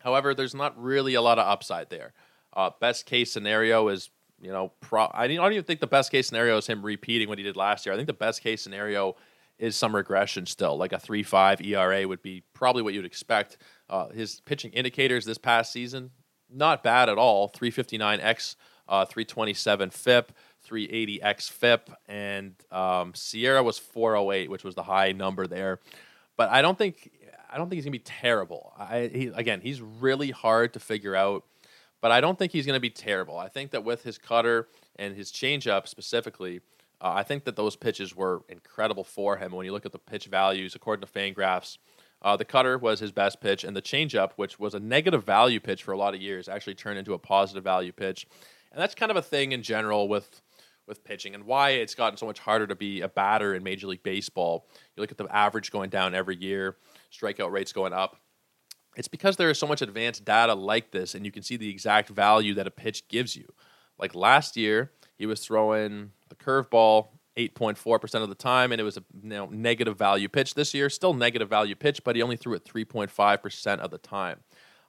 However, 0.00 0.34
there's 0.34 0.54
not 0.54 0.80
really 0.80 1.14
a 1.14 1.22
lot 1.22 1.38
of 1.38 1.46
upside 1.46 1.88
there. 1.88 2.12
Uh, 2.52 2.70
best 2.78 3.06
case 3.06 3.32
scenario 3.32 3.88
is, 3.88 4.10
you 4.38 4.52
know, 4.52 4.72
pro- 4.82 5.10
I 5.14 5.28
don't 5.28 5.52
even 5.52 5.64
think 5.64 5.80
the 5.80 5.86
best 5.86 6.10
case 6.10 6.28
scenario 6.28 6.58
is 6.58 6.66
him 6.66 6.84
repeating 6.84 7.30
what 7.30 7.38
he 7.38 7.44
did 7.44 7.56
last 7.56 7.86
year. 7.86 7.94
I 7.94 7.96
think 7.96 8.06
the 8.06 8.12
best 8.12 8.42
case 8.42 8.62
scenario 8.62 9.16
is 9.58 9.76
some 9.76 9.94
regression 9.94 10.46
still. 10.46 10.76
Like 10.76 10.92
a 10.92 10.98
3 10.98 11.22
5 11.22 11.60
ERA 11.62 12.06
would 12.06 12.22
be 12.22 12.44
probably 12.54 12.82
what 12.82 12.94
you'd 12.94 13.04
expect. 13.04 13.58
Uh, 13.88 14.08
his 14.08 14.40
pitching 14.40 14.72
indicators 14.72 15.24
this 15.24 15.38
past 15.38 15.72
season, 15.72 16.10
not 16.50 16.82
bad 16.82 17.08
at 17.08 17.18
all 17.18 17.48
359 17.48 18.20
X, 18.20 18.56
uh, 18.88 19.04
327 19.04 19.90
FIP, 19.90 20.32
380 20.62 21.22
X 21.22 21.48
FIP, 21.48 21.90
and 22.06 22.54
um, 22.70 23.12
SIERA 23.12 23.62
was 23.64 23.78
408, 23.78 24.50
which 24.50 24.64
was 24.64 24.74
the 24.74 24.82
high 24.82 25.12
number 25.12 25.46
there. 25.46 25.80
But 26.36 26.50
I 26.50 26.62
don't 26.62 26.78
think. 26.78 27.12
I 27.50 27.56
don't 27.56 27.70
think 27.70 27.78
he's 27.78 27.84
gonna 27.86 27.92
be 27.92 27.98
terrible. 28.00 28.74
I, 28.78 29.10
he, 29.12 29.26
again, 29.28 29.62
he's 29.62 29.80
really 29.80 30.30
hard 30.30 30.74
to 30.74 30.80
figure 30.80 31.16
out, 31.16 31.44
but 32.02 32.10
I 32.10 32.20
don't 32.20 32.38
think 32.38 32.52
he's 32.52 32.66
gonna 32.66 32.78
be 32.78 32.90
terrible. 32.90 33.38
I 33.38 33.48
think 33.48 33.70
that 33.70 33.84
with 33.84 34.02
his 34.02 34.18
cutter 34.18 34.68
and 34.96 35.16
his 35.16 35.32
changeup 35.32 35.88
specifically, 35.88 36.60
uh, 37.00 37.12
I 37.14 37.22
think 37.22 37.44
that 37.44 37.56
those 37.56 37.76
pitches 37.76 38.14
were 38.14 38.42
incredible 38.48 39.04
for 39.04 39.36
him. 39.36 39.52
When 39.52 39.66
you 39.66 39.72
look 39.72 39.86
at 39.86 39.92
the 39.92 39.98
pitch 39.98 40.26
values, 40.26 40.74
according 40.74 41.06
to 41.06 41.12
Fangraphs, 41.12 41.78
uh, 42.20 42.36
the 42.36 42.44
cutter 42.44 42.76
was 42.76 42.98
his 42.98 43.12
best 43.12 43.40
pitch, 43.40 43.62
and 43.62 43.76
the 43.76 43.82
changeup, 43.82 44.32
which 44.36 44.58
was 44.58 44.74
a 44.74 44.80
negative 44.80 45.24
value 45.24 45.60
pitch 45.60 45.84
for 45.84 45.92
a 45.92 45.98
lot 45.98 46.14
of 46.14 46.20
years, 46.20 46.48
actually 46.48 46.74
turned 46.74 46.98
into 46.98 47.14
a 47.14 47.18
positive 47.18 47.62
value 47.62 47.92
pitch. 47.92 48.26
And 48.72 48.80
that's 48.80 48.94
kind 48.94 49.10
of 49.10 49.16
a 49.16 49.22
thing 49.22 49.52
in 49.52 49.62
general 49.62 50.08
with 50.08 50.42
with 50.88 51.04
pitching 51.04 51.34
and 51.34 51.44
why 51.44 51.70
it's 51.70 51.94
gotten 51.94 52.16
so 52.16 52.24
much 52.24 52.38
harder 52.38 52.66
to 52.66 52.74
be 52.74 53.02
a 53.02 53.08
batter 53.08 53.54
in 53.54 53.62
Major 53.62 53.86
League 53.86 54.02
Baseball. 54.02 54.66
You 54.96 55.02
look 55.02 55.12
at 55.12 55.18
the 55.18 55.26
average 55.30 55.70
going 55.70 55.90
down 55.90 56.14
every 56.14 56.34
year, 56.34 56.78
strikeout 57.12 57.52
rates 57.52 57.74
going 57.74 57.92
up. 57.92 58.16
It's 58.96 59.06
because 59.06 59.36
there 59.36 59.50
is 59.50 59.58
so 59.58 59.66
much 59.66 59.82
advanced 59.82 60.24
data 60.24 60.54
like 60.54 60.90
this, 60.90 61.14
and 61.14 61.26
you 61.26 61.30
can 61.30 61.42
see 61.42 61.56
the 61.56 61.68
exact 61.68 62.08
value 62.08 62.54
that 62.54 62.66
a 62.66 62.70
pitch 62.70 63.06
gives 63.08 63.36
you. 63.36 63.44
Like 63.98 64.14
last 64.14 64.56
year, 64.56 64.92
he 65.18 65.26
was 65.26 65.44
throwing 65.44 66.12
the 66.28 66.36
curveball 66.36 67.08
8.4% 67.38 68.22
of 68.22 68.28
the 68.28 68.34
time, 68.34 68.72
and 68.72 68.80
it 68.80 68.84
was 68.84 68.96
a 68.96 69.04
you 69.22 69.28
know, 69.28 69.46
negative 69.46 69.96
value 69.96 70.28
pitch. 70.28 70.54
This 70.54 70.74
year, 70.74 70.90
still 70.90 71.14
negative 71.14 71.48
value 71.48 71.76
pitch, 71.76 72.02
but 72.02 72.16
he 72.16 72.22
only 72.22 72.36
threw 72.36 72.54
it 72.54 72.64
3.5% 72.64 73.78
of 73.78 73.90
the 73.90 73.98
time. 73.98 74.40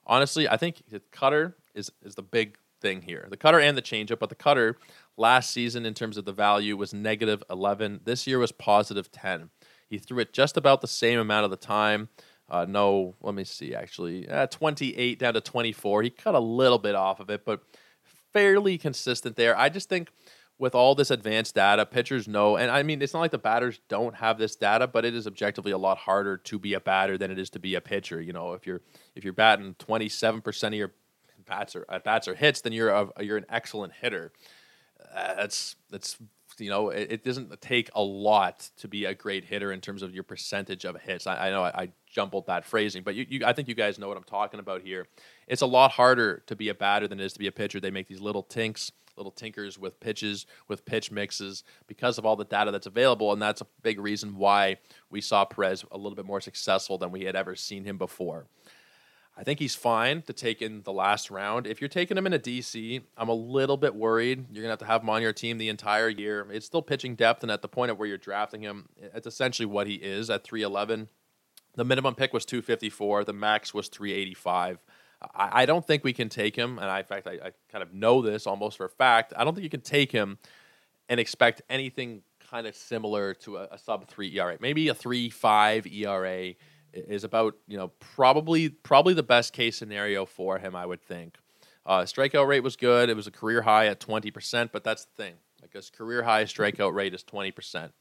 Honestly, 0.06 0.48
I 0.48 0.56
think 0.56 0.82
the 0.88 1.00
cutter 1.12 1.56
is, 1.74 1.92
is 2.02 2.16
the 2.16 2.22
big 2.22 2.58
thing 2.80 3.02
here. 3.02 3.28
The 3.30 3.36
cutter 3.36 3.60
and 3.60 3.76
the 3.76 3.82
changeup, 3.82 4.18
but 4.18 4.30
the 4.30 4.34
cutter 4.34 4.76
last 5.16 5.50
season 5.50 5.86
in 5.86 5.94
terms 5.94 6.16
of 6.16 6.24
the 6.24 6.32
value 6.32 6.76
was 6.76 6.92
negative 6.92 7.42
11. 7.48 8.00
This 8.04 8.26
year 8.26 8.38
was 8.38 8.52
positive 8.52 9.12
10. 9.12 9.50
He 9.88 9.98
threw 9.98 10.18
it 10.18 10.32
just 10.32 10.56
about 10.56 10.80
the 10.80 10.88
same 10.88 11.18
amount 11.18 11.44
of 11.44 11.50
the 11.50 11.56
time. 11.56 12.08
Uh, 12.48 12.66
no, 12.68 13.14
let 13.20 13.34
me 13.34 13.44
see, 13.44 13.74
actually, 13.74 14.28
uh, 14.28 14.46
28 14.48 15.18
down 15.20 15.34
to 15.34 15.40
24. 15.40 16.02
He 16.02 16.10
cut 16.10 16.34
a 16.34 16.40
little 16.40 16.78
bit 16.78 16.96
off 16.96 17.20
of 17.20 17.30
it, 17.30 17.44
but 17.44 17.62
fairly 18.32 18.76
consistent 18.76 19.36
there. 19.36 19.56
I 19.56 19.68
just 19.68 19.88
think 19.88 20.10
with 20.60 20.74
all 20.74 20.94
this 20.94 21.10
advanced 21.10 21.54
data, 21.54 21.86
pitchers 21.86 22.28
know, 22.28 22.58
and 22.58 22.70
I 22.70 22.82
mean, 22.82 23.00
it's 23.00 23.14
not 23.14 23.20
like 23.20 23.30
the 23.30 23.38
batters 23.38 23.80
don't 23.88 24.14
have 24.16 24.36
this 24.36 24.54
data, 24.54 24.86
but 24.86 25.06
it 25.06 25.14
is 25.14 25.26
objectively 25.26 25.72
a 25.72 25.78
lot 25.78 25.96
harder 25.96 26.36
to 26.36 26.58
be 26.58 26.74
a 26.74 26.80
batter 26.80 27.16
than 27.16 27.30
it 27.30 27.38
is 27.38 27.48
to 27.50 27.58
be 27.58 27.74
a 27.74 27.80
pitcher. 27.80 28.20
You 28.20 28.34
know, 28.34 28.52
if 28.52 28.66
you're 28.66 28.82
if 29.16 29.24
you're 29.24 29.32
batting 29.32 29.74
27 29.78 30.42
percent 30.42 30.74
of 30.74 30.78
your 30.78 30.92
bats 31.48 31.74
or 31.74 31.86
at 31.88 32.04
bats 32.04 32.28
or 32.28 32.34
hits, 32.34 32.60
then 32.60 32.74
you're 32.74 32.90
a, 32.90 33.08
you're 33.20 33.38
an 33.38 33.46
excellent 33.48 33.94
hitter. 33.94 34.32
Uh, 35.14 35.34
that's 35.34 35.76
that's 35.90 36.18
you 36.58 36.68
know, 36.68 36.90
it, 36.90 37.10
it, 37.10 37.24
doesn't 37.24 37.58
take 37.62 37.88
a 37.94 38.02
lot 38.02 38.68
to 38.76 38.86
be 38.86 39.06
a 39.06 39.14
great 39.14 39.44
hitter 39.44 39.72
in 39.72 39.80
terms 39.80 40.02
of 40.02 40.14
your 40.14 40.22
percentage 40.22 40.84
of 40.84 41.00
hits. 41.00 41.26
I, 41.26 41.48
I 41.48 41.50
know 41.50 41.64
I, 41.64 41.68
I, 41.68 41.88
jumbled 42.06 42.48
that 42.48 42.64
phrasing, 42.64 43.04
but 43.04 43.14
you, 43.14 43.24
you, 43.28 43.46
I 43.46 43.52
think 43.52 43.68
you 43.68 43.74
guys 43.74 43.96
know 43.96 44.08
what 44.08 44.16
I'm 44.16 44.24
talking 44.24 44.58
about 44.58 44.82
here. 44.82 45.06
It's 45.46 45.62
a 45.62 45.66
lot 45.66 45.92
harder 45.92 46.42
to 46.48 46.56
be 46.56 46.68
a 46.68 46.74
batter 46.74 47.06
than 47.06 47.20
it 47.20 47.24
is 47.24 47.32
to 47.34 47.38
be 47.38 47.46
a 47.46 47.52
pitcher. 47.52 47.78
They 47.78 47.92
make 47.92 48.08
these 48.08 48.20
little 48.20 48.42
tinks 48.42 48.90
little 49.16 49.32
tinkers 49.32 49.78
with 49.78 50.00
pitches, 50.00 50.46
with 50.68 50.84
pitch 50.84 51.10
mixes, 51.10 51.64
because 51.86 52.18
of 52.18 52.26
all 52.26 52.36
the 52.36 52.44
data 52.44 52.70
that's 52.70 52.86
available. 52.86 53.32
And 53.32 53.40
that's 53.40 53.60
a 53.60 53.66
big 53.82 53.98
reason 53.98 54.36
why 54.36 54.78
we 55.10 55.20
saw 55.20 55.44
Perez 55.44 55.84
a 55.90 55.96
little 55.96 56.16
bit 56.16 56.26
more 56.26 56.40
successful 56.40 56.98
than 56.98 57.10
we 57.10 57.24
had 57.24 57.36
ever 57.36 57.56
seen 57.56 57.84
him 57.84 57.98
before. 57.98 58.46
I 59.36 59.42
think 59.42 59.58
he's 59.58 59.74
fine 59.74 60.20
to 60.22 60.34
take 60.34 60.60
in 60.60 60.82
the 60.82 60.92
last 60.92 61.30
round. 61.30 61.66
If 61.66 61.80
you're 61.80 61.88
taking 61.88 62.18
him 62.18 62.26
in 62.26 62.34
a 62.34 62.38
DC, 62.38 63.00
I'm 63.16 63.30
a 63.30 63.34
little 63.34 63.78
bit 63.78 63.94
worried. 63.94 64.44
You're 64.52 64.62
gonna 64.62 64.72
have 64.72 64.80
to 64.80 64.84
have 64.84 65.02
him 65.02 65.08
on 65.08 65.22
your 65.22 65.32
team 65.32 65.56
the 65.56 65.70
entire 65.70 66.10
year. 66.10 66.46
It's 66.50 66.66
still 66.66 66.82
pitching 66.82 67.14
depth, 67.14 67.42
and 67.42 67.50
at 67.50 67.62
the 67.62 67.68
point 67.68 67.90
of 67.90 67.98
where 67.98 68.06
you're 68.06 68.18
drafting 68.18 68.60
him, 68.60 68.90
it's 68.98 69.26
essentially 69.26 69.64
what 69.64 69.86
he 69.86 69.94
is 69.94 70.28
at 70.28 70.44
311. 70.44 71.08
The 71.74 71.84
minimum 71.84 72.16
pick 72.16 72.34
was 72.34 72.44
254. 72.44 73.24
The 73.24 73.32
max 73.32 73.72
was 73.72 73.88
385. 73.88 74.80
I, 75.22 75.62
I 75.62 75.66
don't 75.66 75.86
think 75.86 76.04
we 76.04 76.12
can 76.12 76.28
take 76.28 76.56
him, 76.56 76.78
and 76.78 76.88
I, 76.88 77.00
in 77.00 77.04
fact, 77.04 77.26
I, 77.26 77.32
I 77.32 77.50
kind 77.70 77.82
of 77.82 77.92
know 77.92 78.22
this 78.22 78.46
almost 78.46 78.76
for 78.76 78.86
a 78.86 78.90
fact. 78.90 79.32
I 79.36 79.44
don't 79.44 79.54
think 79.54 79.64
you 79.64 79.70
can 79.70 79.80
take 79.80 80.12
him 80.12 80.38
and 81.08 81.20
expect 81.20 81.62
anything 81.68 82.22
kind 82.50 82.66
of 82.66 82.74
similar 82.74 83.34
to 83.34 83.58
a, 83.58 83.68
a 83.72 83.78
sub 83.78 84.08
three 84.08 84.36
ERA. 84.38 84.56
Maybe 84.60 84.88
a 84.88 84.94
three 84.94 85.30
five 85.30 85.86
ERA 85.86 86.54
is 86.92 87.24
about 87.24 87.54
you 87.68 87.76
know 87.76 87.88
probably 88.00 88.68
probably 88.68 89.14
the 89.14 89.22
best 89.22 89.52
case 89.52 89.76
scenario 89.76 90.24
for 90.26 90.58
him. 90.58 90.74
I 90.74 90.86
would 90.86 91.02
think. 91.02 91.36
Uh, 91.86 92.02
strikeout 92.02 92.46
rate 92.46 92.62
was 92.62 92.76
good. 92.76 93.08
It 93.08 93.16
was 93.16 93.26
a 93.26 93.30
career 93.30 93.62
high 93.62 93.86
at 93.86 94.00
twenty 94.00 94.30
percent, 94.30 94.72
but 94.72 94.84
that's 94.84 95.04
the 95.04 95.22
thing. 95.22 95.34
Like 95.60 95.72
his 95.72 95.90
career 95.90 96.22
high 96.22 96.44
strikeout 96.44 96.94
rate 96.94 97.14
is 97.14 97.22
twenty 97.22 97.50
percent. 97.50 97.92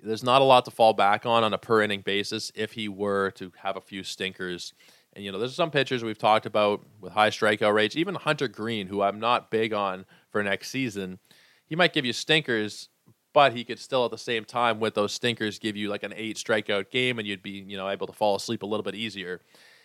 There's 0.00 0.22
not 0.22 0.42
a 0.42 0.44
lot 0.44 0.64
to 0.66 0.70
fall 0.70 0.92
back 0.92 1.26
on 1.26 1.42
on 1.42 1.52
a 1.52 1.58
per 1.58 1.82
inning 1.82 2.02
basis 2.02 2.52
if 2.54 2.72
he 2.72 2.88
were 2.88 3.32
to 3.32 3.52
have 3.62 3.76
a 3.76 3.80
few 3.80 4.04
stinkers. 4.04 4.72
And 5.18 5.24
you 5.24 5.32
know, 5.32 5.40
there's 5.40 5.56
some 5.56 5.72
pitchers 5.72 6.04
we've 6.04 6.16
talked 6.16 6.46
about 6.46 6.86
with 7.00 7.12
high 7.12 7.30
strikeout 7.30 7.74
rates. 7.74 7.96
Even 7.96 8.14
Hunter 8.14 8.46
Greene, 8.46 8.86
who 8.86 9.02
I'm 9.02 9.18
not 9.18 9.50
big 9.50 9.72
on 9.72 10.06
for 10.30 10.44
next 10.44 10.70
season, 10.70 11.18
he 11.66 11.74
might 11.74 11.92
give 11.92 12.04
you 12.04 12.12
stinkers 12.12 12.88
but 13.34 13.52
he 13.52 13.64
could 13.64 13.80
still 13.80 14.04
at 14.04 14.12
the 14.12 14.18
same 14.18 14.44
time 14.44 14.78
with 14.80 14.94
those 14.94 15.12
stinkers 15.12 15.58
give 15.58 15.76
you 15.76 15.88
like 15.88 16.04
an 16.04 16.14
eight 16.16 16.36
strikeout 16.36 16.90
game 16.90 17.18
and 17.18 17.26
you'd 17.26 17.42
be 17.42 17.50
you 17.50 17.76
know 17.76 17.88
able 17.88 18.06
to 18.06 18.12
fall 18.12 18.36
asleep 18.36 18.62
a 18.62 18.66
little 18.66 18.84
bit 18.84 18.94
easier. 18.94 19.40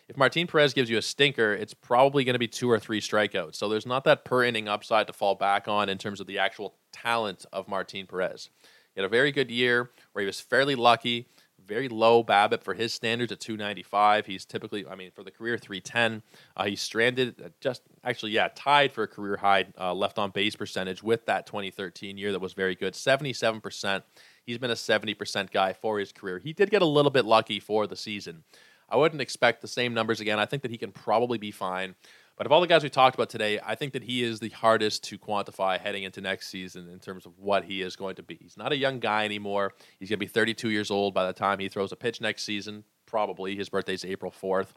If 0.08 0.18
martin 0.18 0.46
perez 0.46 0.72
gives 0.72 0.88
you 0.88 1.00
a 1.00 1.02
stinker 1.02 1.54
it's 1.54 1.74
probably 1.74 2.24
going 2.24 2.34
to 2.34 2.40
be 2.40 2.48
two 2.48 2.70
or 2.70 2.78
three 2.78 3.02
strikeouts. 3.02 3.56
So 3.56 3.68
there's 3.68 3.88
not 3.88 4.04
that 4.04 4.26
per 4.26 4.44
inning 4.44 4.68
upside 4.68 5.08
to 5.08 5.14
fall 5.14 5.34
back 5.34 5.68
on 5.68 5.90
in 5.90 5.98
terms 5.98 6.20
of 6.20 6.28
the 6.28 6.38
actual 6.38 6.76
talent 6.92 7.48
of 7.52 7.68
martin 7.68 8.06
perez. 8.06 8.50
He 8.94 9.02
had 9.02 9.06
a 9.06 9.10
very 9.10 9.32
good 9.32 9.50
year 9.50 9.90
where 10.12 10.22
he 10.22 10.28
was 10.28 10.40
fairly 10.40 10.76
lucky 10.76 11.28
very 11.68 11.90
low 11.90 12.24
BABIP 12.24 12.64
for 12.64 12.74
his 12.74 12.94
standards 12.94 13.32
at 13.32 13.40
295. 13.40 14.26
He's 14.26 14.46
typically, 14.46 14.86
I 14.88 14.96
mean, 14.96 15.12
for 15.12 15.24
the 15.24 15.32
career 15.32 15.58
310. 15.58 16.22
Uh, 16.56 16.66
he's 16.66 16.82
stranded, 16.82 17.54
just 17.60 17.82
actually, 18.04 18.32
yeah, 18.32 18.50
tied 18.54 18.92
for 18.92 19.04
a 19.04 19.08
career 19.08 19.38
high 19.38 19.66
uh, 19.80 19.94
left 19.94 20.20
on 20.20 20.32
base 20.32 20.56
percentage 20.56 21.04
with 21.04 21.26
that 21.26 21.46
2013 21.46 22.18
year 22.18 22.32
that 22.32 22.42
was 22.42 22.54
very 22.54 22.76
good, 22.76 22.94
77%. 22.94 24.04
He's 24.46 24.58
been 24.58 24.72
a 24.72 24.76
70% 24.76 25.52
guy 25.52 25.74
for 25.74 26.00
his 26.00 26.12
career. 26.12 26.40
He 26.40 26.54
did 26.54 26.70
get 26.70 26.82
a 26.82 26.88
little 26.88 27.12
bit 27.12 27.26
lucky 27.26 27.60
for 27.60 27.88
the 27.88 27.96
season. 27.96 28.44
I 28.90 28.98
wouldn't 28.98 29.22
expect 29.22 29.62
the 29.62 29.68
same 29.68 29.94
numbers 29.94 30.20
again. 30.20 30.40
I 30.40 30.46
think 30.46 30.62
that 30.62 30.72
he 30.72 30.78
can 30.78 30.92
probably 30.92 31.38
be 31.38 31.52
fine. 31.52 31.96
But 32.36 32.48
of 32.48 32.52
all 32.52 32.62
the 32.62 32.68
guys 32.68 32.82
we 32.82 32.90
talked 32.90 33.16
about 33.16 33.30
today, 33.30 33.60
I 33.64 33.76
think 33.76 33.94
that 33.94 34.04
he 34.04 34.24
is 34.24 34.40
the 34.40 34.50
hardest 34.50 35.04
to 35.06 35.20
quantify 35.20 35.80
heading 35.80 36.04
into 36.04 36.20
next 36.20 36.50
season 36.50 36.90
in 36.90 37.00
terms 37.00 37.28
of 37.28 37.38
what 37.38 37.64
he 37.64 37.82
is 37.82 37.96
going 37.96 38.16
to 38.16 38.24
be. 38.24 38.38
He's 38.42 38.58
not 38.58 38.72
a 38.72 38.78
young 38.78 39.00
guy 39.00 39.26
anymore. 39.26 39.74
He's 40.00 40.10
going 40.10 40.20
to 40.20 40.26
be 40.26 40.28
32 40.28 40.70
years 40.72 40.90
old 40.90 41.14
by 41.14 41.28
the 41.28 41.34
time 41.34 41.60
he 41.60 41.70
throws 41.70 41.92
a 41.92 41.96
pitch 41.96 42.22
next 42.22 42.44
season. 42.44 42.86
Probably 43.06 43.56
his 43.56 43.70
birthday's 43.70 44.04
April 44.04 44.32
4th. 44.32 44.70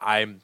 I'm 0.00 0.40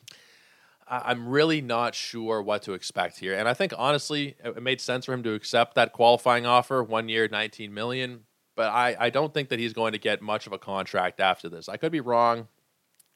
I'm 0.86 1.28
really 1.28 1.62
not 1.62 1.94
sure 1.94 2.42
what 2.42 2.62
to 2.64 2.74
expect 2.74 3.18
here. 3.18 3.34
And 3.34 3.48
I 3.48 3.54
think 3.54 3.72
honestly, 3.76 4.36
it 4.44 4.62
made 4.62 4.82
sense 4.82 5.06
for 5.06 5.14
him 5.14 5.22
to 5.22 5.32
accept 5.32 5.76
that 5.76 5.94
qualifying 5.94 6.44
offer, 6.44 6.82
one 6.82 7.08
year, 7.08 7.26
19 7.26 7.72
million. 7.72 8.24
But 8.54 8.68
I, 8.68 8.94
I 9.00 9.10
don't 9.10 9.32
think 9.32 9.48
that 9.48 9.58
he's 9.58 9.72
going 9.72 9.92
to 9.92 9.98
get 9.98 10.20
much 10.20 10.46
of 10.46 10.52
a 10.52 10.58
contract 10.58 11.20
after 11.20 11.48
this. 11.48 11.70
I 11.70 11.78
could 11.78 11.90
be 11.90 12.00
wrong. 12.00 12.48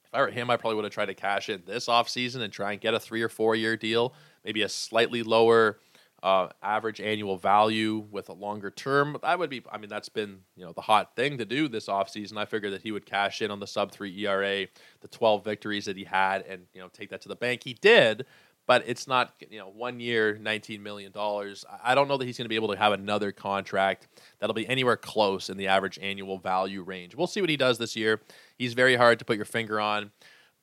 If 0.09 0.15
I 0.15 0.23
were 0.23 0.31
him, 0.31 0.51
I 0.51 0.57
probably 0.57 0.77
would 0.77 0.85
have 0.85 0.93
tried 0.93 1.07
to 1.07 1.15
cash 1.15 1.49
in 1.49 1.63
this 1.67 1.87
offseason 1.87 2.41
and 2.41 2.53
try 2.53 2.73
and 2.73 2.81
get 2.81 2.95
a 2.95 3.01
three 3.01 3.23
or 3.23 3.29
four 3.29 3.55
year 3.55 3.77
deal, 3.77 4.15
maybe 4.45 4.63
a 4.63 4.69
slightly 4.69 5.23
lower 5.23 5.79
uh, 6.23 6.49
average 6.63 7.01
annual 7.01 7.37
value 7.37 8.05
with 8.11 8.29
a 8.29 8.33
longer 8.33 8.71
term. 8.71 9.17
That 9.23 9.39
would 9.39 9.51
be, 9.51 9.63
I 9.71 9.79
mean, 9.79 9.89
that's 9.89 10.09
been 10.09 10.41
you 10.57 10.65
know 10.65 10.73
the 10.73 10.81
hot 10.81 11.15
thing 11.15 11.39
to 11.39 11.45
do 11.45 11.69
this 11.69 11.87
offseason. 11.87 12.37
I 12.37 12.45
figured 12.45 12.73
that 12.73 12.83
he 12.83 12.91
would 12.91 13.07
cash 13.07 13.43
in 13.43 13.51
on 13.51 13.61
the 13.61 13.67
sub 13.67 13.93
three 13.93 14.17
ERA, 14.25 14.67
the 15.01 15.09
12 15.09 15.45
victories 15.45 15.85
that 15.85 15.97
he 15.97 16.05
had, 16.05 16.43
and 16.43 16.63
you 16.73 16.81
know 16.81 16.89
take 16.89 17.11
that 17.11 17.21
to 17.23 17.29
the 17.29 17.37
bank. 17.37 17.63
He 17.63 17.75
did, 17.75 18.27
but 18.69 18.85
it's 18.87 19.09
not 19.09 19.33
you 19.51 19.59
know 19.59 19.71
one 19.71 19.99
year, 19.99 20.39
19 20.41 20.81
million 20.83 21.11
dollars. 21.11 21.65
I 21.83 21.97
don't 21.97 22.07
know 22.07 22.19
that 22.19 22.27
he's 22.27 22.37
going 22.37 22.45
to 22.45 22.51
be 22.51 22.55
able 22.55 22.69
to 22.69 22.77
have 22.77 22.93
another 22.93 23.33
contract 23.33 24.07
that'll 24.39 24.55
be 24.55 24.69
anywhere 24.69 24.97
close 24.97 25.49
in 25.49 25.57
the 25.57 25.67
average 25.67 25.99
annual 26.01 26.39
value 26.39 26.83
range. 26.83 27.17
We'll 27.17 27.27
see 27.27 27.41
what 27.41 27.51
he 27.51 27.57
does 27.57 27.79
this 27.79 27.97
year. 27.97 28.21
He's 28.59 28.75
very 28.75 28.95
hard 28.95 29.19
to 29.19 29.25
put 29.25 29.37
your 29.37 29.47
finger 29.47 29.81
on. 29.81 30.13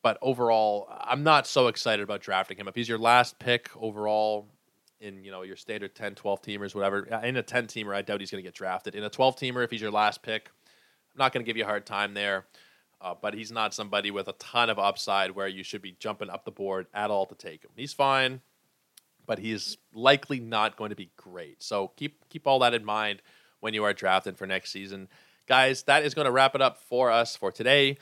But 0.04 0.20
overall, 0.22 0.88
I'm 1.02 1.24
not 1.24 1.48
so 1.48 1.66
excited 1.66 2.04
about 2.04 2.22
drafting 2.22 2.58
him. 2.58 2.68
If 2.68 2.76
he's 2.76 2.88
your 2.88 3.00
last 3.00 3.40
pick 3.40 3.72
overall 3.76 4.48
in 5.02 5.24
you 5.24 5.32
know 5.32 5.42
your 5.42 5.56
standard 5.56 5.96
10, 5.96 6.14
12 6.14 6.42
teamers, 6.44 6.76
whatever, 6.76 7.12
uh, 7.12 7.22
in 7.22 7.38
a 7.38 7.44
10 7.44 7.66
teamer, 7.66 7.96
I 7.96 8.04
doubt 8.04 8.20
he's 8.20 8.30
going 8.30 8.44
to 8.44 8.48
get 8.48 8.54
drafted. 8.54 8.94
In 8.94 9.04
a 9.04 9.10
12 9.10 9.36
teamer, 9.36 9.64
if 9.64 9.72
he's 9.72 9.82
your 9.82 9.90
last 9.90 10.22
pick, 10.22 10.52
I'm 11.16 11.18
not 11.18 11.34
going 11.34 11.44
to 11.44 11.50
give 11.50 11.58
you 11.58 11.64
a 11.64 11.68
hard 11.68 11.88
time 11.88 12.14
there. 12.14 12.46
Uh, 13.02 13.14
but 13.20 13.34
he's 13.34 13.52
not 13.52 13.74
somebody 13.74 14.10
with 14.10 14.28
a 14.28 14.34
ton 14.34 14.70
of 14.70 14.80
upside 14.80 15.32
where 15.32 15.48
you 15.48 15.64
should 15.64 15.82
be 15.82 15.96
jumping 16.00 16.30
up 16.30 16.46
the 16.46 16.52
board 16.52 16.88
at 16.94 17.12
all 17.12 17.26
to 17.26 17.36
take 17.36 17.64
him. 17.64 17.72
He's 17.76 17.94
fine, 17.94 18.42
but 19.26 19.38
he's 19.38 19.78
likely 19.94 20.40
not 20.40 20.78
going 20.78 20.90
to 20.90 20.96
be 20.96 21.12
great. 21.18 21.62
So 21.62 21.92
keep 21.98 22.28
keep 22.30 22.48
all 22.48 22.60
that 22.60 22.74
in 22.74 22.86
mind 22.86 23.22
when 23.60 23.74
you 23.74 23.84
are 23.84 23.94
drafting 23.94 24.36
for 24.36 24.48
next 24.48 24.72
season. 24.72 25.08
Guys, 25.48 25.84
that 25.84 26.04
is 26.04 26.14
going 26.14 26.26
to 26.26 26.32
wrap 26.32 26.56
it 26.56 26.62
up 26.62 26.78
for 26.78 27.12
us 27.12 27.36
for 27.36 27.52
today. 27.52 27.98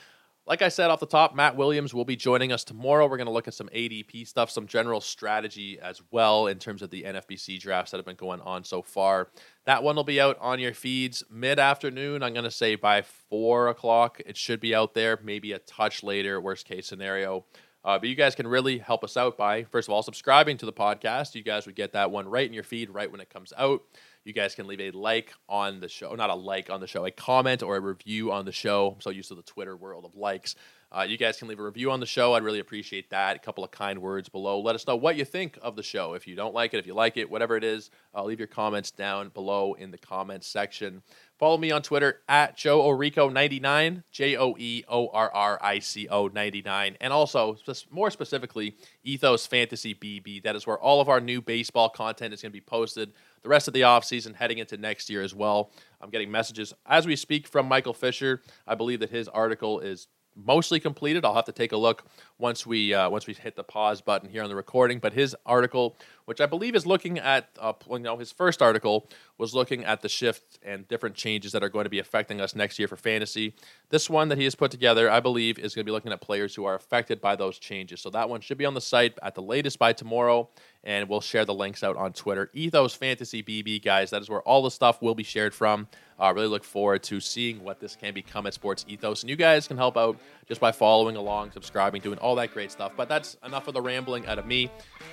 Like 0.45 0.61
I 0.61 0.67
said 0.67 0.89
off 0.89 0.99
the 0.99 1.05
top, 1.05 1.33
Matt 1.33 1.55
Williams 1.55 1.93
will 1.93 2.03
be 2.03 2.17
joining 2.17 2.51
us 2.51 2.65
tomorrow. 2.65 3.07
We're 3.07 3.15
going 3.15 3.27
to 3.27 3.33
look 3.33 3.47
at 3.47 3.53
some 3.53 3.69
ADP 3.69 4.27
stuff, 4.27 4.51
some 4.51 4.67
general 4.67 4.99
strategy 4.99 5.79
as 5.81 6.01
well 6.11 6.47
in 6.47 6.59
terms 6.59 6.81
of 6.81 6.89
the 6.89 7.03
NFBC 7.03 7.61
drafts 7.61 7.91
that 7.91 7.97
have 7.97 8.05
been 8.05 8.17
going 8.17 8.41
on 8.41 8.65
so 8.65 8.81
far. 8.81 9.29
That 9.65 9.83
one 9.83 9.95
will 9.95 10.03
be 10.03 10.19
out 10.19 10.37
on 10.41 10.59
your 10.59 10.73
feeds 10.73 11.23
mid 11.31 11.59
afternoon. 11.59 12.23
I'm 12.23 12.33
going 12.33 12.43
to 12.43 12.51
say 12.51 12.75
by 12.75 13.03
four 13.03 13.69
o'clock. 13.69 14.19
It 14.25 14.35
should 14.35 14.59
be 14.59 14.75
out 14.75 14.93
there, 14.93 15.17
maybe 15.23 15.53
a 15.53 15.59
touch 15.59 16.03
later, 16.03 16.41
worst 16.41 16.65
case 16.65 16.87
scenario. 16.87 17.45
Uh, 17.85 17.99
but 17.99 18.09
you 18.09 18.15
guys 18.15 18.35
can 18.35 18.47
really 18.47 18.77
help 18.77 19.03
us 19.05 19.15
out 19.15 19.37
by, 19.37 19.63
first 19.63 19.87
of 19.87 19.93
all, 19.93 20.03
subscribing 20.03 20.57
to 20.57 20.65
the 20.65 20.73
podcast. 20.73 21.35
You 21.35 21.43
guys 21.43 21.65
would 21.65 21.75
get 21.75 21.93
that 21.93 22.11
one 22.11 22.27
right 22.27 22.47
in 22.47 22.53
your 22.53 22.63
feed 22.63 22.89
right 22.89 23.09
when 23.09 23.21
it 23.21 23.29
comes 23.29 23.53
out. 23.57 23.81
You 24.25 24.31
guys 24.31 24.55
can 24.55 24.67
leave 24.67 24.79
a 24.79 24.91
like 24.91 25.33
on 25.49 25.81
the 25.81 25.89
show, 25.89 26.15
not 26.15 26.29
a 26.29 26.35
like 26.35 26.69
on 26.69 26.79
the 26.79 26.87
show, 26.87 27.05
a 27.05 27.11
comment 27.11 27.61
or 27.61 27.75
a 27.75 27.81
review 27.81 28.31
on 28.31 28.45
the 28.45 28.53
show. 28.53 28.93
I'm 28.95 29.01
so 29.01 29.09
used 29.09 29.27
to 29.29 29.35
the 29.35 29.41
Twitter 29.41 29.75
world 29.75 30.05
of 30.05 30.15
likes. 30.15 30.55
Uh, 30.93 31.01
you 31.01 31.17
guys 31.17 31.37
can 31.37 31.47
leave 31.47 31.59
a 31.59 31.63
review 31.63 31.91
on 31.91 31.99
the 31.99 32.05
show. 32.05 32.33
I'd 32.33 32.43
really 32.43 32.59
appreciate 32.59 33.09
that. 33.09 33.35
A 33.35 33.39
couple 33.39 33.63
of 33.63 33.71
kind 33.71 33.99
words 33.99 34.29
below. 34.29 34.59
Let 34.59 34.75
us 34.75 34.87
know 34.87 34.95
what 34.95 35.17
you 35.17 35.25
think 35.25 35.57
of 35.61 35.75
the 35.75 35.83
show. 35.83 36.13
If 36.13 36.27
you 36.27 36.35
don't 36.35 36.53
like 36.53 36.73
it, 36.73 36.77
if 36.77 36.85
you 36.85 36.93
like 36.93 37.17
it, 37.17 37.29
whatever 37.29 37.57
it 37.57 37.63
is, 37.63 37.89
uh, 38.15 38.23
leave 38.23 38.39
your 38.39 38.47
comments 38.47 38.91
down 38.91 39.29
below 39.29 39.73
in 39.73 39.91
the 39.91 39.97
comments 39.97 40.47
section. 40.47 41.01
Follow 41.43 41.57
me 41.57 41.71
on 41.71 41.81
Twitter 41.81 42.21
at 42.29 42.55
Joe 42.55 42.83
Orrico99, 42.83 44.03
J 44.13 44.37
O 44.37 44.55
E 44.57 44.85
O 44.87 45.09
R 45.09 45.29
R 45.29 45.59
I 45.61 45.79
C 45.79 46.07
O 46.07 46.29
99. 46.29 46.95
And 47.01 47.11
also, 47.11 47.57
more 47.91 48.09
specifically, 48.11 48.77
Ethos 49.03 49.45
Fantasy 49.45 49.93
BB. 49.93 50.43
That 50.43 50.55
is 50.55 50.65
where 50.65 50.79
all 50.79 51.01
of 51.01 51.09
our 51.09 51.19
new 51.19 51.41
baseball 51.41 51.89
content 51.89 52.33
is 52.33 52.41
going 52.41 52.51
to 52.51 52.53
be 52.53 52.61
posted 52.61 53.11
the 53.41 53.49
rest 53.49 53.67
of 53.67 53.73
the 53.73 53.81
offseason 53.81 54.33
heading 54.35 54.59
into 54.59 54.77
next 54.77 55.09
year 55.09 55.21
as 55.21 55.35
well. 55.35 55.73
I'm 55.99 56.09
getting 56.09 56.31
messages 56.31 56.73
as 56.85 57.05
we 57.05 57.17
speak 57.17 57.45
from 57.45 57.67
Michael 57.67 57.93
Fisher. 57.93 58.41
I 58.65 58.75
believe 58.75 59.01
that 59.01 59.09
his 59.09 59.27
article 59.27 59.81
is 59.81 60.07
mostly 60.35 60.79
completed. 60.79 61.25
I'll 61.25 61.35
have 61.35 61.45
to 61.45 61.51
take 61.51 61.71
a 61.71 61.77
look 61.77 62.05
once 62.37 62.65
we 62.65 62.93
uh, 62.93 63.09
once 63.09 63.27
we 63.27 63.33
hit 63.33 63.55
the 63.55 63.63
pause 63.63 64.01
button 64.01 64.29
here 64.29 64.43
on 64.43 64.49
the 64.49 64.55
recording. 64.55 64.99
But 64.99 65.13
his 65.13 65.35
article, 65.45 65.95
which 66.25 66.41
I 66.41 66.45
believe 66.45 66.75
is 66.75 66.85
looking 66.85 67.19
at, 67.19 67.49
uh, 67.59 67.73
you 67.89 67.99
know, 67.99 68.17
his 68.17 68.31
first 68.31 68.61
article 68.61 69.09
was 69.37 69.53
looking 69.53 69.83
at 69.83 70.01
the 70.01 70.09
shift 70.09 70.59
and 70.63 70.87
different 70.87 71.15
changes 71.15 71.51
that 71.51 71.63
are 71.63 71.69
going 71.69 71.85
to 71.85 71.89
be 71.89 71.99
affecting 71.99 72.41
us 72.41 72.55
next 72.55 72.79
year 72.79 72.87
for 72.87 72.95
fantasy. 72.95 73.55
This 73.89 74.09
one 74.09 74.29
that 74.29 74.37
he 74.37 74.43
has 74.45 74.55
put 74.55 74.71
together, 74.71 75.09
I 75.09 75.19
believe, 75.19 75.59
is 75.59 75.75
going 75.75 75.85
to 75.85 75.89
be 75.89 75.93
looking 75.93 76.11
at 76.11 76.21
players 76.21 76.55
who 76.55 76.65
are 76.65 76.75
affected 76.75 77.21
by 77.21 77.35
those 77.35 77.59
changes. 77.59 78.01
So 78.01 78.09
that 78.11 78.29
one 78.29 78.41
should 78.41 78.57
be 78.57 78.65
on 78.65 78.73
the 78.73 78.81
site 78.81 79.17
at 79.21 79.35
the 79.35 79.41
latest 79.41 79.79
by 79.79 79.93
tomorrow 79.93 80.49
and 80.83 81.07
we'll 81.07 81.21
share 81.21 81.45
the 81.45 81.53
links 81.53 81.83
out 81.83 81.95
on 81.95 82.13
Twitter. 82.13 82.49
Ethos 82.53 82.93
Fantasy 82.93 83.41
BB, 83.41 83.83
guys, 83.83 84.09
that 84.09 84.21
is 84.21 84.29
where 84.29 84.41
all 84.41 84.63
the 84.63 84.71
stuff 84.71 85.01
will 85.01 85.15
be 85.15 85.23
shared 85.23 85.53
from. 85.53 85.87
I 86.19 86.29
uh, 86.29 86.33
really 86.33 86.47
look 86.47 86.63
forward 86.63 87.03
to 87.03 87.19
seeing 87.19 87.63
what 87.63 87.79
this 87.79 87.95
can 87.95 88.13
become 88.13 88.45
at 88.45 88.53
Sports 88.53 88.85
Ethos. 88.87 89.23
And 89.23 89.29
you 89.29 89.35
guys 89.35 89.67
can 89.67 89.77
help 89.77 89.97
out 89.97 90.17
just 90.47 90.61
by 90.61 90.71
following 90.71 91.15
along, 91.15 91.51
subscribing, 91.51 92.01
doing 92.01 92.19
all 92.19 92.35
that 92.35 92.53
great 92.53 92.71
stuff. 92.71 92.91
But 92.95 93.09
that's 93.09 93.37
enough 93.45 93.67
of 93.67 93.73
the 93.73 93.81
rambling 93.81 94.25
out 94.27 94.39
of 94.39 94.45
me. 94.45 94.69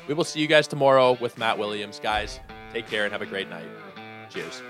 We 0.09 0.15
will 0.15 0.25
see 0.25 0.41
you 0.41 0.47
guys 0.47 0.67
tomorrow 0.69 1.17
with 1.21 1.39
Matt 1.39 1.59
Williams. 1.59 2.01
Guys, 2.01 2.41
take 2.73 2.87
care 2.87 3.05
and 3.05 3.13
have 3.13 3.23
a 3.23 3.27
great 3.27 3.49
night. 3.49 3.67
Cheers. 4.29 4.63